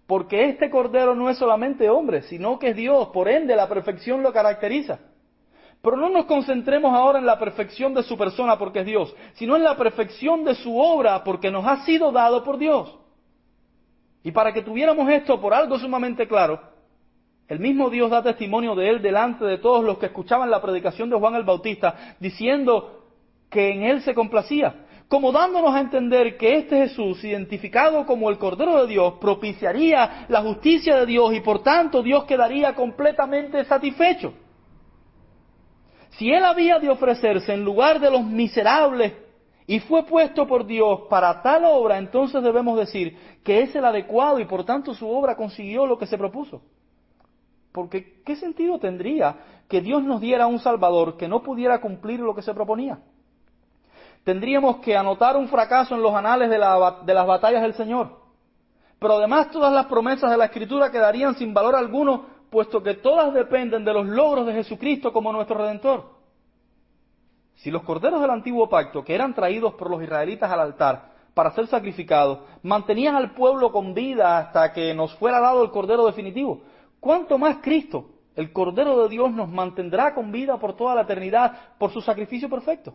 porque 0.06 0.48
este 0.50 0.70
Cordero 0.70 1.14
no 1.14 1.30
es 1.30 1.38
solamente 1.38 1.88
hombre, 1.88 2.22
sino 2.22 2.58
que 2.58 2.70
es 2.70 2.76
Dios, 2.76 3.08
por 3.08 3.28
ende 3.28 3.56
la 3.56 3.68
perfección 3.68 4.22
lo 4.22 4.32
caracteriza. 4.32 4.98
Pero 5.80 5.96
no 5.96 6.08
nos 6.08 6.26
concentremos 6.26 6.94
ahora 6.94 7.18
en 7.18 7.26
la 7.26 7.38
perfección 7.38 7.94
de 7.94 8.02
su 8.02 8.16
persona 8.16 8.58
porque 8.58 8.80
es 8.80 8.86
Dios, 8.86 9.14
sino 9.34 9.56
en 9.56 9.64
la 9.64 9.76
perfección 9.76 10.44
de 10.44 10.54
su 10.54 10.78
obra 10.78 11.22
porque 11.24 11.50
nos 11.50 11.66
ha 11.66 11.84
sido 11.84 12.10
dado 12.12 12.42
por 12.42 12.58
Dios. 12.58 12.98
Y 14.22 14.32
para 14.32 14.52
que 14.52 14.62
tuviéramos 14.62 15.08
esto 15.10 15.40
por 15.40 15.52
algo 15.52 15.78
sumamente 15.78 16.26
claro, 16.26 16.60
el 17.48 17.58
mismo 17.60 17.90
Dios 17.90 18.10
da 18.10 18.22
testimonio 18.22 18.74
de 18.74 18.88
él 18.88 19.02
delante 19.02 19.44
de 19.44 19.58
todos 19.58 19.84
los 19.84 19.98
que 19.98 20.06
escuchaban 20.06 20.50
la 20.50 20.62
predicación 20.62 21.10
de 21.10 21.16
Juan 21.16 21.34
el 21.34 21.44
Bautista, 21.44 22.16
diciendo 22.18 23.04
que 23.50 23.70
en 23.70 23.82
él 23.82 24.00
se 24.00 24.14
complacía 24.14 24.83
como 25.14 25.30
dándonos 25.30 25.72
a 25.72 25.78
entender 25.78 26.36
que 26.36 26.56
este 26.56 26.76
Jesús, 26.76 27.22
identificado 27.22 28.04
como 28.04 28.30
el 28.30 28.36
Cordero 28.36 28.84
de 28.84 28.88
Dios, 28.88 29.14
propiciaría 29.20 30.26
la 30.26 30.42
justicia 30.42 30.96
de 30.96 31.06
Dios 31.06 31.32
y 31.34 31.40
por 31.40 31.62
tanto 31.62 32.02
Dios 32.02 32.24
quedaría 32.24 32.74
completamente 32.74 33.64
satisfecho. 33.64 34.34
Si 36.18 36.32
Él 36.32 36.44
había 36.44 36.80
de 36.80 36.90
ofrecerse 36.90 37.54
en 37.54 37.64
lugar 37.64 38.00
de 38.00 38.10
los 38.10 38.24
miserables 38.24 39.12
y 39.68 39.78
fue 39.78 40.04
puesto 40.04 40.48
por 40.48 40.66
Dios 40.66 41.02
para 41.08 41.42
tal 41.42 41.64
obra, 41.64 41.98
entonces 41.98 42.42
debemos 42.42 42.76
decir 42.76 43.16
que 43.44 43.62
es 43.62 43.76
el 43.76 43.84
adecuado 43.84 44.40
y 44.40 44.46
por 44.46 44.64
tanto 44.64 44.94
su 44.94 45.08
obra 45.08 45.36
consiguió 45.36 45.86
lo 45.86 45.96
que 45.96 46.08
se 46.08 46.18
propuso. 46.18 46.60
Porque 47.70 48.20
¿qué 48.26 48.34
sentido 48.34 48.80
tendría 48.80 49.36
que 49.68 49.80
Dios 49.80 50.02
nos 50.02 50.20
diera 50.20 50.48
un 50.48 50.58
Salvador 50.58 51.16
que 51.16 51.28
no 51.28 51.40
pudiera 51.40 51.80
cumplir 51.80 52.18
lo 52.18 52.34
que 52.34 52.42
se 52.42 52.52
proponía? 52.52 52.98
Tendríamos 54.24 54.78
que 54.78 54.96
anotar 54.96 55.36
un 55.36 55.48
fracaso 55.48 55.94
en 55.94 56.02
los 56.02 56.14
anales 56.14 56.50
de, 56.50 56.58
las 56.58 57.26
batallas 57.26 57.62
del 57.62 57.74
Señor. 57.74 58.18
Pero 58.98 59.14
además 59.14 59.50
todas 59.50 59.72
las 59.72 59.86
promesas 59.86 60.30
de 60.30 60.36
la 60.36 60.46
Escritura 60.46 60.90
quedarían 60.90 61.36
sin 61.36 61.52
valor 61.52 61.76
alguno, 61.76 62.26
puesto 62.50 62.82
que 62.82 62.94
todas 62.94 63.34
dependen 63.34 63.84
de 63.84 63.92
los 63.92 64.06
logros 64.06 64.46
de 64.46 64.54
Jesucristo 64.54 65.12
como 65.12 65.32
nuestro 65.32 65.58
Redentor. 65.58 66.14
Si 67.56 67.70
los 67.70 67.82
corderos 67.82 68.20
del 68.20 68.30
antiguo 68.30 68.68
pacto, 68.68 69.04
que 69.04 69.14
eran 69.14 69.34
traídos 69.34 69.74
por 69.74 69.90
los 69.90 70.02
israelitas 70.02 70.50
al 70.50 70.60
altar 70.60 71.12
para 71.34 71.50
ser 71.50 71.66
sacrificados, 71.66 72.40
mantenían 72.62 73.16
al 73.16 73.32
pueblo 73.32 73.72
con 73.72 73.92
vida 73.92 74.38
hasta 74.38 74.72
que 74.72 74.94
nos 74.94 75.14
fuera 75.16 75.40
dado 75.40 75.62
el 75.62 75.70
cordero 75.70 76.06
definitivo, 76.06 76.62
¿cuánto 77.00 77.38
más 77.38 77.58
Cristo, 77.60 78.06
el 78.36 78.52
cordero 78.52 79.02
de 79.02 79.08
Dios, 79.08 79.32
nos 79.32 79.48
mantendrá 79.48 80.14
con 80.14 80.32
vida 80.32 80.58
por 80.58 80.76
toda 80.76 80.94
la 80.94 81.02
eternidad 81.02 81.74
por 81.78 81.90
su 81.90 82.00
sacrificio 82.00 82.48
perfecto? 82.48 82.94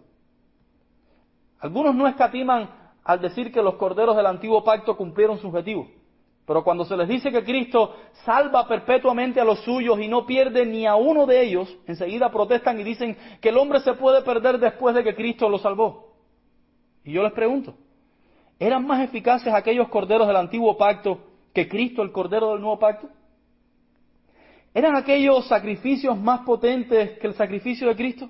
Algunos 1.60 1.94
no 1.96 2.08
escatiman 2.08 2.70
al 3.04 3.22
decir 3.22 3.52
que 3.52 3.62
los 3.62 3.76
corderos 3.76 4.16
del 4.16 4.26
antiguo 4.26 4.64
pacto 4.64 4.96
cumplieron 4.96 5.40
su 5.40 5.48
objetivo. 5.48 5.88
Pero 6.46 6.64
cuando 6.64 6.84
se 6.84 6.98
les 6.98 7.08
dice 7.08 7.32
que 7.32 7.44
Cristo 7.44 7.96
salva 8.26 8.68
perpetuamente 8.68 9.40
a 9.40 9.44
los 9.44 9.60
suyos 9.60 10.00
y 10.00 10.08
no 10.08 10.26
pierde 10.26 10.66
ni 10.66 10.88
a 10.88 10.96
uno 10.96 11.28
de 11.28 11.44
ellos, 11.44 11.78
enseguida 11.86 12.32
protestan 12.32 12.80
y 12.80 12.84
dicen 12.84 13.16
que 13.40 13.50
el 13.50 13.58
hombre 13.58 13.82
se 13.82 13.94
puede 13.94 14.24
perder 14.24 14.58
después 14.58 14.96
de 14.96 15.04
que 15.04 15.14
Cristo 15.14 15.48
lo 15.48 15.60
salvó. 15.60 16.16
Y 17.04 17.12
yo 17.12 17.22
les 17.22 17.34
pregunto, 17.34 17.76
¿eran 18.58 18.86
más 18.88 19.02
eficaces 19.02 19.54
aquellos 19.54 19.90
corderos 19.90 20.28
del 20.28 20.38
antiguo 20.38 20.76
pacto 20.76 21.20
que 21.54 21.70
Cristo, 21.70 22.02
el 22.02 22.12
cordero 22.12 22.52
del 22.52 22.62
nuevo 22.62 22.80
pacto? 22.80 23.10
¿Eran 24.74 24.96
aquellos 24.96 25.48
sacrificios 25.48 26.18
más 26.18 26.42
potentes 26.42 27.20
que 27.20 27.28
el 27.28 27.36
sacrificio 27.36 27.88
de 27.88 27.96
Cristo? 27.96 28.30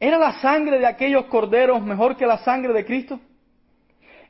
¿Era 0.00 0.18
la 0.18 0.40
sangre 0.40 0.78
de 0.78 0.86
aquellos 0.86 1.26
corderos 1.26 1.82
mejor 1.82 2.16
que 2.16 2.26
la 2.26 2.38
sangre 2.38 2.72
de 2.72 2.86
Cristo? 2.86 3.20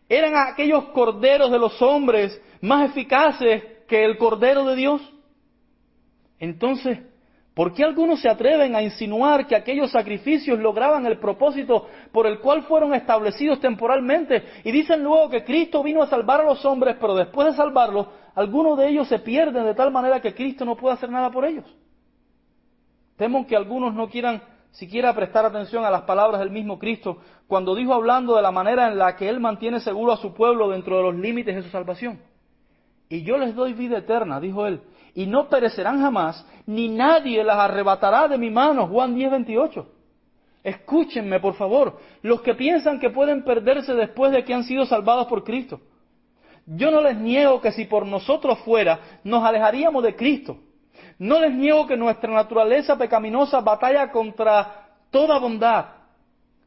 ¿Eran 0.09 0.35
aquellos 0.37 0.87
corderos 0.87 1.53
de 1.53 1.59
los 1.61 1.81
hombres 1.81 2.43
más 2.61 2.91
eficaces 2.91 3.63
que 3.87 4.05
el 4.05 4.19
cordero 4.19 4.65
de 4.65 4.75
Dios? 4.75 5.01
Entonces, 6.41 6.99
¿por 7.55 7.73
qué 7.73 7.85
algunos 7.85 8.21
se 8.21 8.29
atreven 8.29 8.75
a 8.75 8.83
insinuar 8.83 9.47
que 9.47 9.55
aquellos 9.55 9.93
sacrificios 9.93 10.59
lograban 10.59 11.07
el 11.07 11.21
propósito 11.21 11.87
por 12.11 12.27
el 12.27 12.41
cual 12.41 12.65
fueron 12.65 12.93
establecidos 12.93 13.61
temporalmente? 13.61 14.43
Y 14.65 14.73
dicen 14.73 15.05
luego 15.05 15.31
que 15.31 15.45
Cristo 15.45 15.85
vino 15.85 16.03
a 16.03 16.09
salvar 16.09 16.41
a 16.41 16.45
los 16.45 16.65
hombres, 16.65 16.97
pero 17.01 17.15
después 17.15 17.47
de 17.47 17.55
salvarlos, 17.55 18.09
algunos 18.35 18.77
de 18.77 18.89
ellos 18.89 19.07
se 19.07 19.21
pierden 19.21 19.65
de 19.65 19.75
tal 19.77 19.93
manera 19.93 20.21
que 20.21 20.35
Cristo 20.35 20.65
no 20.65 20.77
puede 20.77 20.95
hacer 20.95 21.11
nada 21.11 21.31
por 21.31 21.45
ellos. 21.45 21.65
Temo 23.17 23.47
que 23.47 23.55
algunos 23.55 23.95
no 23.95 24.09
quieran 24.09 24.43
siquiera 24.73 25.15
prestar 25.15 25.45
atención 25.45 25.85
a 25.85 25.91
las 25.91 26.03
palabras 26.03 26.41
del 26.41 26.51
mismo 26.51 26.79
Cristo 26.79 27.19
cuando 27.47 27.75
dijo 27.75 27.93
hablando 27.93 28.37
de 28.37 28.43
la 28.43 28.51
manera 28.51 28.89
en 28.89 28.99
la 28.99 29.17
que 29.17 29.29
Él 29.29 29.41
mantiene 29.41 29.81
seguro 29.81 30.13
a 30.13 30.17
su 30.17 30.33
pueblo 30.35 30.69
dentro 30.71 30.97
de 30.97 31.03
los 31.03 31.15
límites 31.15 31.57
de 31.57 31.63
su 31.63 31.71
salvación. 31.71 32.21
Y 33.09 33.23
yo 33.23 33.37
les 33.37 33.55
doy 33.55 33.73
vida 33.73 33.99
eterna, 33.99 34.39
dijo 34.41 34.67
Él, 34.67 34.81
y 35.15 35.27
no 35.27 35.49
perecerán 35.49 36.01
jamás, 36.01 36.47
ni 36.67 36.89
nadie 36.89 37.43
las 37.43 37.59
arrebatará 37.59 38.29
de 38.29 38.39
mi 38.39 38.51
mano. 38.51 38.87
Juan 38.87 39.15
10, 39.15 39.31
28. 39.33 39.87
Escúchenme, 40.63 41.41
por 41.41 41.55
favor, 41.55 41.99
los 42.23 42.43
que 42.43 42.55
piensan 42.55 43.01
que 43.01 43.11
pueden 43.11 43.43
perderse 43.45 43.95
después 43.95 44.31
de 44.31 44.45
que 44.45 44.55
han 44.55 44.65
sido 44.65 44.85
salvados 44.87 45.27
por 45.27 45.43
Cristo. 45.43 45.81
Yo 46.67 46.91
no 46.91 47.01
les 47.01 47.17
niego 47.17 47.61
que 47.61 47.73
si 47.73 47.87
por 47.87 48.07
nosotros 48.07 48.59
fuera, 48.61 49.01
nos 49.25 49.43
alejaríamos 49.43 50.05
de 50.05 50.15
Cristo. 50.15 50.59
No 51.21 51.39
les 51.39 51.53
niego 51.53 51.87
que 51.87 51.99
nuestra 51.99 52.33
naturaleza 52.33 52.97
pecaminosa 52.97 53.61
batalla 53.61 54.11
contra 54.11 54.89
toda 55.11 55.39
bondad. 55.39 55.85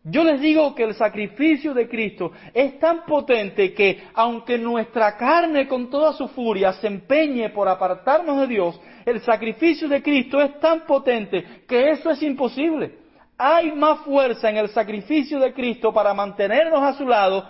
Yo 0.04 0.24
les 0.24 0.40
digo 0.40 0.76
que 0.76 0.84
el 0.84 0.94
sacrificio 0.94 1.74
de 1.74 1.90
Cristo 1.90 2.32
es 2.54 2.78
tan 2.78 3.04
potente 3.04 3.74
que 3.74 4.04
aunque 4.14 4.60
nuestra 4.60 5.18
carne 5.18 5.68
con 5.68 5.90
toda 5.90 6.14
su 6.14 6.28
furia 6.28 6.72
se 6.74 6.86
empeñe 6.86 7.50
por 7.50 7.68
apartarnos 7.68 8.42
de 8.42 8.48
Dios, 8.48 8.80
el 9.06 9.22
sacrificio 9.22 9.88
de 9.88 10.04
Cristo 10.04 10.40
es 10.40 10.60
tan 10.60 10.82
potente 10.82 11.64
que 11.68 11.90
eso 11.90 12.12
es 12.12 12.22
imposible. 12.22 13.00
Hay 13.36 13.72
más 13.72 14.02
fuerza 14.02 14.52
en 14.52 14.58
el 14.58 14.70
sacrificio 14.70 15.40
de 15.40 15.52
Cristo 15.52 15.92
para 15.92 16.14
mantenernos 16.14 16.84
a 16.84 16.94
su 16.94 17.08
lado 17.08 17.50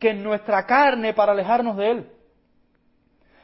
que 0.00 0.10
en 0.10 0.24
nuestra 0.24 0.66
carne 0.66 1.14
para 1.14 1.30
alejarnos 1.30 1.76
de 1.76 1.90
Él. 1.92 2.06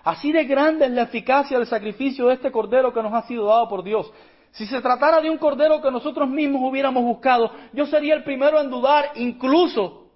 Así 0.07 0.31
de 0.31 0.45
grande 0.45 0.85
es 0.85 0.93
la 0.93 1.03
eficacia 1.03 1.59
del 1.59 1.67
sacrificio 1.67 2.29
de 2.29 2.35
este 2.35 2.53
cordero 2.53 2.95
que 2.95 3.03
nos 3.03 3.13
ha 3.13 3.27
sido 3.27 3.47
dado 3.47 3.69
por 3.69 3.83
Dios. 3.83 4.09
Si 4.53 4.65
se 4.65 4.81
tratara 4.81 5.21
de 5.21 5.29
un 5.29 5.37
cordero 5.37 5.83
que 5.83 5.91
nosotros 5.91 6.29
mismos 6.29 6.63
hubiéramos 6.63 7.03
buscado, 7.03 7.51
yo 7.73 7.87
sería 7.87 8.15
el 8.15 8.23
primero 8.23 8.61
en 8.61 8.71
dudar, 8.71 9.07
incluso 9.17 10.13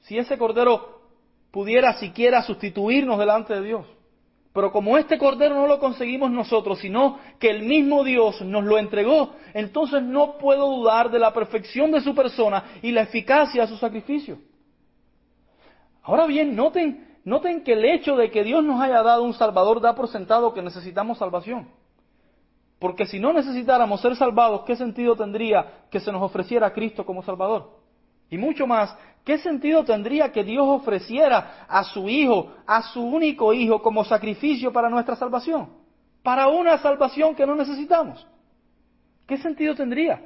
si 0.00 0.16
ese 0.16 0.38
cordero 0.38 1.02
pudiera 1.50 1.98
siquiera 1.98 2.40
sustituirnos 2.40 3.18
delante 3.18 3.52
de 3.52 3.60
Dios. 3.60 3.86
Pero 4.54 4.72
como 4.72 4.96
este 4.96 5.18
cordero 5.18 5.54
no 5.54 5.66
lo 5.66 5.78
conseguimos 5.78 6.30
nosotros, 6.30 6.78
sino 6.78 7.18
que 7.38 7.50
el 7.50 7.64
mismo 7.64 8.02
Dios 8.04 8.40
nos 8.40 8.64
lo 8.64 8.78
entregó, 8.78 9.34
entonces 9.52 10.02
no 10.02 10.38
puedo 10.38 10.66
dudar 10.66 11.10
de 11.10 11.18
la 11.18 11.34
perfección 11.34 11.90
de 11.90 12.00
su 12.00 12.14
persona 12.14 12.64
y 12.80 12.90
la 12.90 13.02
eficacia 13.02 13.60
de 13.60 13.68
su 13.68 13.76
sacrificio. 13.76 14.38
Ahora 16.04 16.24
bien, 16.24 16.56
noten 16.56 17.09
noten 17.24 17.62
que 17.62 17.72
el 17.74 17.84
hecho 17.84 18.16
de 18.16 18.30
que 18.30 18.44
Dios 18.44 18.64
nos 18.64 18.80
haya 18.80 19.02
dado 19.02 19.22
un 19.22 19.34
Salvador 19.34 19.80
da 19.80 19.94
por 19.94 20.08
sentado 20.08 20.52
que 20.54 20.62
necesitamos 20.62 21.18
salvación. 21.18 21.68
Porque 22.78 23.04
si 23.06 23.20
no 23.20 23.32
necesitáramos 23.32 24.00
ser 24.00 24.16
salvados, 24.16 24.62
¿qué 24.62 24.74
sentido 24.74 25.14
tendría 25.14 25.84
que 25.90 26.00
se 26.00 26.10
nos 26.10 26.22
ofreciera 26.22 26.68
a 26.68 26.72
Cristo 26.72 27.04
como 27.04 27.22
Salvador? 27.22 27.78
Y 28.30 28.38
mucho 28.38 28.66
más, 28.66 28.96
¿qué 29.24 29.38
sentido 29.38 29.84
tendría 29.84 30.32
que 30.32 30.44
Dios 30.44 30.66
ofreciera 30.66 31.66
a 31.68 31.84
su 31.84 32.08
Hijo, 32.08 32.52
a 32.66 32.82
su 32.82 33.02
único 33.02 33.52
Hijo, 33.52 33.82
como 33.82 34.04
sacrificio 34.04 34.72
para 34.72 34.88
nuestra 34.88 35.16
salvación? 35.16 35.68
Para 36.22 36.48
una 36.48 36.78
salvación 36.78 37.34
que 37.34 37.46
no 37.46 37.54
necesitamos. 37.54 38.26
¿Qué 39.26 39.36
sentido 39.38 39.74
tendría? 39.74 40.22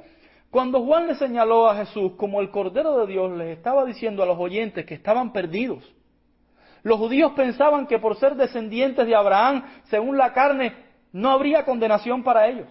Cuando 0.49 0.81
Juan 0.81 1.07
le 1.07 1.15
señaló 1.15 1.67
a 1.69 1.75
Jesús 1.75 2.13
como 2.15 2.39
el 2.39 2.51
Cordero 2.51 2.99
de 2.99 3.07
Dios, 3.07 3.37
les 3.37 3.57
estaba 3.57 3.83
diciendo 3.83 4.23
a 4.23 4.25
los 4.25 4.39
oyentes 4.39 4.85
que 4.85 4.93
estaban 4.93 5.33
perdidos, 5.33 5.83
los 6.85 6.99
judíos 6.99 7.31
pensaban 7.31 7.87
que 7.87 7.97
por 7.97 8.15
ser 8.15 8.35
descendientes 8.35 9.07
de 9.07 9.15
Abraham, 9.15 9.63
según 9.85 10.19
la 10.19 10.31
carne, 10.33 10.71
no 11.11 11.31
habría 11.31 11.65
condenación 11.65 12.23
para 12.23 12.47
ellos. 12.47 12.67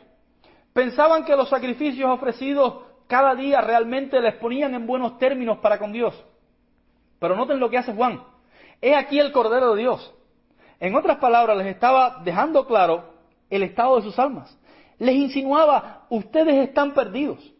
Pensaban 0.72 1.24
que 1.24 1.34
los 1.34 1.48
sacrificios 1.48 2.08
ofrecidos 2.08 2.84
cada 3.08 3.34
día 3.34 3.60
realmente 3.60 4.20
les 4.20 4.36
ponían 4.36 4.72
en 4.72 4.86
buenos 4.86 5.18
términos 5.18 5.58
para 5.58 5.80
con 5.80 5.90
Dios. 5.90 6.14
Pero 7.18 7.34
noten 7.34 7.58
lo 7.58 7.68
que 7.68 7.78
hace 7.78 7.92
Juan. 7.92 8.22
He 8.80 8.94
aquí 8.94 9.18
el 9.18 9.32
Cordero 9.32 9.74
de 9.74 9.80
Dios. 9.80 10.14
En 10.78 10.94
otras 10.94 11.16
palabras, 11.16 11.56
les 11.56 11.66
estaba 11.66 12.20
dejando 12.22 12.68
claro 12.68 13.14
el 13.50 13.64
estado 13.64 13.96
de 13.96 14.02
sus 14.02 14.16
almas. 14.20 14.56
Les 15.00 15.16
insinuaba, 15.16 16.06
ustedes 16.08 16.68
están 16.68 16.94
perdidos. 16.94 17.52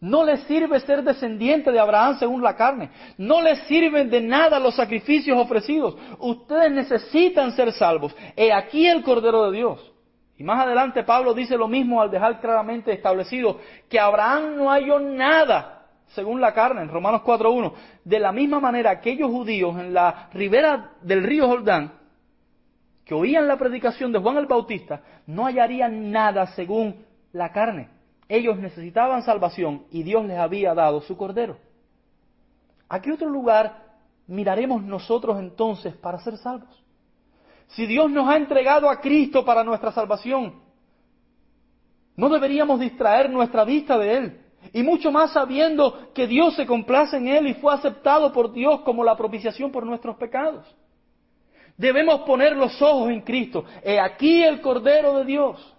No 0.00 0.24
les 0.24 0.40
sirve 0.42 0.78
ser 0.80 1.02
descendiente 1.02 1.72
de 1.72 1.80
Abraham 1.80 2.18
según 2.18 2.42
la 2.42 2.54
carne. 2.54 2.90
No 3.16 3.40
les 3.40 3.60
sirven 3.60 4.10
de 4.10 4.20
nada 4.20 4.60
los 4.60 4.74
sacrificios 4.74 5.38
ofrecidos. 5.38 5.96
Ustedes 6.18 6.70
necesitan 6.70 7.52
ser 7.52 7.72
salvos. 7.72 8.14
He 8.36 8.52
aquí 8.52 8.86
el 8.86 9.02
Cordero 9.02 9.50
de 9.50 9.56
Dios. 9.56 9.92
Y 10.38 10.44
más 10.44 10.64
adelante 10.64 11.02
Pablo 11.02 11.32
dice 11.32 11.56
lo 11.56 11.66
mismo 11.66 12.02
al 12.02 12.10
dejar 12.10 12.40
claramente 12.40 12.92
establecido 12.92 13.58
que 13.88 13.98
Abraham 13.98 14.56
no 14.56 14.70
halló 14.70 15.00
nada 15.00 15.86
según 16.08 16.40
la 16.40 16.52
carne 16.52 16.82
en 16.82 16.88
Romanos 16.88 17.22
4.1. 17.22 17.72
De 18.04 18.20
la 18.20 18.32
misma 18.32 18.60
manera 18.60 18.90
aquellos 18.90 19.30
judíos 19.30 19.78
en 19.78 19.94
la 19.94 20.28
ribera 20.34 20.92
del 21.00 21.22
río 21.22 21.48
Jordán 21.48 21.92
que 23.06 23.14
oían 23.14 23.46
la 23.46 23.56
predicación 23.56 24.12
de 24.12 24.18
Juan 24.18 24.36
el 24.36 24.46
Bautista 24.46 25.00
no 25.26 25.44
hallarían 25.44 26.10
nada 26.10 26.48
según 26.48 27.04
la 27.32 27.50
carne. 27.52 27.95
Ellos 28.28 28.58
necesitaban 28.58 29.22
salvación 29.22 29.86
y 29.90 30.02
Dios 30.02 30.24
les 30.24 30.38
había 30.38 30.74
dado 30.74 31.00
su 31.02 31.16
cordero. 31.16 31.56
¿A 32.88 33.00
qué 33.00 33.12
otro 33.12 33.28
lugar 33.28 33.84
miraremos 34.26 34.82
nosotros 34.82 35.38
entonces 35.38 35.94
para 35.96 36.18
ser 36.18 36.36
salvos? 36.38 36.82
Si 37.68 37.86
Dios 37.86 38.10
nos 38.10 38.28
ha 38.28 38.36
entregado 38.36 38.88
a 38.88 39.00
Cristo 39.00 39.44
para 39.44 39.64
nuestra 39.64 39.92
salvación, 39.92 40.54
no 42.16 42.28
deberíamos 42.28 42.80
distraer 42.80 43.30
nuestra 43.30 43.64
vista 43.64 43.98
de 43.98 44.16
Él. 44.16 44.40
Y 44.72 44.82
mucho 44.82 45.12
más 45.12 45.32
sabiendo 45.32 46.12
que 46.12 46.26
Dios 46.26 46.56
se 46.56 46.66
complace 46.66 47.16
en 47.16 47.28
Él 47.28 47.46
y 47.46 47.54
fue 47.54 47.72
aceptado 47.72 48.32
por 48.32 48.52
Dios 48.52 48.80
como 48.80 49.04
la 49.04 49.16
propiciación 49.16 49.70
por 49.70 49.84
nuestros 49.84 50.16
pecados. 50.16 50.66
Debemos 51.76 52.22
poner 52.22 52.56
los 52.56 52.80
ojos 52.80 53.10
en 53.10 53.20
Cristo. 53.20 53.64
He 53.84 54.00
aquí 54.00 54.42
el 54.42 54.60
Cordero 54.60 55.18
de 55.18 55.24
Dios. 55.24 55.76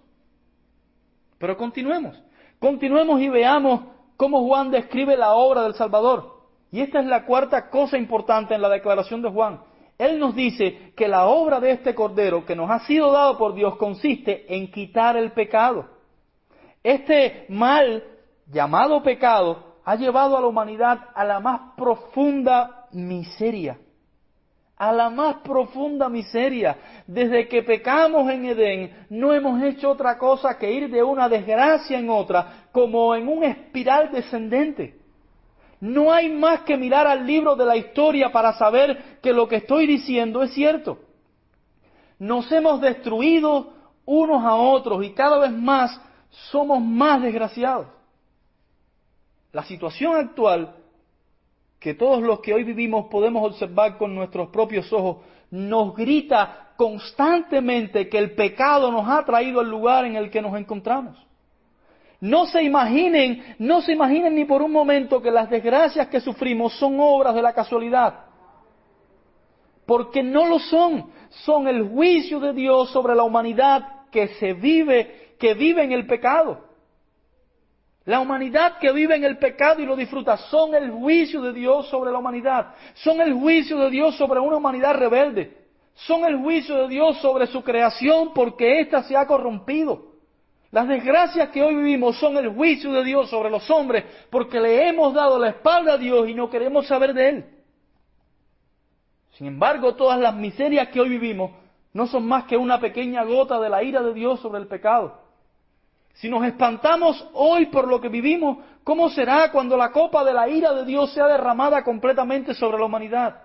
Pero 1.38 1.56
continuemos. 1.56 2.22
Continuemos 2.58 3.20
y 3.20 3.28
veamos 3.28 3.82
cómo 4.16 4.44
Juan 4.46 4.70
describe 4.70 5.16
la 5.16 5.34
obra 5.34 5.62
del 5.62 5.74
Salvador. 5.74 6.38
Y 6.70 6.80
esta 6.80 7.00
es 7.00 7.06
la 7.06 7.24
cuarta 7.24 7.70
cosa 7.70 7.96
importante 7.96 8.54
en 8.54 8.62
la 8.62 8.68
declaración 8.68 9.22
de 9.22 9.30
Juan. 9.30 9.60
Él 9.96 10.18
nos 10.18 10.34
dice 10.34 10.92
que 10.96 11.08
la 11.08 11.26
obra 11.26 11.60
de 11.60 11.72
este 11.72 11.94
Cordero 11.94 12.44
que 12.44 12.54
nos 12.54 12.70
ha 12.70 12.80
sido 12.80 13.10
dado 13.10 13.38
por 13.38 13.54
Dios 13.54 13.76
consiste 13.76 14.54
en 14.54 14.70
quitar 14.70 15.16
el 15.16 15.32
pecado. 15.32 15.86
Este 16.82 17.46
mal 17.48 18.04
llamado 18.46 19.02
pecado 19.02 19.78
ha 19.84 19.96
llevado 19.96 20.36
a 20.36 20.40
la 20.40 20.46
humanidad 20.46 21.00
a 21.14 21.24
la 21.24 21.40
más 21.40 21.72
profunda 21.76 22.86
miseria. 22.92 23.78
A 24.78 24.92
la 24.92 25.10
más 25.10 25.36
profunda 25.36 26.08
miseria. 26.08 26.76
Desde 27.06 27.48
que 27.48 27.62
pecamos 27.62 28.30
en 28.30 28.46
Edén, 28.46 29.06
no 29.10 29.34
hemos 29.34 29.60
hecho 29.62 29.90
otra 29.90 30.16
cosa 30.16 30.56
que 30.56 30.70
ir 30.70 30.88
de 30.88 31.02
una 31.02 31.28
desgracia 31.28 31.98
en 31.98 32.08
otra, 32.08 32.68
como 32.72 33.14
en 33.14 33.28
un 33.28 33.44
espiral 33.44 34.12
descendente. 34.12 34.96
No 35.80 36.12
hay 36.12 36.28
más 36.28 36.60
que 36.60 36.76
mirar 36.76 37.06
al 37.06 37.26
libro 37.26 37.56
de 37.56 37.64
la 37.64 37.76
historia 37.76 38.30
para 38.32 38.52
saber 38.54 39.18
que 39.20 39.32
lo 39.32 39.48
que 39.48 39.56
estoy 39.56 39.86
diciendo 39.86 40.42
es 40.42 40.52
cierto. 40.52 40.98
Nos 42.18 42.50
hemos 42.50 42.80
destruido 42.80 43.74
unos 44.04 44.44
a 44.44 44.54
otros 44.54 45.04
y 45.04 45.10
cada 45.10 45.38
vez 45.38 45.52
más 45.52 46.00
somos 46.50 46.80
más 46.80 47.22
desgraciados. 47.22 47.86
La 49.52 49.64
situación 49.64 50.16
actual 50.16 50.74
que 51.78 51.94
todos 51.94 52.22
los 52.22 52.40
que 52.40 52.52
hoy 52.52 52.64
vivimos 52.64 53.06
podemos 53.06 53.44
observar 53.44 53.96
con 53.98 54.14
nuestros 54.14 54.48
propios 54.48 54.92
ojos, 54.92 55.18
nos 55.50 55.94
grita 55.94 56.72
constantemente 56.76 58.08
que 58.08 58.18
el 58.18 58.34
pecado 58.34 58.90
nos 58.90 59.08
ha 59.08 59.24
traído 59.24 59.60
al 59.60 59.70
lugar 59.70 60.04
en 60.04 60.16
el 60.16 60.30
que 60.30 60.42
nos 60.42 60.56
encontramos. 60.56 61.16
No 62.20 62.46
se 62.46 62.62
imaginen, 62.62 63.56
no 63.58 63.80
se 63.80 63.92
imaginen 63.92 64.34
ni 64.34 64.44
por 64.44 64.60
un 64.60 64.72
momento 64.72 65.22
que 65.22 65.30
las 65.30 65.48
desgracias 65.48 66.08
que 66.08 66.20
sufrimos 66.20 66.76
son 66.78 66.96
obras 66.98 67.34
de 67.34 67.42
la 67.42 67.52
casualidad. 67.52 68.26
Porque 69.86 70.22
no 70.22 70.46
lo 70.46 70.58
son, 70.58 71.10
son 71.30 71.68
el 71.68 71.88
juicio 71.88 72.40
de 72.40 72.52
Dios 72.52 72.90
sobre 72.90 73.14
la 73.14 73.22
humanidad 73.22 74.06
que 74.10 74.28
se 74.28 74.52
vive, 74.52 75.36
que 75.38 75.54
vive 75.54 75.84
en 75.84 75.92
el 75.92 76.06
pecado. 76.06 76.67
La 78.08 78.20
humanidad 78.20 78.78
que 78.78 78.90
vive 78.90 79.16
en 79.16 79.24
el 79.24 79.36
pecado 79.36 79.82
y 79.82 79.84
lo 79.84 79.94
disfruta 79.94 80.38
son 80.38 80.74
el 80.74 80.90
juicio 80.90 81.42
de 81.42 81.52
Dios 81.52 81.90
sobre 81.90 82.10
la 82.10 82.16
humanidad. 82.16 82.74
Son 82.94 83.20
el 83.20 83.34
juicio 83.34 83.76
de 83.80 83.90
Dios 83.90 84.16
sobre 84.16 84.40
una 84.40 84.56
humanidad 84.56 84.94
rebelde. 84.94 85.54
Son 85.92 86.24
el 86.24 86.38
juicio 86.38 86.74
de 86.78 86.88
Dios 86.88 87.18
sobre 87.18 87.46
su 87.48 87.62
creación 87.62 88.32
porque 88.32 88.80
ésta 88.80 89.02
se 89.02 89.14
ha 89.14 89.26
corrompido. 89.26 90.06
Las 90.70 90.88
desgracias 90.88 91.50
que 91.50 91.62
hoy 91.62 91.74
vivimos 91.74 92.18
son 92.18 92.38
el 92.38 92.48
juicio 92.48 92.94
de 92.94 93.04
Dios 93.04 93.28
sobre 93.28 93.50
los 93.50 93.70
hombres 93.70 94.04
porque 94.30 94.58
le 94.58 94.88
hemos 94.88 95.12
dado 95.12 95.38
la 95.38 95.50
espalda 95.50 95.92
a 95.92 95.98
Dios 95.98 96.30
y 96.30 96.34
no 96.34 96.48
queremos 96.48 96.86
saber 96.86 97.12
de 97.12 97.28
Él. 97.28 97.44
Sin 99.32 99.48
embargo, 99.48 99.96
todas 99.96 100.18
las 100.18 100.34
miserias 100.34 100.88
que 100.88 101.02
hoy 101.02 101.10
vivimos 101.10 101.50
no 101.92 102.06
son 102.06 102.26
más 102.26 102.44
que 102.44 102.56
una 102.56 102.80
pequeña 102.80 103.22
gota 103.24 103.60
de 103.60 103.68
la 103.68 103.82
ira 103.82 104.00
de 104.00 104.14
Dios 104.14 104.40
sobre 104.40 104.62
el 104.62 104.66
pecado. 104.66 105.27
Si 106.18 106.28
nos 106.28 106.44
espantamos 106.44 107.28
hoy 107.32 107.66
por 107.66 107.86
lo 107.86 108.00
que 108.00 108.08
vivimos, 108.08 108.58
¿cómo 108.82 109.08
será 109.08 109.52
cuando 109.52 109.76
la 109.76 109.92
copa 109.92 110.24
de 110.24 110.32
la 110.32 110.48
ira 110.48 110.72
de 110.72 110.84
Dios 110.84 111.12
sea 111.12 111.28
derramada 111.28 111.84
completamente 111.84 112.54
sobre 112.54 112.78
la 112.78 112.86
humanidad? 112.86 113.40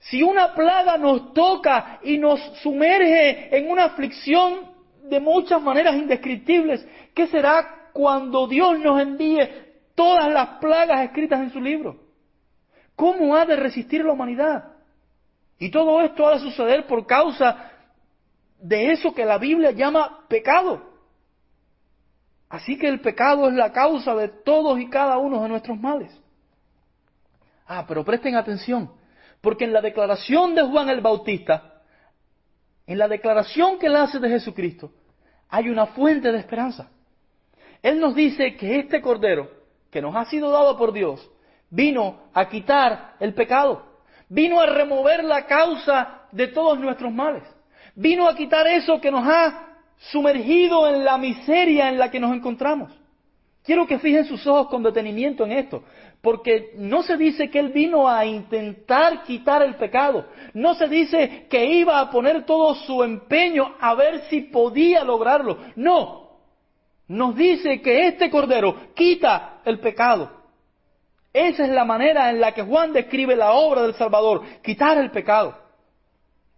Si 0.00 0.22
una 0.22 0.54
plaga 0.54 0.96
nos 0.96 1.32
toca 1.32 2.00
y 2.02 2.18
nos 2.18 2.40
sumerge 2.62 3.56
en 3.56 3.70
una 3.70 3.84
aflicción 3.84 4.72
de 5.04 5.20
muchas 5.20 5.62
maneras 5.62 5.94
indescriptibles, 5.94 6.84
¿qué 7.14 7.28
será 7.28 7.90
cuando 7.92 8.48
Dios 8.48 8.76
nos 8.80 9.00
envíe 9.00 9.48
todas 9.94 10.32
las 10.32 10.58
plagas 10.58 11.04
escritas 11.04 11.40
en 11.40 11.52
su 11.52 11.60
libro? 11.60 11.96
¿Cómo 12.96 13.36
ha 13.36 13.46
de 13.46 13.54
resistir 13.54 14.04
la 14.04 14.14
humanidad? 14.14 14.72
Y 15.60 15.70
todo 15.70 16.00
esto 16.00 16.26
ha 16.26 16.34
de 16.34 16.40
suceder 16.40 16.88
por 16.88 17.06
causa 17.06 17.70
de 18.60 18.90
eso 18.90 19.14
que 19.14 19.24
la 19.24 19.38
Biblia 19.38 19.70
llama 19.70 20.24
pecado. 20.28 20.87
Así 22.48 22.78
que 22.78 22.88
el 22.88 23.00
pecado 23.00 23.48
es 23.48 23.54
la 23.54 23.72
causa 23.72 24.14
de 24.14 24.28
todos 24.28 24.80
y 24.80 24.88
cada 24.88 25.18
uno 25.18 25.42
de 25.42 25.48
nuestros 25.48 25.78
males. 25.78 26.10
Ah, 27.66 27.84
pero 27.86 28.04
presten 28.04 28.36
atención, 28.36 28.90
porque 29.42 29.64
en 29.64 29.72
la 29.74 29.82
declaración 29.82 30.54
de 30.54 30.62
Juan 30.62 30.88
el 30.88 31.02
Bautista, 31.02 31.82
en 32.86 32.96
la 32.96 33.06
declaración 33.06 33.78
que 33.78 33.86
él 33.86 33.96
hace 33.96 34.18
de 34.18 34.30
Jesucristo, 34.30 34.90
hay 35.50 35.68
una 35.68 35.86
fuente 35.86 36.32
de 36.32 36.38
esperanza. 36.38 36.90
Él 37.82 38.00
nos 38.00 38.14
dice 38.14 38.56
que 38.56 38.78
este 38.78 39.02
Cordero, 39.02 39.50
que 39.90 40.00
nos 40.00 40.16
ha 40.16 40.24
sido 40.24 40.50
dado 40.50 40.78
por 40.78 40.92
Dios, 40.92 41.30
vino 41.68 42.30
a 42.32 42.48
quitar 42.48 43.16
el 43.20 43.34
pecado, 43.34 43.84
vino 44.30 44.58
a 44.58 44.66
remover 44.66 45.22
la 45.22 45.44
causa 45.46 46.22
de 46.32 46.48
todos 46.48 46.78
nuestros 46.78 47.12
males, 47.12 47.42
vino 47.94 48.26
a 48.26 48.34
quitar 48.34 48.66
eso 48.66 48.98
que 49.00 49.10
nos 49.10 49.26
ha 49.26 49.67
sumergido 49.98 50.88
en 50.88 51.04
la 51.04 51.18
miseria 51.18 51.88
en 51.88 51.98
la 51.98 52.10
que 52.10 52.20
nos 52.20 52.34
encontramos. 52.34 52.92
Quiero 53.64 53.86
que 53.86 53.98
fijen 53.98 54.24
sus 54.24 54.46
ojos 54.46 54.68
con 54.68 54.82
detenimiento 54.82 55.44
en 55.44 55.52
esto, 55.52 55.82
porque 56.22 56.72
no 56.76 57.02
se 57.02 57.16
dice 57.16 57.50
que 57.50 57.58
Él 57.58 57.68
vino 57.68 58.08
a 58.08 58.24
intentar 58.24 59.24
quitar 59.24 59.62
el 59.62 59.74
pecado, 59.74 60.26
no 60.54 60.74
se 60.74 60.88
dice 60.88 61.46
que 61.50 61.66
iba 61.66 62.00
a 62.00 62.10
poner 62.10 62.46
todo 62.46 62.74
su 62.74 63.02
empeño 63.02 63.74
a 63.78 63.94
ver 63.94 64.22
si 64.30 64.40
podía 64.40 65.04
lograrlo, 65.04 65.58
no, 65.76 66.28
nos 67.08 67.36
dice 67.36 67.82
que 67.82 68.06
este 68.06 68.30
Cordero 68.30 68.94
quita 68.94 69.60
el 69.64 69.80
pecado. 69.80 70.30
Esa 71.32 71.64
es 71.64 71.70
la 71.70 71.84
manera 71.84 72.30
en 72.30 72.40
la 72.40 72.52
que 72.52 72.62
Juan 72.62 72.92
describe 72.92 73.36
la 73.36 73.52
obra 73.52 73.82
del 73.82 73.94
Salvador, 73.94 74.42
quitar 74.62 74.96
el 74.98 75.10
pecado. 75.10 75.56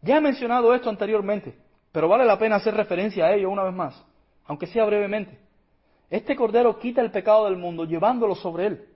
Ya 0.02 0.16
he 0.16 0.20
mencionado 0.20 0.72
esto 0.74 0.88
anteriormente. 0.88 1.54
Pero 1.92 2.08
vale 2.08 2.24
la 2.24 2.38
pena 2.38 2.56
hacer 2.56 2.74
referencia 2.74 3.26
a 3.26 3.34
ello 3.34 3.50
una 3.50 3.64
vez 3.64 3.74
más, 3.74 4.04
aunque 4.46 4.66
sea 4.66 4.84
brevemente. 4.84 5.38
Este 6.08 6.34
cordero 6.36 6.78
quita 6.78 7.00
el 7.00 7.10
pecado 7.10 7.44
del 7.44 7.56
mundo 7.56 7.84
llevándolo 7.84 8.34
sobre 8.34 8.66
él. 8.66 8.88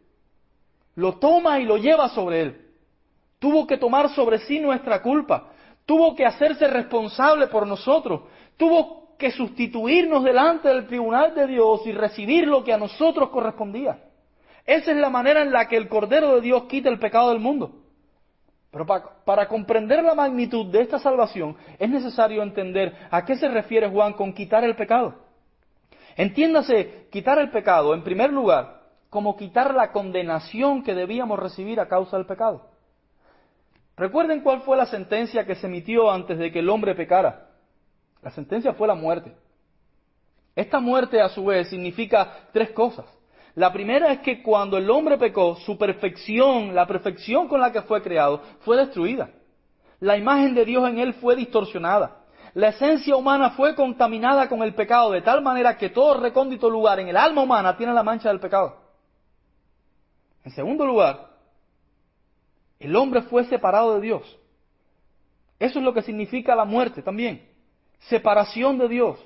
Lo 0.96 1.14
toma 1.14 1.60
y 1.60 1.64
lo 1.64 1.76
lleva 1.76 2.08
sobre 2.08 2.40
él. 2.40 2.70
Tuvo 3.38 3.66
que 3.66 3.76
tomar 3.76 4.08
sobre 4.10 4.38
sí 4.38 4.60
nuestra 4.60 5.02
culpa. 5.02 5.50
Tuvo 5.86 6.14
que 6.14 6.24
hacerse 6.24 6.66
responsable 6.66 7.48
por 7.48 7.66
nosotros. 7.66 8.22
Tuvo 8.56 9.16
que 9.18 9.30
sustituirnos 9.30 10.24
delante 10.24 10.68
del 10.68 10.86
tribunal 10.86 11.34
de 11.34 11.46
Dios 11.46 11.86
y 11.86 11.92
recibir 11.92 12.46
lo 12.46 12.64
que 12.64 12.72
a 12.72 12.78
nosotros 12.78 13.30
correspondía. 13.30 13.98
Esa 14.64 14.92
es 14.92 14.96
la 14.96 15.10
manera 15.10 15.42
en 15.42 15.52
la 15.52 15.68
que 15.68 15.76
el 15.76 15.88
Cordero 15.88 16.36
de 16.36 16.40
Dios 16.40 16.64
quita 16.64 16.88
el 16.88 16.98
pecado 16.98 17.30
del 17.30 17.38
mundo. 17.38 17.83
Pero 18.74 18.86
para, 19.24 19.46
comprender 19.46 20.02
la 20.02 20.16
magnitud 20.16 20.66
de 20.66 20.80
esta 20.80 20.98
salvación 20.98 21.56
es 21.78 21.88
necesario 21.88 22.42
entender 22.42 22.92
a 23.08 23.24
qué 23.24 23.36
se 23.36 23.46
refiere 23.46 23.88
Juan 23.88 24.14
con 24.14 24.32
quitar 24.32 24.64
el 24.64 24.74
pecado. 24.74 25.14
Entiéndase, 26.16 27.06
quitar 27.08 27.38
el 27.38 27.52
pecado, 27.52 27.94
en 27.94 28.02
primer 28.02 28.32
lugar, 28.32 28.80
como 29.10 29.36
quitar 29.36 29.72
la 29.74 29.92
condenación 29.92 30.82
que 30.82 30.92
debíamos 30.92 31.38
recibir 31.38 31.78
a 31.78 31.86
causa 31.86 32.16
del 32.16 32.26
pecado. 32.26 32.68
Recuerden 33.96 34.40
cuál 34.40 34.62
fue 34.62 34.76
la 34.76 34.86
sentencia 34.86 35.46
que 35.46 35.54
se 35.54 35.68
emitió 35.68 36.10
antes 36.10 36.36
de 36.36 36.50
que 36.50 36.58
el 36.58 36.68
hombre 36.68 36.96
pecara. 36.96 37.50
La 38.22 38.32
sentencia 38.32 38.74
fue 38.74 38.88
la 38.88 38.96
muerte. 38.96 39.36
Esta 40.56 40.80
muerte, 40.80 41.20
a 41.20 41.28
su 41.28 41.44
vez, 41.44 41.68
significa 41.68 42.48
tres 42.52 42.70
cosas. 42.70 43.06
La 43.54 43.72
primera 43.72 44.12
es 44.12 44.20
que 44.20 44.42
cuando 44.42 44.76
el 44.76 44.90
hombre 44.90 45.16
pecó, 45.16 45.56
su 45.56 45.78
perfección, 45.78 46.74
la 46.74 46.86
perfección 46.86 47.46
con 47.46 47.60
la 47.60 47.70
que 47.70 47.82
fue 47.82 48.02
creado, 48.02 48.42
fue 48.60 48.76
destruida. 48.76 49.30
La 50.00 50.16
imagen 50.16 50.54
de 50.54 50.64
Dios 50.64 50.88
en 50.88 50.98
él 50.98 51.14
fue 51.14 51.36
distorsionada. 51.36 52.24
La 52.54 52.68
esencia 52.68 53.16
humana 53.16 53.50
fue 53.50 53.74
contaminada 53.74 54.48
con 54.48 54.62
el 54.62 54.74
pecado 54.74 55.12
de 55.12 55.22
tal 55.22 55.42
manera 55.42 55.76
que 55.76 55.90
todo 55.90 56.20
recóndito 56.20 56.68
lugar 56.68 57.00
en 57.00 57.08
el 57.08 57.16
alma 57.16 57.42
humana 57.42 57.76
tiene 57.76 57.92
la 57.92 58.02
mancha 58.02 58.28
del 58.28 58.40
pecado. 58.40 58.76
En 60.44 60.52
segundo 60.52 60.84
lugar, 60.84 61.30
el 62.78 62.94
hombre 62.96 63.22
fue 63.22 63.44
separado 63.44 63.94
de 63.94 64.00
Dios. 64.00 64.38
Eso 65.58 65.78
es 65.78 65.84
lo 65.84 65.94
que 65.94 66.02
significa 66.02 66.54
la 66.54 66.64
muerte 66.64 67.02
también. 67.02 67.48
Separación 68.08 68.78
de 68.78 68.88
Dios. 68.88 69.18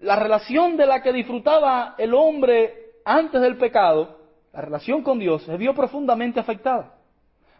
La 0.00 0.16
relación 0.16 0.76
de 0.76 0.86
la 0.86 1.02
que 1.02 1.12
disfrutaba 1.12 1.94
el 1.98 2.14
hombre 2.14 2.85
antes 3.06 3.40
del 3.40 3.56
pecado, 3.56 4.18
la 4.52 4.62
relación 4.62 5.02
con 5.02 5.20
Dios 5.20 5.44
se 5.44 5.56
vio 5.56 5.74
profundamente 5.74 6.40
afectada. 6.40 6.94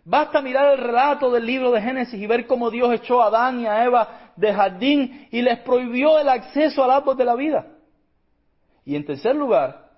Basta 0.05 0.43
mirar 0.43 0.73
el 0.73 0.79
relato 0.79 1.31
del 1.31 1.47
libro 1.47 1.71
de 1.71 1.81
Génesis 1.81 2.21
y 2.21 2.27
ver 2.27 2.49
cómo 2.49 2.69
Dios 2.69 2.93
echó 2.93 3.23
a 3.23 3.27
Adán 3.27 3.61
y 3.61 3.67
a 3.67 3.85
Eva 3.85 4.33
de 4.35 4.53
jardín 4.53 5.29
y 5.31 5.43
les 5.43 5.61
prohibió 5.61 6.19
el 6.19 6.29
acceso 6.29 6.83
al 6.83 6.91
árbol 6.91 7.17
de 7.17 7.25
la 7.25 7.37
vida. 7.37 7.67
Y 8.85 8.97
en 8.97 9.05
tercer 9.05 9.37
lugar, 9.37 9.91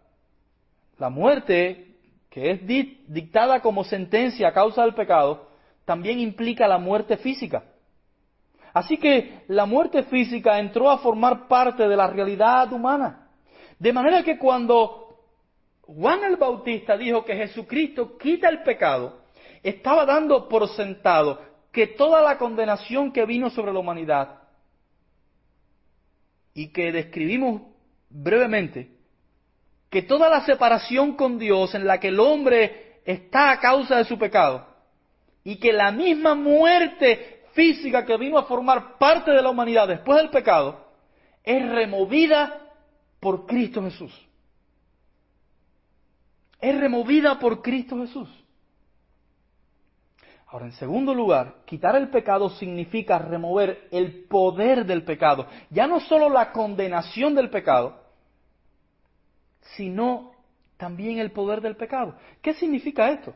la 0.98 1.08
muerte, 1.08 1.96
que 2.28 2.50
es 2.50 2.66
dictada 2.66 3.60
como 3.60 3.84
sentencia 3.84 4.48
a 4.48 4.52
causa 4.52 4.82
del 4.82 4.94
pecado, 4.94 5.48
también 5.86 6.20
implica 6.20 6.68
la 6.68 6.78
muerte 6.78 7.16
física. 7.16 7.64
Así 8.74 8.98
que 8.98 9.44
la 9.48 9.64
muerte 9.64 10.02
física 10.02 10.58
entró 10.58 10.90
a 10.90 10.98
formar 10.98 11.48
parte 11.48 11.88
de 11.88 11.96
la 11.96 12.06
realidad 12.06 12.70
humana. 12.70 13.28
De 13.78 13.94
manera 13.94 14.22
que 14.22 14.38
cuando 14.38 15.07
Juan 15.88 16.22
el 16.22 16.36
Bautista 16.36 16.98
dijo 16.98 17.24
que 17.24 17.34
Jesucristo 17.34 18.18
quita 18.18 18.50
el 18.50 18.62
pecado, 18.62 19.22
estaba 19.62 20.04
dando 20.04 20.46
por 20.46 20.68
sentado 20.68 21.40
que 21.72 21.86
toda 21.86 22.20
la 22.20 22.36
condenación 22.36 23.10
que 23.10 23.24
vino 23.24 23.48
sobre 23.48 23.72
la 23.72 23.78
humanidad 23.78 24.42
y 26.52 26.68
que 26.72 26.92
describimos 26.92 27.62
brevemente, 28.10 28.90
que 29.88 30.02
toda 30.02 30.28
la 30.28 30.44
separación 30.44 31.14
con 31.16 31.38
Dios 31.38 31.74
en 31.74 31.86
la 31.86 31.98
que 31.98 32.08
el 32.08 32.20
hombre 32.20 33.00
está 33.06 33.50
a 33.50 33.58
causa 33.58 33.96
de 33.96 34.04
su 34.04 34.18
pecado, 34.18 34.66
y 35.42 35.56
que 35.56 35.72
la 35.72 35.90
misma 35.90 36.34
muerte 36.34 37.44
física 37.52 38.04
que 38.04 38.18
vino 38.18 38.36
a 38.36 38.44
formar 38.44 38.98
parte 38.98 39.30
de 39.30 39.40
la 39.40 39.48
humanidad 39.48 39.88
después 39.88 40.18
del 40.18 40.28
pecado 40.28 40.84
es 41.42 41.66
removida 41.66 42.74
por 43.20 43.46
Cristo 43.46 43.82
Jesús. 43.82 44.27
Es 46.60 46.78
removida 46.78 47.38
por 47.38 47.62
Cristo 47.62 47.96
Jesús. 47.98 48.28
Ahora, 50.50 50.64
en 50.64 50.72
segundo 50.72 51.14
lugar, 51.14 51.56
quitar 51.66 51.94
el 51.94 52.08
pecado 52.08 52.48
significa 52.48 53.18
remover 53.18 53.86
el 53.90 54.24
poder 54.24 54.86
del 54.86 55.04
pecado. 55.04 55.46
Ya 55.68 55.86
no 55.86 56.00
solo 56.00 56.30
la 56.30 56.52
condenación 56.52 57.34
del 57.34 57.50
pecado, 57.50 58.00
sino 59.76 60.32
también 60.78 61.18
el 61.18 61.32
poder 61.32 61.60
del 61.60 61.76
pecado. 61.76 62.14
¿Qué 62.40 62.54
significa 62.54 63.10
esto? 63.10 63.34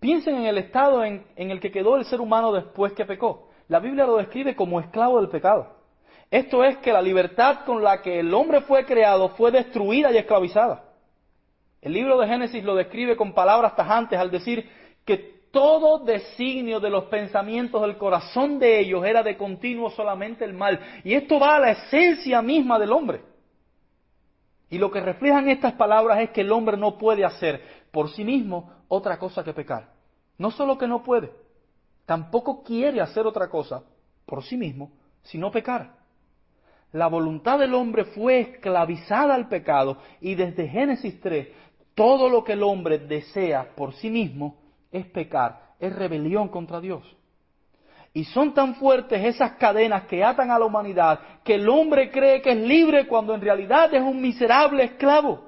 Piensen 0.00 0.36
en 0.36 0.46
el 0.46 0.56
estado 0.56 1.04
en, 1.04 1.26
el 1.36 1.60
que 1.60 1.70
quedó 1.70 1.96
el 1.96 2.06
ser 2.06 2.20
humano 2.20 2.50
después 2.52 2.94
que 2.94 3.04
pecó. 3.04 3.50
La 3.68 3.78
Biblia 3.78 4.06
lo 4.06 4.16
describe 4.16 4.56
como 4.56 4.80
esclavo 4.80 5.20
del 5.20 5.28
pecado. 5.28 5.76
Esto 6.30 6.64
es 6.64 6.78
que 6.78 6.92
la 6.92 7.02
libertad 7.02 7.64
con 7.66 7.82
la 7.82 8.00
que 8.00 8.20
el 8.20 8.32
hombre 8.32 8.62
fue 8.62 8.86
creado 8.86 9.30
fue 9.30 9.50
destruida 9.50 10.10
y 10.12 10.16
esclavizada. 10.16 10.84
El 11.80 11.92
libro 11.92 12.18
de 12.18 12.26
Génesis 12.26 12.64
lo 12.64 12.74
describe 12.74 13.16
con 13.16 13.32
palabras 13.32 13.76
tajantes 13.76 14.18
al 14.18 14.30
decir 14.30 14.68
que 15.04 15.38
todo 15.50 16.04
designio 16.04 16.80
de 16.80 16.90
los 16.90 17.04
pensamientos 17.04 17.80
del 17.82 17.96
corazón 17.96 18.58
de 18.58 18.80
ellos 18.80 19.04
era 19.04 19.22
de 19.22 19.36
continuo 19.36 19.90
solamente 19.90 20.44
el 20.44 20.52
mal. 20.52 20.78
Y 21.04 21.14
esto 21.14 21.38
va 21.38 21.56
a 21.56 21.60
la 21.60 21.70
esencia 21.70 22.42
misma 22.42 22.78
del 22.78 22.92
hombre. 22.92 23.22
Y 24.70 24.78
lo 24.78 24.90
que 24.90 25.00
reflejan 25.00 25.48
estas 25.48 25.72
palabras 25.74 26.20
es 26.20 26.30
que 26.30 26.42
el 26.42 26.52
hombre 26.52 26.76
no 26.76 26.98
puede 26.98 27.24
hacer 27.24 27.62
por 27.90 28.10
sí 28.10 28.24
mismo 28.24 28.70
otra 28.88 29.18
cosa 29.18 29.42
que 29.42 29.54
pecar. 29.54 29.92
No 30.36 30.50
solo 30.50 30.76
que 30.76 30.86
no 30.86 31.02
puede, 31.02 31.32
tampoco 32.04 32.62
quiere 32.62 33.00
hacer 33.00 33.26
otra 33.26 33.48
cosa 33.48 33.82
por 34.26 34.42
sí 34.44 34.56
mismo, 34.56 34.92
sino 35.22 35.50
pecar. 35.50 35.96
La 36.92 37.06
voluntad 37.06 37.58
del 37.58 37.74
hombre 37.74 38.04
fue 38.04 38.40
esclavizada 38.40 39.34
al 39.34 39.48
pecado 39.48 39.98
y 40.20 40.34
desde 40.34 40.68
Génesis 40.68 41.20
3 41.20 41.48
todo 41.98 42.28
lo 42.28 42.44
que 42.44 42.52
el 42.52 42.62
hombre 42.62 43.00
desea 43.00 43.74
por 43.74 43.92
sí 43.94 44.08
mismo 44.08 44.54
es 44.92 45.04
pecar, 45.06 45.74
es 45.80 45.92
rebelión 45.92 46.46
contra 46.46 46.80
Dios. 46.80 47.02
Y 48.14 48.22
son 48.22 48.54
tan 48.54 48.76
fuertes 48.76 49.24
esas 49.24 49.54
cadenas 49.54 50.04
que 50.04 50.22
atan 50.22 50.52
a 50.52 50.60
la 50.60 50.64
humanidad 50.64 51.18
que 51.42 51.56
el 51.56 51.68
hombre 51.68 52.12
cree 52.12 52.40
que 52.40 52.52
es 52.52 52.56
libre 52.56 53.08
cuando 53.08 53.34
en 53.34 53.40
realidad 53.40 53.92
es 53.92 54.00
un 54.00 54.22
miserable 54.22 54.84
esclavo. 54.84 55.47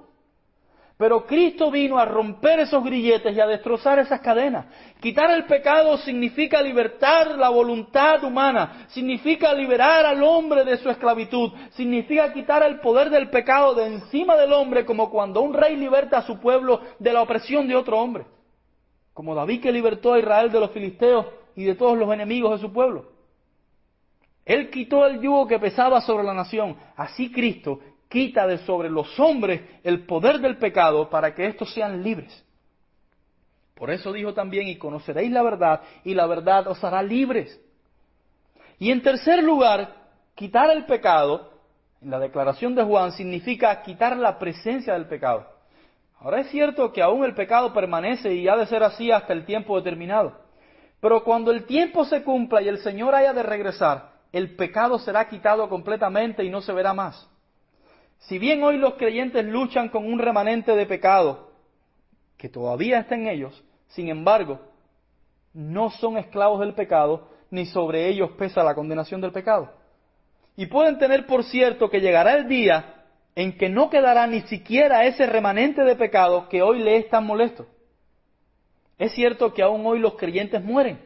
Pero 1.00 1.24
Cristo 1.24 1.70
vino 1.70 1.98
a 1.98 2.04
romper 2.04 2.60
esos 2.60 2.84
grilletes 2.84 3.34
y 3.34 3.40
a 3.40 3.46
destrozar 3.46 3.98
esas 3.98 4.20
cadenas. 4.20 4.66
Quitar 5.00 5.30
el 5.30 5.46
pecado 5.46 5.96
significa 5.96 6.60
libertar 6.60 7.38
la 7.38 7.48
voluntad 7.48 8.22
humana, 8.22 8.84
significa 8.90 9.54
liberar 9.54 10.04
al 10.04 10.22
hombre 10.22 10.62
de 10.62 10.76
su 10.76 10.90
esclavitud, 10.90 11.52
significa 11.70 12.30
quitar 12.34 12.62
el 12.64 12.80
poder 12.80 13.08
del 13.08 13.30
pecado 13.30 13.74
de 13.74 13.86
encima 13.86 14.36
del 14.36 14.52
hombre 14.52 14.84
como 14.84 15.08
cuando 15.08 15.40
un 15.40 15.54
rey 15.54 15.74
liberta 15.74 16.18
a 16.18 16.26
su 16.26 16.38
pueblo 16.38 16.82
de 16.98 17.12
la 17.14 17.22
opresión 17.22 17.66
de 17.66 17.76
otro 17.76 17.98
hombre 17.98 18.26
como 19.14 19.34
David 19.34 19.62
que 19.62 19.72
libertó 19.72 20.14
a 20.14 20.18
Israel 20.18 20.52
de 20.52 20.60
los 20.60 20.70
filisteos 20.70 21.26
y 21.56 21.64
de 21.64 21.74
todos 21.74 21.98
los 21.98 22.12
enemigos 22.12 22.52
de 22.52 22.66
su 22.66 22.72
pueblo. 22.72 23.06
Él 24.44 24.70
quitó 24.70 25.06
el 25.06 25.20
yugo 25.20 25.46
que 25.46 25.58
pesaba 25.58 26.00
sobre 26.00 26.24
la 26.24 26.34
nación. 26.34 26.76
Así 26.96 27.30
Cristo 27.30 27.80
quita 28.10 28.46
de 28.46 28.58
sobre 28.58 28.90
los 28.90 29.18
hombres 29.18 29.62
el 29.84 30.04
poder 30.04 30.40
del 30.40 30.58
pecado 30.58 31.08
para 31.08 31.34
que 31.34 31.46
éstos 31.46 31.72
sean 31.72 32.02
libres. 32.02 32.44
Por 33.76 33.90
eso 33.90 34.12
dijo 34.12 34.34
también, 34.34 34.68
y 34.68 34.76
conoceréis 34.76 35.30
la 35.30 35.42
verdad, 35.42 35.80
y 36.04 36.12
la 36.12 36.26
verdad 36.26 36.66
os 36.66 36.84
hará 36.84 37.02
libres. 37.02 37.58
Y 38.78 38.90
en 38.90 39.00
tercer 39.00 39.42
lugar, 39.42 39.94
quitar 40.34 40.70
el 40.70 40.84
pecado, 40.84 41.52
en 42.02 42.10
la 42.10 42.18
declaración 42.18 42.74
de 42.74 42.82
Juan, 42.82 43.12
significa 43.12 43.80
quitar 43.82 44.16
la 44.16 44.38
presencia 44.38 44.94
del 44.94 45.06
pecado. 45.06 45.46
Ahora 46.18 46.40
es 46.40 46.50
cierto 46.50 46.92
que 46.92 47.00
aún 47.00 47.24
el 47.24 47.34
pecado 47.34 47.72
permanece 47.72 48.34
y 48.34 48.48
ha 48.48 48.56
de 48.56 48.66
ser 48.66 48.82
así 48.82 49.10
hasta 49.10 49.32
el 49.32 49.46
tiempo 49.46 49.76
determinado. 49.76 50.36
Pero 51.00 51.24
cuando 51.24 51.50
el 51.50 51.64
tiempo 51.64 52.04
se 52.04 52.22
cumpla 52.22 52.60
y 52.60 52.68
el 52.68 52.78
Señor 52.78 53.14
haya 53.14 53.32
de 53.32 53.42
regresar, 53.42 54.10
el 54.32 54.56
pecado 54.56 54.98
será 54.98 55.28
quitado 55.28 55.68
completamente 55.68 56.44
y 56.44 56.50
no 56.50 56.60
se 56.60 56.72
verá 56.72 56.92
más. 56.92 57.30
Si 58.20 58.38
bien 58.38 58.62
hoy 58.62 58.76
los 58.76 58.94
creyentes 58.94 59.44
luchan 59.44 59.88
con 59.88 60.06
un 60.06 60.18
remanente 60.18 60.74
de 60.76 60.86
pecado 60.86 61.50
que 62.36 62.48
todavía 62.48 63.00
está 63.00 63.14
en 63.14 63.28
ellos, 63.28 63.62
sin 63.88 64.08
embargo, 64.08 64.60
no 65.52 65.90
son 65.90 66.16
esclavos 66.16 66.60
del 66.60 66.74
pecado, 66.74 67.28
ni 67.50 67.66
sobre 67.66 68.08
ellos 68.08 68.30
pesa 68.38 68.62
la 68.62 68.74
condenación 68.74 69.20
del 69.20 69.32
pecado. 69.32 69.72
Y 70.56 70.66
pueden 70.66 70.98
tener 70.98 71.26
por 71.26 71.44
cierto 71.44 71.90
que 71.90 72.00
llegará 72.00 72.34
el 72.34 72.46
día 72.46 73.04
en 73.34 73.56
que 73.56 73.68
no 73.68 73.90
quedará 73.90 74.26
ni 74.26 74.42
siquiera 74.42 75.04
ese 75.04 75.26
remanente 75.26 75.82
de 75.82 75.96
pecado 75.96 76.48
que 76.48 76.62
hoy 76.62 76.80
le 76.80 76.98
es 76.98 77.08
tan 77.08 77.24
molesto. 77.26 77.66
Es 78.98 79.12
cierto 79.12 79.54
que 79.54 79.62
aún 79.62 79.84
hoy 79.86 79.98
los 79.98 80.14
creyentes 80.14 80.62
mueren, 80.62 81.00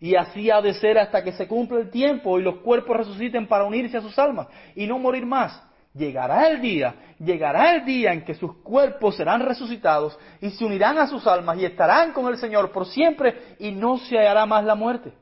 y 0.00 0.14
así 0.14 0.50
ha 0.50 0.62
de 0.62 0.74
ser 0.74 0.98
hasta 0.98 1.22
que 1.22 1.32
se 1.32 1.46
cumpla 1.46 1.80
el 1.80 1.90
tiempo 1.90 2.38
y 2.38 2.42
los 2.42 2.56
cuerpos 2.60 2.96
resuciten 2.96 3.46
para 3.46 3.64
unirse 3.64 3.98
a 3.98 4.00
sus 4.00 4.18
almas 4.18 4.46
y 4.74 4.86
no 4.86 4.98
morir 4.98 5.26
más. 5.26 5.67
Llegará 5.98 6.48
el 6.48 6.60
día, 6.60 6.94
llegará 7.18 7.74
el 7.74 7.84
día 7.84 8.12
en 8.12 8.24
que 8.24 8.34
sus 8.34 8.58
cuerpos 8.58 9.16
serán 9.16 9.40
resucitados 9.40 10.16
y 10.40 10.50
se 10.50 10.64
unirán 10.64 10.96
a 10.98 11.08
sus 11.08 11.26
almas 11.26 11.58
y 11.58 11.64
estarán 11.64 12.12
con 12.12 12.28
el 12.28 12.38
Señor 12.38 12.70
por 12.70 12.86
siempre 12.86 13.56
y 13.58 13.72
no 13.72 13.98
se 13.98 14.16
hallará 14.16 14.46
más 14.46 14.64
la 14.64 14.76
muerte. 14.76 15.12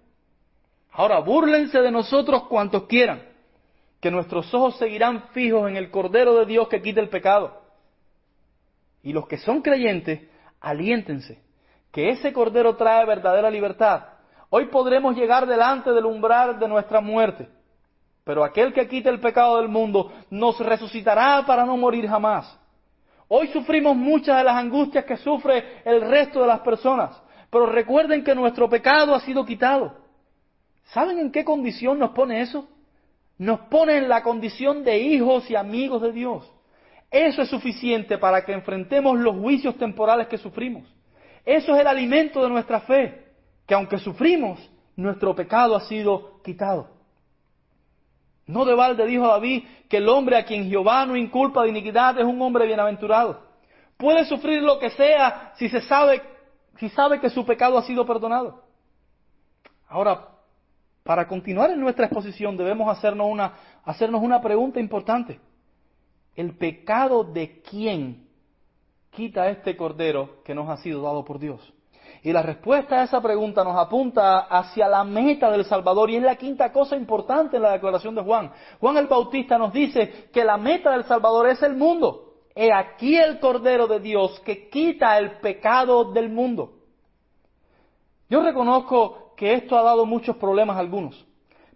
Ahora, 0.93 1.21
búrlense 1.21 1.81
de 1.81 1.91
nosotros 1.91 2.45
cuantos 2.45 2.85
quieran 2.85 3.23
que 4.01 4.11
nuestros 4.11 4.53
ojos 4.53 4.77
seguirán 4.77 5.29
fijos 5.31 5.69
en 5.69 5.77
el 5.77 5.91
Cordero 5.91 6.35
de 6.37 6.45
Dios 6.45 6.69
que 6.69 6.83
quita 6.83 7.01
el 7.01 7.09
pecado. 7.09 7.63
Y 9.03 9.15
los 9.15 9.27
que 9.27 9.39
son 9.39 9.63
creyentes, 9.63 10.29
aliéntense, 10.61 11.41
que 11.91 12.11
ese 12.11 12.35
Cordero 12.35 12.77
trae 12.77 13.07
verdadera 13.07 13.51
libertad. 13.51 14.05
Hoy 14.51 14.67
podremos 14.67 15.17
llegar 15.17 15.47
delante 15.47 15.91
del 15.93 16.05
umbral 16.05 16.59
de 16.59 16.69
nuestra 16.69 17.01
muerte, 17.01 17.49
pero 18.27 18.45
aquel 18.45 18.75
que 18.75 18.89
quita 18.89 19.09
el 19.09 19.21
pecado 19.21 19.57
del 19.57 19.69
mundo 19.69 20.13
nos 20.29 20.59
resucitará 20.59 21.47
para 21.47 21.65
no 21.65 21.79
morir 21.79 22.07
jamás. 22.07 22.59
Hoy 23.29 23.47
sufrimos 23.49 23.97
muchas 23.97 24.37
de 24.37 24.45
las 24.45 24.57
angustias 24.57 25.07
que 25.07 25.17
sufre 25.17 25.81
el 25.87 26.03
resto 26.03 26.43
de 26.43 26.49
las 26.49 26.61
personas, 26.61 27.17
pero 27.49 27.65
recuerden 27.65 28.23
que 28.23 28.35
nuestro 28.35 28.69
pecado 28.69 29.15
ha 29.15 29.21
sido 29.21 29.47
quitado. 29.47 29.95
¿Saben 30.87 31.19
en 31.21 31.33
qué 31.33 31.45
condición 31.45 31.99
nos 31.99 32.11
pone 32.11 32.43
eso? 32.43 32.69
nos 33.39 33.61
pone 33.61 33.99
en 33.99 34.09
la 34.09 34.23
condición 34.23 34.83
de 34.83 34.99
hijos 34.99 35.51
y 35.51 35.57
amigos 35.57 36.03
de 36.03 36.13
Dios. 36.13 36.51
Eso 37.11 37.43
es 37.43 37.49
suficiente 37.49 38.19
para 38.19 38.45
que 38.45 38.53
enfrentemos 38.53 39.19
los 39.19 39.37
juicios 39.37 39.77
temporales 39.77 40.27
que 40.29 40.39
sufrimos. 40.39 40.85
Eso 41.45 41.75
es 41.75 41.81
el 41.81 41.87
alimento 41.87 42.43
de 42.43 42.49
nuestra 42.49 42.81
fe, 42.81 43.27
que 43.67 43.75
aunque 43.75 43.99
sufrimos, 43.99 44.59
nuestro 44.97 45.35
pecado 45.35 45.77
ha 45.77 45.81
sido 45.83 46.41
quitado. 46.43 46.96
No 48.47 48.65
de 48.65 48.75
balde 48.75 49.07
dijo 49.07 49.27
David 49.27 49.65
que 49.89 49.97
el 49.97 50.09
hombre 50.09 50.37
a 50.37 50.45
quien 50.45 50.69
Jehová 50.69 51.05
no 51.05 51.17
inculpa 51.17 51.63
de 51.63 51.71
iniquidad 51.71 52.19
es 52.19 52.25
un 52.25 52.41
hombre 52.41 52.67
bienaventurado. 52.67 53.41
Puede 53.97 54.25
sufrir 54.25 54.63
lo 54.63 54.79
que 54.79 54.91
sea 54.91 55.53
si 55.57 55.69
se 55.69 55.81
sabe, 55.81 56.23
si 56.79 56.89
sabe 56.91 57.21
que 57.21 57.31
su 57.31 57.45
pecado 57.45 57.77
ha 57.79 57.83
sido 57.83 58.07
perdonado. 58.07 58.63
Ahora, 59.89 60.29
para 61.03 61.27
continuar 61.27 61.71
en 61.71 61.81
nuestra 61.81 62.07
exposición 62.07 62.57
debemos 62.57 62.89
hacernos 62.89 63.29
una, 63.29 63.55
hacernos 63.85 64.23
una 64.23 64.41
pregunta 64.41 64.81
importante. 64.81 65.41
¿El 66.35 66.57
pecado 66.57 67.25
de 67.25 67.63
quién 67.63 68.29
quita 69.11 69.49
este 69.49 69.77
cordero 69.77 70.43
que 70.45 70.55
nos 70.55 70.69
ha 70.69 70.77
sido 70.77 71.03
dado 71.03 71.25
por 71.25 71.39
Dios? 71.39 71.73
Y 72.27 72.33
la 72.33 72.43
respuesta 72.43 72.97
a 72.97 73.05
esa 73.05 73.21
pregunta 73.21 73.63
nos 73.63 73.77
apunta 73.77 74.49
hacia 74.51 74.89
la 74.89 75.05
meta 75.05 75.49
del 75.49 75.65
Salvador 75.65 76.11
y 76.11 76.17
es 76.17 76.25
la 76.25 76.35
quinta 76.35 76.73
cosa 76.73 76.97
importante 76.97 77.55
en 77.55 77.63
la 77.63 77.71
declaración 77.71 78.17
de 78.17 78.23
Juan. 78.23 78.51
Juan 78.81 78.97
el 78.97 79.07
Bautista 79.07 79.57
nos 79.57 79.73
dice 79.73 80.29
que 80.33 80.43
la 80.43 80.57
meta 80.57 80.91
del 80.91 81.05
Salvador 81.05 81.49
es 81.49 81.63
el 81.63 81.77
mundo. 81.77 82.33
He 82.53 82.73
aquí 82.73 83.17
el 83.17 83.39
Cordero 83.39 83.87
de 83.87 84.01
Dios 84.01 84.41
que 84.41 84.69
quita 84.69 85.17
el 85.19 85.39
pecado 85.39 86.11
del 86.11 86.29
mundo. 86.29 86.73
Yo 88.29 88.43
reconozco 88.43 89.33
que 89.37 89.53
esto 89.53 89.79
ha 89.79 89.85
dado 89.85 90.05
muchos 90.05 90.35
problemas 90.35 90.79
a 90.79 90.81
algunos. 90.81 91.25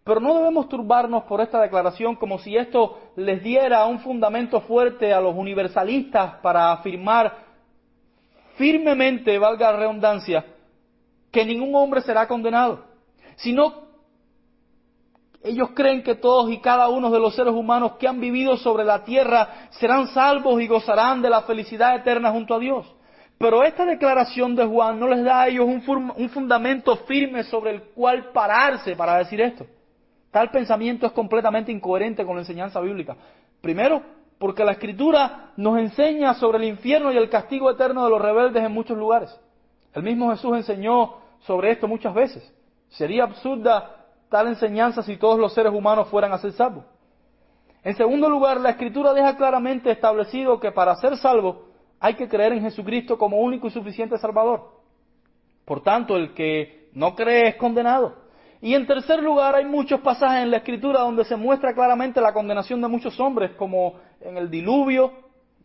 Pero 0.03 0.19
no 0.19 0.35
debemos 0.35 0.69
turbarnos 0.69 1.23
por 1.25 1.41
esta 1.41 1.61
declaración 1.61 2.17
como 2.17 2.41
si 2.41 2.57
esto 2.57 2.99
les 3.15 3.41
diera 3.41 3.87
un 3.87 4.01
fundamento 4.01 4.63
fuerte 4.63 5.15
a 5.15 5.21
los 5.21 5.37
universalistas 5.37 6.41
para 6.43 6.73
afirmar 6.73 7.50
firmemente, 8.61 9.39
valga 9.39 9.73
la 9.73 9.79
redundancia, 9.79 10.45
que 11.33 11.47
ningún 11.47 11.75
hombre 11.75 12.03
será 12.03 12.29
condenado, 12.29 12.85
sino 13.37 13.89
ellos 15.43 15.71
creen 15.75 16.03
que 16.03 16.15
todos 16.15 16.51
y 16.51 16.59
cada 16.59 16.91
uno 16.91 17.11
de 17.11 17.19
los 17.19 17.35
seres 17.35 17.55
humanos 17.55 17.93
que 17.99 18.07
han 18.07 18.21
vivido 18.21 18.59
sobre 18.59 18.85
la 18.85 19.03
tierra 19.03 19.69
serán 19.71 20.09
salvos 20.09 20.61
y 20.61 20.67
gozarán 20.67 21.23
de 21.23 21.31
la 21.31 21.41
felicidad 21.43 21.97
eterna 21.97 22.31
junto 22.31 22.55
a 22.55 22.59
Dios. 22.59 22.87
Pero 23.39 23.63
esta 23.63 23.87
declaración 23.87 24.55
de 24.55 24.67
Juan 24.67 25.01
no 25.01 25.09
les 25.09 25.25
da 25.25 25.41
a 25.41 25.49
ellos 25.49 25.65
un, 25.67 26.29
fundamento 26.29 26.95
firme 27.07 27.43
sobre 27.45 27.71
el 27.71 27.83
cual 27.95 28.31
pararse 28.35 28.95
para 28.95 29.17
decir 29.17 29.41
esto. 29.41 29.65
Tal 30.31 30.51
pensamiento 30.51 31.07
es 31.07 31.13
completamente 31.13 31.73
incoherente 31.73 32.27
con 32.27 32.37
la 32.37 32.43
enseñanza 32.43 32.79
bíblica. 32.81 33.17
Primero, 33.63 34.03
porque 34.41 34.65
la 34.65 34.73
escritura 34.73 35.51
nos 35.59 35.79
enseña 35.79 36.33
sobre 36.33 36.57
el 36.57 36.65
infierno 36.65 37.13
y 37.13 37.17
el 37.19 37.29
castigo 37.29 37.71
eterno 37.71 38.05
de 38.05 38.11
los 38.11 38.23
rebeldes 38.23 38.65
en 38.65 38.73
muchos 38.73 38.97
lugares. 38.97 39.39
El 39.93 40.03
mismo 40.03 40.31
Jesús 40.31 40.57
enseñó 40.57 41.17
sobre 41.41 41.73
esto 41.73 41.87
muchas 41.87 42.15
veces. 42.15 42.51
Sería 42.89 43.25
absurda 43.25 44.07
tal 44.31 44.49
enseñanza 44.49 45.03
si 45.03 45.19
todos 45.19 45.39
los 45.39 45.53
seres 45.53 45.75
humanos 45.75 46.09
fueran 46.09 46.33
a 46.33 46.39
ser 46.39 46.53
salvos. 46.53 46.87
En 47.85 47.95
segundo 47.97 48.31
lugar, 48.31 48.59
la 48.63 48.71
escritura 48.71 49.13
deja 49.13 49.37
claramente 49.37 49.91
establecido 49.91 50.59
que 50.59 50.73
para 50.73 50.97
ser 50.97 51.19
salvo 51.19 51.67
hay 52.01 52.15
que 52.15 52.27
creer 52.27 52.55
en 52.55 52.63
Jesucristo 52.63 53.19
como 53.19 53.41
único 53.41 53.67
y 53.67 53.71
suficiente 53.71 54.17
Salvador. 54.17 54.71
Por 55.67 55.83
tanto, 55.83 56.17
el 56.17 56.33
que 56.33 56.89
no 56.95 57.15
cree 57.15 57.49
es 57.49 57.57
condenado. 57.57 58.15
Y 58.63 58.75
en 58.75 58.87
tercer 58.87 59.23
lugar, 59.23 59.55
hay 59.55 59.65
muchos 59.65 60.01
pasajes 60.01 60.43
en 60.43 60.51
la 60.51 60.59
Escritura 60.59 61.01
donde 61.01 61.25
se 61.25 61.37
muestra 61.37 61.75
claramente 61.75 62.21
la 62.21 62.33
condenación 62.33 62.81
de 62.81 62.89
muchos 62.89 63.19
hombres, 63.19 63.53
como 63.53 63.95
en 64.21 64.37
el 64.37 64.51
diluvio 64.51 65.13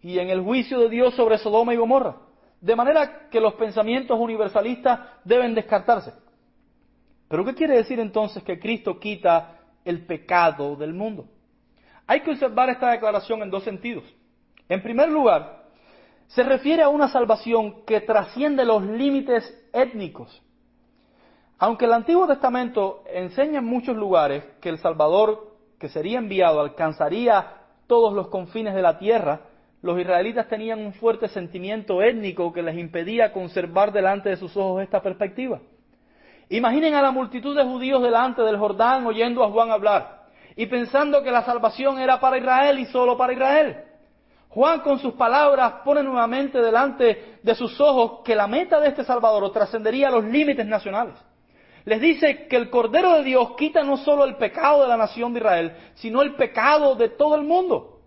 y 0.01 0.19
en 0.19 0.29
el 0.29 0.41
juicio 0.41 0.79
de 0.79 0.89
Dios 0.89 1.15
sobre 1.15 1.37
Sodoma 1.37 1.73
y 1.73 1.77
Gomorra. 1.77 2.17
De 2.61 2.75
manera 2.75 3.27
que 3.29 3.39
los 3.39 3.53
pensamientos 3.55 4.19
universalistas 4.19 4.99
deben 5.23 5.53
descartarse. 5.55 6.13
Pero 7.27 7.43
¿qué 7.43 7.53
quiere 7.53 7.77
decir 7.77 7.99
entonces 7.99 8.43
que 8.43 8.59
Cristo 8.59 8.99
quita 8.99 9.59
el 9.83 10.05
pecado 10.05 10.75
del 10.75 10.93
mundo? 10.93 11.25
Hay 12.07 12.21
que 12.21 12.31
observar 12.31 12.69
esta 12.69 12.91
declaración 12.91 13.41
en 13.41 13.49
dos 13.49 13.63
sentidos. 13.63 14.03
En 14.69 14.81
primer 14.81 15.09
lugar, 15.09 15.65
se 16.27 16.43
refiere 16.43 16.83
a 16.83 16.89
una 16.89 17.07
salvación 17.07 17.83
que 17.85 18.01
trasciende 18.01 18.65
los 18.65 18.83
límites 18.83 19.43
étnicos. 19.73 20.41
Aunque 21.57 21.85
el 21.85 21.93
Antiguo 21.93 22.27
Testamento 22.27 23.03
enseña 23.11 23.59
en 23.59 23.65
muchos 23.65 23.95
lugares 23.95 24.43
que 24.61 24.69
el 24.69 24.77
Salvador 24.79 25.55
que 25.79 25.89
sería 25.89 26.19
enviado 26.19 26.59
alcanzaría 26.59 27.64
todos 27.87 28.13
los 28.13 28.27
confines 28.29 28.73
de 28.73 28.81
la 28.81 28.97
tierra, 28.97 29.41
los 29.81 29.99
israelitas 29.99 30.47
tenían 30.47 30.79
un 30.79 30.93
fuerte 30.93 31.27
sentimiento 31.27 32.01
étnico 32.01 32.51
que 32.51 32.63
les 32.63 32.77
impedía 32.77 33.31
conservar 33.31 33.91
delante 33.91 34.29
de 34.29 34.37
sus 34.37 34.55
ojos 34.57 34.81
esta 34.81 35.01
perspectiva. 35.01 35.59
Imaginen 36.49 36.95
a 36.95 37.01
la 37.01 37.11
multitud 37.11 37.55
de 37.55 37.63
judíos 37.63 38.01
delante 38.01 38.41
del 38.41 38.57
Jordán 38.57 39.05
oyendo 39.05 39.43
a 39.43 39.49
Juan 39.49 39.71
hablar 39.71 40.25
y 40.55 40.65
pensando 40.67 41.21
que 41.21 41.31
la 41.31 41.43
salvación 41.43 41.99
era 41.99 42.19
para 42.19 42.37
Israel 42.37 42.79
y 42.79 42.85
solo 42.85 43.17
para 43.17 43.33
Israel. 43.33 43.77
Juan 44.49 44.79
con 44.79 44.99
sus 44.99 45.13
palabras 45.15 45.73
pone 45.83 46.01
nuevamente 46.01 46.61
delante 46.61 47.39
de 47.43 47.55
sus 47.55 47.79
ojos 47.81 48.21
que 48.23 48.35
la 48.35 48.47
meta 48.47 48.79
de 48.79 48.87
este 48.87 49.03
Salvador 49.03 49.51
trascendería 49.51 50.09
los 50.09 50.23
límites 50.23 50.65
nacionales. 50.65 51.15
Les 51.85 52.01
dice 52.01 52.47
que 52.47 52.55
el 52.55 52.69
Cordero 52.71 53.13
de 53.13 53.23
Dios 53.23 53.51
quita 53.57 53.83
no 53.83 53.97
solo 53.97 54.25
el 54.25 54.37
pecado 54.37 54.81
de 54.81 54.87
la 54.87 54.97
nación 54.97 55.33
de 55.33 55.39
Israel, 55.39 55.75
sino 55.93 56.23
el 56.23 56.35
pecado 56.35 56.95
de 56.95 57.09
todo 57.09 57.35
el 57.35 57.43
mundo. 57.43 57.99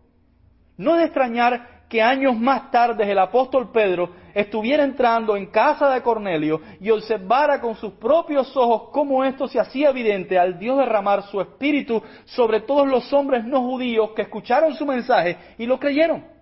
No 0.76 0.92
es 0.94 0.98
de 0.98 1.04
extrañar 1.04 1.78
que 1.88 2.02
años 2.02 2.36
más 2.36 2.70
tarde 2.70 3.10
el 3.10 3.18
apóstol 3.18 3.70
Pedro 3.72 4.10
estuviera 4.34 4.84
entrando 4.84 5.36
en 5.36 5.46
casa 5.46 5.88
de 5.88 6.02
Cornelio 6.02 6.60
y 6.80 6.90
observara 6.90 7.60
con 7.60 7.76
sus 7.76 7.92
propios 7.94 8.54
ojos 8.56 8.90
cómo 8.92 9.24
esto 9.24 9.48
se 9.48 9.58
hacía 9.58 9.90
evidente 9.90 10.38
al 10.38 10.58
Dios 10.58 10.76
derramar 10.76 11.22
su 11.22 11.40
espíritu 11.40 12.02
sobre 12.24 12.60
todos 12.60 12.86
los 12.86 13.10
hombres 13.12 13.44
no 13.44 13.62
judíos 13.62 14.10
que 14.14 14.22
escucharon 14.22 14.74
su 14.74 14.84
mensaje 14.84 15.38
y 15.56 15.66
lo 15.66 15.78
creyeron. 15.78 16.37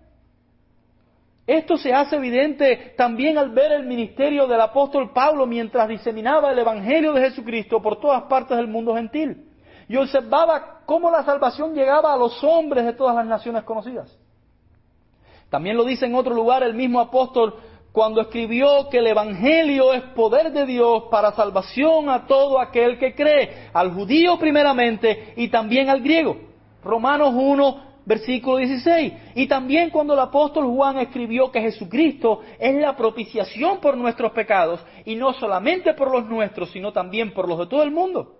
Esto 1.47 1.77
se 1.77 1.93
hace 1.93 2.17
evidente 2.17 2.93
también 2.97 3.37
al 3.37 3.51
ver 3.51 3.71
el 3.71 3.85
ministerio 3.85 4.47
del 4.47 4.59
apóstol 4.59 5.13
Pablo 5.13 5.45
mientras 5.45 5.87
diseminaba 5.87 6.51
el 6.51 6.59
Evangelio 6.59 7.13
de 7.13 7.21
Jesucristo 7.21 7.81
por 7.81 8.01
todas 8.01 8.23
partes 8.23 8.57
del 8.57 8.67
mundo 8.67 8.93
gentil. 8.93 9.45
Y 9.87 9.95
observaba 9.95 10.81
cómo 10.85 11.09
la 11.09 11.23
salvación 11.23 11.73
llegaba 11.73 12.13
a 12.13 12.17
los 12.17 12.43
hombres 12.43 12.83
de 12.83 12.91
todas 12.91 13.15
las 13.15 13.25
naciones 13.25 13.63
conocidas. 13.63 14.13
También 15.49 15.77
lo 15.77 15.85
dice 15.85 16.05
en 16.05 16.15
otro 16.15 16.35
lugar 16.35 16.63
el 16.63 16.73
mismo 16.73 16.99
apóstol 16.99 17.55
cuando 17.93 18.19
escribió 18.19 18.89
que 18.89 18.97
el 18.97 19.07
Evangelio 19.07 19.93
es 19.93 20.03
poder 20.13 20.51
de 20.51 20.65
Dios 20.65 21.03
para 21.09 21.31
salvación 21.31 22.09
a 22.09 22.27
todo 22.27 22.59
aquel 22.59 22.99
que 22.99 23.15
cree, 23.15 23.69
al 23.73 23.93
judío 23.93 24.37
primeramente 24.37 25.33
y 25.37 25.47
también 25.47 25.89
al 25.89 26.01
griego. 26.01 26.37
Romanos 26.83 27.33
1, 27.33 27.86
versículo 28.07 28.57
16. 28.57 29.13
Y 29.35 29.47
también 29.47 29.89
cuando 29.89 30.13
el 30.13 30.19
apóstol 30.21 30.65
Juan 30.65 30.97
escribió 30.97 31.51
que 31.51 31.61
Jesucristo 31.61 32.41
es 32.57 32.73
la 32.75 32.95
propiciación 32.95 33.79
por 33.79 33.97
nuestros 33.97 34.31
pecados, 34.31 34.83
y 35.05 35.15
no 35.15 35.33
solamente 35.33 35.93
por 35.93 36.09
los 36.09 36.25
nuestros, 36.25 36.71
sino 36.71 36.93
también 36.93 37.33
por 37.33 37.47
los 37.47 37.59
de 37.59 37.67
todo 37.67 37.83
el 37.83 37.91
mundo. 37.91 38.37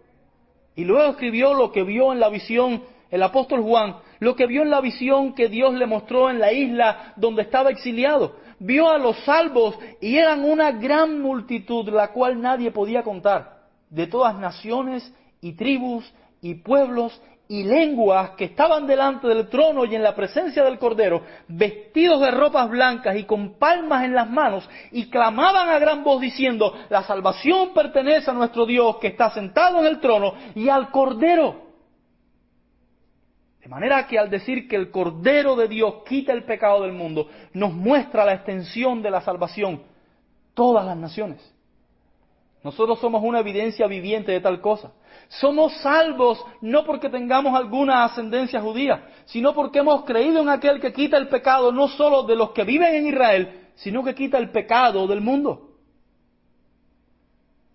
Y 0.75 0.85
luego 0.85 1.11
escribió 1.11 1.53
lo 1.53 1.71
que 1.71 1.83
vio 1.83 2.13
en 2.13 2.19
la 2.19 2.29
visión, 2.29 2.81
el 3.11 3.21
apóstol 3.21 3.61
Juan, 3.61 3.97
lo 4.19 4.35
que 4.35 4.47
vio 4.47 4.61
en 4.61 4.69
la 4.69 4.79
visión 4.79 5.35
que 5.35 5.49
Dios 5.49 5.73
le 5.73 5.85
mostró 5.85 6.29
en 6.29 6.39
la 6.39 6.53
isla 6.53 7.13
donde 7.17 7.41
estaba 7.41 7.69
exiliado. 7.69 8.35
Vio 8.59 8.89
a 8.89 8.97
los 8.97 9.17
salvos 9.25 9.77
y 10.01 10.15
eran 10.15 10.45
una 10.45 10.71
gran 10.71 11.21
multitud, 11.21 11.89
la 11.89 12.13
cual 12.13 12.41
nadie 12.41 12.71
podía 12.71 13.03
contar, 13.03 13.65
de 13.89 14.07
todas 14.07 14.35
naciones 14.39 15.13
y 15.41 15.53
tribus 15.53 16.11
y 16.41 16.55
pueblos 16.55 17.21
y 17.49 17.63
lenguas 17.63 18.31
que 18.31 18.45
estaban 18.45 18.85
delante 18.85 19.27
del 19.27 19.47
trono 19.47 19.85
y 19.85 19.95
en 19.95 20.03
la 20.03 20.15
presencia 20.15 20.63
del 20.63 20.77
Cordero, 20.77 21.21
vestidos 21.47 22.19
de 22.19 22.31
ropas 22.31 22.69
blancas 22.69 23.15
y 23.15 23.23
con 23.23 23.57
palmas 23.57 24.03
en 24.03 24.13
las 24.13 24.29
manos, 24.29 24.69
y 24.91 25.09
clamaban 25.09 25.69
a 25.69 25.79
gran 25.79 26.03
voz 26.03 26.19
diciendo, 26.19 26.73
la 26.89 27.03
salvación 27.03 27.73
pertenece 27.73 28.29
a 28.29 28.33
nuestro 28.33 28.65
Dios 28.65 28.97
que 28.97 29.07
está 29.07 29.29
sentado 29.31 29.79
en 29.79 29.85
el 29.85 29.99
trono 29.99 30.33
y 30.55 30.67
al 30.67 30.91
Cordero. 30.91 31.67
De 33.61 33.69
manera 33.69 34.07
que 34.07 34.19
al 34.19 34.29
decir 34.29 34.67
que 34.67 34.75
el 34.75 34.91
Cordero 34.91 35.55
de 35.55 35.67
Dios 35.67 35.95
quita 36.07 36.33
el 36.33 36.43
pecado 36.43 36.83
del 36.83 36.93
mundo, 36.93 37.29
nos 37.53 37.73
muestra 37.73 38.25
la 38.25 38.33
extensión 38.33 39.01
de 39.01 39.11
la 39.11 39.21
salvación, 39.21 39.83
todas 40.53 40.85
las 40.85 40.97
naciones. 40.97 41.56
Nosotros 42.63 42.99
somos 42.99 43.23
una 43.23 43.39
evidencia 43.39 43.87
viviente 43.87 44.31
de 44.31 44.41
tal 44.41 44.61
cosa. 44.61 44.91
Somos 45.27 45.73
salvos 45.81 46.43
no 46.61 46.85
porque 46.85 47.09
tengamos 47.09 47.55
alguna 47.55 48.03
ascendencia 48.03 48.61
judía, 48.61 49.09
sino 49.25 49.53
porque 49.53 49.79
hemos 49.79 50.05
creído 50.05 50.41
en 50.41 50.49
aquel 50.49 50.79
que 50.79 50.93
quita 50.93 51.17
el 51.17 51.27
pecado 51.27 51.71
no 51.71 51.87
solo 51.87 52.23
de 52.23 52.35
los 52.35 52.51
que 52.51 52.63
viven 52.63 52.95
en 52.95 53.07
Israel, 53.07 53.67
sino 53.75 54.03
que 54.03 54.15
quita 54.15 54.37
el 54.37 54.51
pecado 54.51 55.05
del 55.07 55.21
mundo. 55.21 55.67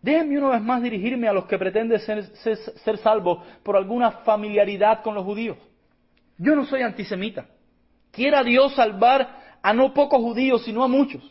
Déjenme 0.03 0.39
una 0.39 0.49
vez 0.49 0.63
más 0.63 0.83
dirigirme 0.83 1.29
a 1.29 1.33
los 1.33 1.45
que 1.45 1.57
pretenden 1.57 2.01
ser, 2.01 2.99
salvos 2.99 3.39
por 3.63 3.77
alguna 3.77 4.11
familiaridad 4.11 5.03
con 5.03 5.15
los 5.15 5.25
judíos. 5.25 5.57
Yo 6.39 6.57
no 6.57 6.67
soy 6.67 6.83
antisemita. 6.83 7.47
Quiera 8.11 8.43
Dios 8.43 8.75
salvar 8.75 9.59
a 9.63 9.73
no 9.73 9.95
pocos 9.95 10.21
judíos, 10.21 10.65
sino 10.65 10.83
a 10.83 10.89
muchos. 10.89 11.23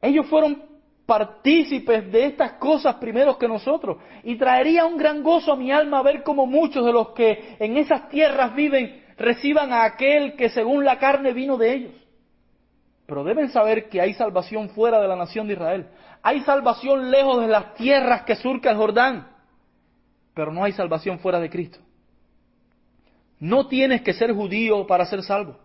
Ellos 0.00 0.26
fueron 0.26 0.62
partícipes 1.06 2.10
de 2.10 2.26
estas 2.26 2.54
cosas 2.54 2.96
primeros 2.96 3.38
que 3.38 3.48
nosotros. 3.48 3.98
Y 4.24 4.36
traería 4.36 4.84
un 4.84 4.96
gran 4.96 5.22
gozo 5.22 5.52
a 5.52 5.56
mi 5.56 5.70
alma 5.70 6.02
ver 6.02 6.22
cómo 6.22 6.46
muchos 6.46 6.84
de 6.84 6.92
los 6.92 7.10
que 7.10 7.56
en 7.58 7.76
esas 7.76 8.08
tierras 8.08 8.54
viven 8.54 9.04
reciban 9.16 9.72
a 9.72 9.84
aquel 9.84 10.34
que 10.34 10.50
según 10.50 10.84
la 10.84 10.98
carne 10.98 11.32
vino 11.32 11.56
de 11.56 11.72
ellos. 11.72 11.92
Pero 13.06 13.22
deben 13.22 13.50
saber 13.50 13.88
que 13.88 14.00
hay 14.00 14.14
salvación 14.14 14.70
fuera 14.70 15.00
de 15.00 15.06
la 15.06 15.14
nación 15.14 15.46
de 15.46 15.54
Israel. 15.54 15.86
Hay 16.22 16.40
salvación 16.40 17.10
lejos 17.10 17.40
de 17.40 17.46
las 17.46 17.74
tierras 17.74 18.22
que 18.22 18.34
surca 18.34 18.70
el 18.70 18.76
Jordán. 18.76 19.28
Pero 20.34 20.52
no 20.52 20.64
hay 20.64 20.72
salvación 20.72 21.20
fuera 21.20 21.38
de 21.38 21.48
Cristo. 21.48 21.78
No 23.38 23.68
tienes 23.68 24.02
que 24.02 24.12
ser 24.12 24.32
judío 24.32 24.86
para 24.88 25.06
ser 25.06 25.22
salvo. 25.22 25.56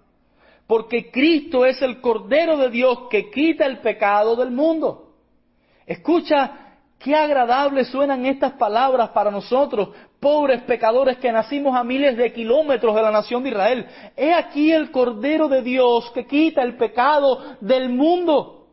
Porque 0.67 1.09
Cristo 1.09 1.65
es 1.65 1.81
el 1.81 1.99
Cordero 1.99 2.57
de 2.57 2.69
Dios 2.69 3.07
que 3.09 3.31
quita 3.31 3.65
el 3.65 3.79
pecado 3.79 4.35
del 4.35 4.51
mundo. 4.51 5.11
Escucha 5.91 6.51
qué 6.97 7.13
agradables 7.13 7.89
suenan 7.89 8.25
estas 8.25 8.53
palabras 8.53 9.09
para 9.09 9.29
nosotros, 9.29 9.89
pobres 10.21 10.61
pecadores 10.61 11.17
que 11.17 11.33
nacimos 11.33 11.75
a 11.75 11.83
miles 11.83 12.15
de 12.15 12.31
kilómetros 12.31 12.95
de 12.95 13.01
la 13.01 13.11
nación 13.11 13.43
de 13.43 13.49
Israel. 13.49 13.85
He 14.15 14.33
aquí 14.33 14.71
el 14.71 14.89
Cordero 14.89 15.49
de 15.49 15.61
Dios 15.61 16.09
que 16.11 16.25
quita 16.25 16.61
el 16.61 16.77
pecado 16.77 17.57
del 17.59 17.89
mundo. 17.89 18.67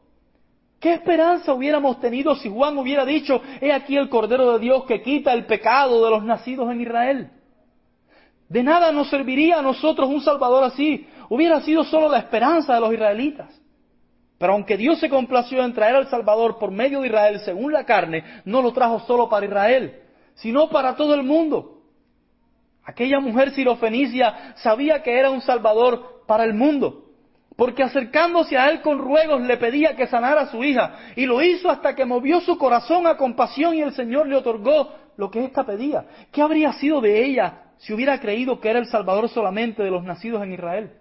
¿Qué 0.78 0.92
esperanza 0.92 1.52
hubiéramos 1.52 1.98
tenido 1.98 2.36
si 2.36 2.48
Juan 2.48 2.78
hubiera 2.78 3.04
dicho, 3.04 3.42
he 3.60 3.72
aquí 3.72 3.96
el 3.96 4.08
Cordero 4.08 4.52
de 4.52 4.60
Dios 4.60 4.84
que 4.84 5.02
quita 5.02 5.32
el 5.32 5.44
pecado 5.44 6.04
de 6.04 6.10
los 6.10 6.22
nacidos 6.22 6.70
en 6.70 6.82
Israel? 6.82 7.30
De 8.48 8.62
nada 8.62 8.92
nos 8.92 9.10
serviría 9.10 9.58
a 9.58 9.62
nosotros 9.62 10.08
un 10.08 10.20
Salvador 10.20 10.62
así. 10.62 11.04
Hubiera 11.28 11.60
sido 11.62 11.82
solo 11.82 12.08
la 12.08 12.18
esperanza 12.18 12.74
de 12.74 12.80
los 12.80 12.92
israelitas. 12.92 13.57
Pero 14.39 14.53
aunque 14.53 14.76
Dios 14.76 15.01
se 15.01 15.09
complació 15.09 15.64
en 15.64 15.74
traer 15.74 15.97
al 15.97 16.09
Salvador 16.09 16.59
por 16.59 16.70
medio 16.70 17.01
de 17.01 17.09
Israel 17.09 17.41
según 17.41 17.72
la 17.72 17.84
carne, 17.84 18.22
no 18.45 18.62
lo 18.62 18.72
trajo 18.72 19.01
solo 19.01 19.28
para 19.28 19.47
Israel, 19.47 20.01
sino 20.34 20.68
para 20.70 20.95
todo 20.95 21.14
el 21.14 21.24
mundo. 21.24 21.82
Aquella 22.84 23.20
mujer 23.20 23.51
sirofenicia 23.51 24.55
sabía 24.57 25.03
que 25.03 25.18
era 25.18 25.30
un 25.30 25.41
Salvador 25.41 26.22
para 26.26 26.45
el 26.45 26.55
mundo. 26.55 27.05
porque 27.59 27.82
acercándose 27.82 28.57
a 28.57 28.70
él 28.70 28.82
con 28.82 29.01
ruegos 29.01 29.43
le 29.43 29.57
pedía 29.57 29.97
que 29.97 30.07
sanara 30.07 30.43
a 30.43 30.47
su 30.47 30.62
hija, 30.62 30.95
y 31.16 31.26
lo 31.26 31.43
hizo 31.43 31.68
hasta 31.68 31.97
que 31.97 32.05
movió 32.05 32.41
su 32.41 32.57
corazón 32.57 33.05
a 33.09 33.16
compasión 33.16 33.74
y 33.74 33.80
el 33.80 33.93
Señor 33.95 34.28
le 34.28 34.36
otorgó 34.36 34.95
lo 35.16 35.28
que 35.28 35.45
ésta 35.45 35.64
pedía. 35.66 36.05
¿Qué 36.30 36.41
habría 36.41 36.72
sido 36.74 37.01
de 37.01 37.24
ella 37.24 37.62
si 37.78 37.93
hubiera 37.93 38.20
creído 38.20 38.61
que 38.61 38.70
era 38.70 38.78
el 38.78 38.86
Salvador 38.86 39.28
solamente 39.28 39.82
de 39.82 39.91
los 39.91 40.05
nacidos 40.05 40.41
en 40.45 40.53
Israel? 40.53 40.93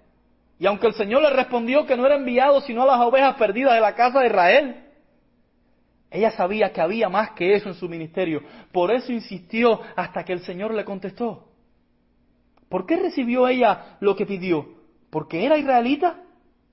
Y 0.60 0.66
aunque 0.66 0.88
el 0.88 0.94
Señor 0.94 1.22
le 1.22 1.30
respondió 1.30 1.86
que 1.86 1.96
no 1.96 2.06
era 2.06 2.16
enviado 2.16 2.62
sino 2.62 2.84
a 2.84 2.88
las 2.88 3.00
ovejas 3.00 3.36
perdidas 3.36 3.74
de 3.74 3.82
la 3.82 3.94
casa 3.96 4.22
de 4.22 4.28
Israel, 4.28 4.84
ella 6.10 6.32
sabía 6.32 6.72
que 6.72 6.82
había 6.82 7.10
más 7.10 7.32
que 7.32 7.54
eso 7.54 7.70
en 7.70 7.76
su 7.76 7.88
ministerio. 7.88 8.42
Por 8.72 8.92
eso 8.92 9.12
insistió 9.12 9.82
hasta 9.96 10.24
que 10.24 10.34
el 10.34 10.40
Señor 10.40 10.74
le 10.74 10.86
contestó. 10.86 11.48
¿Por 12.70 12.86
qué 12.86 12.98
recibió 12.98 13.48
ella 13.48 13.98
lo 14.00 14.16
que 14.16 14.26
pidió? 14.26 14.68
¿Porque 15.10 15.46
era 15.46 15.58
israelita? 15.58 16.22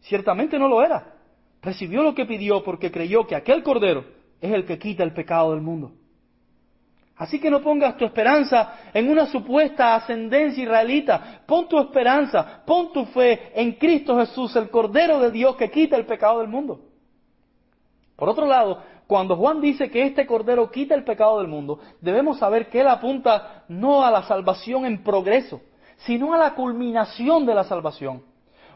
Ciertamente 0.00 0.58
no 0.58 0.68
lo 0.68 0.82
era. 0.82 1.14
Recibió 1.62 2.02
lo 2.02 2.14
que 2.14 2.26
pidió 2.26 2.62
porque 2.62 2.90
creyó 2.90 3.26
que 3.26 3.36
aquel 3.36 3.62
cordero 3.62 4.04
es 4.40 4.52
el 4.52 4.64
que 4.64 4.78
quita 4.78 5.02
el 5.02 5.14
pecado 5.14 5.52
del 5.52 5.62
mundo. 5.62 5.92
Así 7.16 7.38
que 7.38 7.50
no 7.50 7.60
pongas 7.60 7.96
tu 7.96 8.04
esperanza 8.04 8.74
en 8.92 9.08
una 9.08 9.26
supuesta 9.26 9.94
ascendencia 9.94 10.64
israelita. 10.64 11.42
Pon 11.46 11.68
tu 11.68 11.78
esperanza, 11.78 12.62
pon 12.66 12.92
tu 12.92 13.04
fe 13.06 13.52
en 13.54 13.72
Cristo 13.74 14.18
Jesús, 14.18 14.56
el 14.56 14.68
Cordero 14.68 15.20
de 15.20 15.30
Dios 15.30 15.54
que 15.56 15.70
quita 15.70 15.96
el 15.96 16.06
pecado 16.06 16.40
del 16.40 16.48
mundo. 16.48 16.80
Por 18.16 18.28
otro 18.28 18.46
lado, 18.46 18.82
cuando 19.06 19.36
Juan 19.36 19.60
dice 19.60 19.90
que 19.90 20.02
este 20.02 20.26
Cordero 20.26 20.70
quita 20.70 20.94
el 20.94 21.04
pecado 21.04 21.38
del 21.38 21.48
mundo, 21.48 21.78
debemos 22.00 22.38
saber 22.38 22.68
que 22.68 22.80
él 22.80 22.88
apunta 22.88 23.64
no 23.68 24.04
a 24.04 24.10
la 24.10 24.22
salvación 24.24 24.84
en 24.84 25.04
progreso, 25.04 25.60
sino 25.98 26.32
a 26.34 26.38
la 26.38 26.54
culminación 26.54 27.46
de 27.46 27.54
la 27.54 27.64
salvación. 27.64 28.24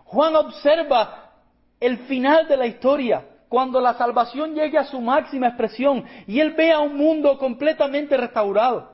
Juan 0.05 0.37
observa 0.37 1.33
el 1.81 1.99
final 1.99 2.47
de 2.47 2.57
la 2.57 2.67
historia, 2.67 3.25
cuando 3.49 3.81
la 3.81 3.95
salvación 3.95 4.55
llegue 4.55 4.79
a 4.79 4.85
su 4.85 5.01
máxima 5.01 5.49
expresión 5.49 6.05
y 6.27 6.41
él 6.41 6.53
ve 6.53 6.73
a 6.73 6.81
un 6.81 6.97
mundo 6.97 7.39
completamente 7.39 8.17
restaurado. 8.17 8.93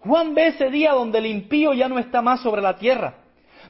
Juan 0.00 0.34
ve 0.34 0.48
ese 0.48 0.70
día 0.70 0.92
donde 0.92 1.18
el 1.18 1.26
impío 1.26 1.72
ya 1.72 1.88
no 1.88 1.98
está 1.98 2.22
más 2.22 2.40
sobre 2.40 2.62
la 2.62 2.76
tierra, 2.76 3.14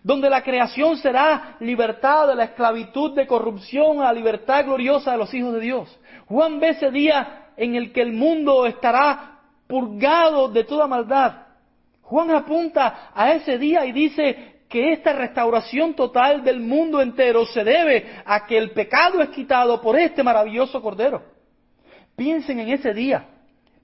donde 0.03 0.29
la 0.29 0.43
creación 0.43 0.97
será 0.99 1.57
libertada 1.61 2.29
de 2.29 2.35
la 2.35 2.45
esclavitud 2.45 3.15
de 3.15 3.27
corrupción 3.27 4.01
a 4.01 4.05
la 4.05 4.13
libertad 4.13 4.65
gloriosa 4.65 5.13
de 5.13 5.19
los 5.19 5.33
hijos 5.33 5.55
de 5.55 5.61
Dios. 5.61 5.99
Juan 6.27 6.59
ve 6.59 6.71
ese 6.71 6.91
día 6.91 7.53
en 7.57 7.75
el 7.75 7.93
que 7.93 8.03
el 8.03 8.13
mundo 8.13 8.67
estará 8.67 9.39
purgado 9.67 10.49
de 10.49 10.65
toda 10.65 10.87
maldad. 10.87 11.47
Juan 12.03 12.31
apunta 12.31 13.11
a 13.15 13.33
ese 13.33 13.59
día 13.59 13.85
y 13.87 13.93
dice, 13.93 14.56
que 14.69 14.93
esta 14.93 15.13
restauración 15.13 15.95
total 15.95 16.43
del 16.43 16.61
mundo 16.61 17.01
entero 17.01 17.47
se 17.47 17.63
debe 17.63 18.07
a 18.25 18.47
que 18.47 18.59
el 18.59 18.73
pecado 18.73 19.23
es 19.23 19.29
quitado 19.31 19.81
por 19.81 19.99
este 19.99 20.23
maravilloso 20.23 20.83
Cordero. 20.83 21.23
Piensen 22.17 22.61
en 22.61 22.71
ese 22.71 22.93
día, 22.93 23.27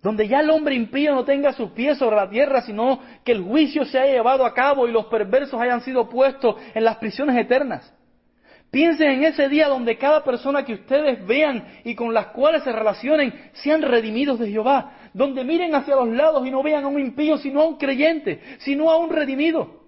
donde 0.02 0.26
ya 0.26 0.40
el 0.40 0.50
hombre 0.50 0.74
impío 0.74 1.14
no 1.14 1.24
tenga 1.24 1.52
sus 1.52 1.70
pies 1.70 1.98
sobre 1.98 2.16
la 2.16 2.28
tierra, 2.28 2.62
sino 2.62 3.00
que 3.24 3.32
el 3.32 3.42
juicio 3.42 3.84
se 3.84 3.98
haya 3.98 4.14
llevado 4.14 4.44
a 4.44 4.54
cabo 4.54 4.88
y 4.88 4.92
los 4.92 5.06
perversos 5.06 5.60
hayan 5.60 5.82
sido 5.82 6.08
puestos 6.08 6.56
en 6.74 6.84
las 6.84 6.96
prisiones 6.96 7.36
eternas. 7.36 7.94
Piensen 8.72 9.10
en 9.10 9.24
ese 9.24 9.50
día 9.50 9.68
donde 9.68 9.98
cada 9.98 10.24
persona 10.24 10.64
que 10.64 10.72
ustedes 10.72 11.24
vean 11.26 11.62
y 11.84 11.94
con 11.94 12.14
las 12.14 12.28
cuales 12.28 12.64
se 12.64 12.72
relacionen 12.72 13.50
sean 13.52 13.82
redimidos 13.82 14.38
de 14.38 14.48
Jehová, 14.50 14.94
donde 15.12 15.44
miren 15.44 15.74
hacia 15.74 15.94
los 15.94 16.08
lados 16.08 16.46
y 16.46 16.50
no 16.50 16.62
vean 16.62 16.84
a 16.84 16.88
un 16.88 16.98
impío, 16.98 17.36
sino 17.36 17.60
a 17.60 17.66
un 17.66 17.76
creyente, 17.76 18.40
sino 18.60 18.90
a 18.90 18.96
un 18.96 19.10
redimido. 19.10 19.81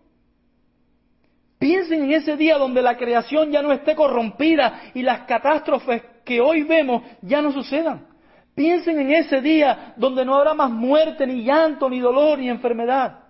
Piensen 1.65 2.03
en 2.03 2.13
ese 2.13 2.37
día 2.37 2.59
donde 2.59 2.83
la 2.83 2.95
creación 2.95 3.51
ya 3.51 3.63
no 3.63 3.73
esté 3.73 3.95
corrompida 3.95 4.91
y 4.93 5.01
las 5.01 5.21
catástrofes 5.21 6.03
que 6.23 6.39
hoy 6.39 6.63
vemos 6.63 7.03
ya 7.23 7.41
no 7.41 7.53
sucedan. 7.53 8.07
Piensen 8.55 9.01
en 9.01 9.11
ese 9.11 9.41
día 9.41 9.95
donde 9.97 10.27
no 10.27 10.37
habrá 10.37 10.53
más 10.53 10.71
muerte, 10.71 11.27
ni 11.27 11.43
llanto, 11.43 11.89
ni 11.89 12.01
dolor, 12.01 12.39
ni 12.39 12.51
enfermedad. 12.51 13.21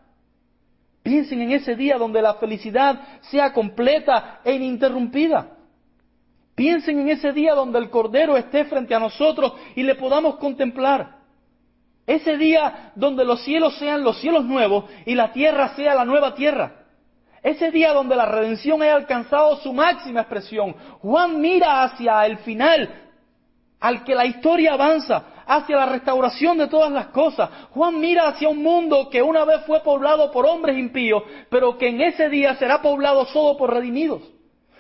Piensen 1.05 1.43
en 1.43 1.53
ese 1.53 1.77
día 1.77 1.97
donde 1.97 2.21
la 2.21 2.35
felicidad 2.35 3.21
sea 3.21 3.53
completa 3.53 4.41
e 4.43 4.55
ininterrumpida. 4.55 5.51
Piensen 6.57 7.03
en 7.03 7.11
ese 7.11 7.31
día 7.31 7.55
donde 7.55 7.79
el 7.79 7.89
Cordero 7.89 8.37
esté 8.37 8.65
frente 8.65 8.97
a 8.97 8.99
nosotros 8.99 9.53
y 9.77 9.85
le 9.85 9.95
podamos 9.95 10.39
contemplar. 10.39 11.19
Ese 12.05 12.37
día 12.37 12.91
donde 12.97 13.25
los 13.25 13.45
cielos 13.45 13.79
sean 13.79 14.03
los 14.03 14.19
cielos 14.21 14.45
nuevos 14.45 14.87
y 15.07 15.15
la 15.15 15.31
tierra 15.31 15.77
sea 15.77 15.95
la 15.95 16.05
nueva 16.05 16.35
tierra. 16.35 16.81
Ese 17.45 17.71
día 17.71 17.93
donde 17.93 18.17
la 18.17 18.25
redención 18.25 18.81
haya 18.81 18.95
alcanzado 18.95 19.57
su 19.57 19.71
máxima 19.75 20.23
expresión. 20.23 20.75
Juan 21.03 21.43
mira 21.43 21.83
hacia 21.83 22.25
el 22.25 22.39
final, 22.39 22.89
al 23.81 24.03
que 24.03 24.15
la 24.15 24.25
historia 24.25 24.73
avanza, 24.73 25.23
hacia 25.47 25.77
la 25.77 25.85
restauración 25.85 26.57
de 26.57 26.69
todas 26.69 26.91
las 26.91 27.09
cosas. 27.09 27.51
Juan 27.73 28.01
mira 28.01 28.29
hacia 28.29 28.49
un 28.49 28.63
mundo 28.63 29.11
que 29.11 29.21
una 29.21 29.45
vez 29.45 29.61
fue 29.67 29.81
poblado 29.81 30.33
por 30.33 30.47
hombres 30.47 30.79
impíos, 30.79 31.23
pero 31.51 31.77
que 31.77 31.89
en 31.89 32.01
ese 32.01 32.31
día 32.31 32.55
será 32.55 32.81
poblado 32.81 33.27
solo 33.27 33.59
por 33.59 33.75
redimidos. 33.75 34.23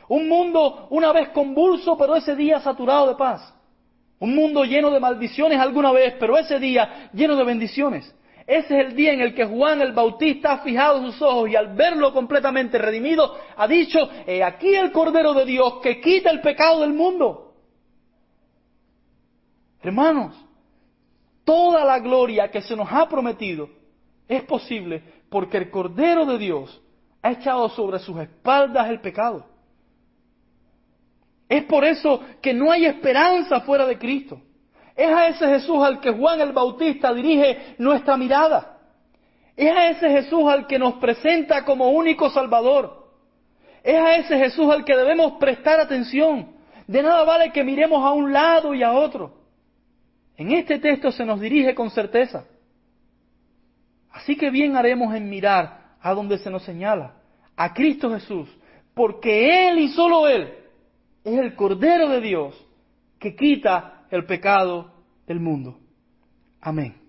Un 0.08 0.26
mundo 0.26 0.86
una 0.88 1.12
vez 1.12 1.28
convulso, 1.28 1.98
pero 1.98 2.16
ese 2.16 2.34
día 2.34 2.60
saturado 2.60 3.08
de 3.08 3.16
paz. 3.16 3.54
Un 4.20 4.34
mundo 4.34 4.64
lleno 4.64 4.90
de 4.90 5.00
maldiciones 5.00 5.60
alguna 5.60 5.92
vez, 5.92 6.14
pero 6.18 6.38
ese 6.38 6.58
día 6.58 7.10
lleno 7.12 7.36
de 7.36 7.44
bendiciones. 7.44 8.14
Ese 8.46 8.78
es 8.78 8.86
el 8.86 8.94
día 8.94 9.12
en 9.12 9.20
el 9.20 9.34
que 9.34 9.46
Juan 9.46 9.80
el 9.80 9.92
Bautista 9.92 10.52
ha 10.52 10.58
fijado 10.58 11.00
sus 11.00 11.20
ojos 11.22 11.48
y 11.48 11.56
al 11.56 11.74
verlo 11.74 12.12
completamente 12.12 12.76
redimido 12.76 13.36
ha 13.56 13.66
dicho, 13.66 13.98
he 14.26 14.42
aquí 14.42 14.74
el 14.74 14.92
Cordero 14.92 15.32
de 15.32 15.46
Dios 15.46 15.80
que 15.82 16.00
quita 16.00 16.30
el 16.30 16.40
pecado 16.40 16.80
del 16.80 16.92
mundo. 16.92 17.54
Hermanos, 19.82 20.34
toda 21.44 21.84
la 21.84 21.98
gloria 22.00 22.50
que 22.50 22.60
se 22.60 22.76
nos 22.76 22.90
ha 22.90 23.08
prometido 23.08 23.68
es 24.28 24.42
posible 24.42 25.02
porque 25.30 25.56
el 25.56 25.70
Cordero 25.70 26.26
de 26.26 26.38
Dios 26.38 26.82
ha 27.22 27.32
echado 27.32 27.70
sobre 27.70 27.98
sus 27.98 28.18
espaldas 28.20 28.90
el 28.90 29.00
pecado. 29.00 29.46
Es 31.48 31.64
por 31.64 31.84
eso 31.84 32.20
que 32.42 32.52
no 32.52 32.70
hay 32.70 32.84
esperanza 32.84 33.60
fuera 33.62 33.86
de 33.86 33.98
Cristo. 33.98 34.40
Es 34.96 35.10
a 35.10 35.28
ese 35.28 35.46
Jesús 35.46 35.82
al 35.82 36.00
que 36.00 36.12
Juan 36.12 36.40
el 36.40 36.52
Bautista 36.52 37.12
dirige 37.12 37.74
nuestra 37.78 38.16
mirada. 38.16 38.78
Es 39.56 39.72
a 39.74 39.88
ese 39.88 40.08
Jesús 40.08 40.44
al 40.48 40.66
que 40.66 40.78
nos 40.78 40.94
presenta 40.94 41.64
como 41.64 41.90
único 41.90 42.30
Salvador. 42.30 43.04
Es 43.82 44.00
a 44.00 44.16
ese 44.16 44.38
Jesús 44.38 44.70
al 44.72 44.84
que 44.84 44.96
debemos 44.96 45.32
prestar 45.34 45.80
atención. 45.80 46.54
De 46.86 47.02
nada 47.02 47.24
vale 47.24 47.52
que 47.52 47.64
miremos 47.64 48.04
a 48.04 48.12
un 48.12 48.32
lado 48.32 48.74
y 48.74 48.82
a 48.82 48.92
otro. 48.92 49.34
En 50.36 50.52
este 50.52 50.78
texto 50.78 51.12
se 51.12 51.24
nos 51.24 51.40
dirige 51.40 51.74
con 51.74 51.90
certeza. 51.90 52.44
Así 54.10 54.36
que 54.36 54.50
bien 54.50 54.76
haremos 54.76 55.14
en 55.14 55.28
mirar 55.28 55.96
a 56.00 56.14
donde 56.14 56.38
se 56.38 56.50
nos 56.50 56.62
señala, 56.62 57.14
a 57.56 57.72
Cristo 57.72 58.10
Jesús, 58.10 58.48
porque 58.94 59.68
Él 59.68 59.78
y 59.78 59.88
solo 59.88 60.28
Él 60.28 60.52
es 61.24 61.38
el 61.38 61.54
Cordero 61.54 62.08
de 62.08 62.20
Dios 62.20 62.54
que 63.18 63.34
quita 63.34 63.93
el 64.10 64.24
pecado 64.26 64.92
del 65.26 65.40
mundo. 65.40 65.78
Amén. 66.60 67.03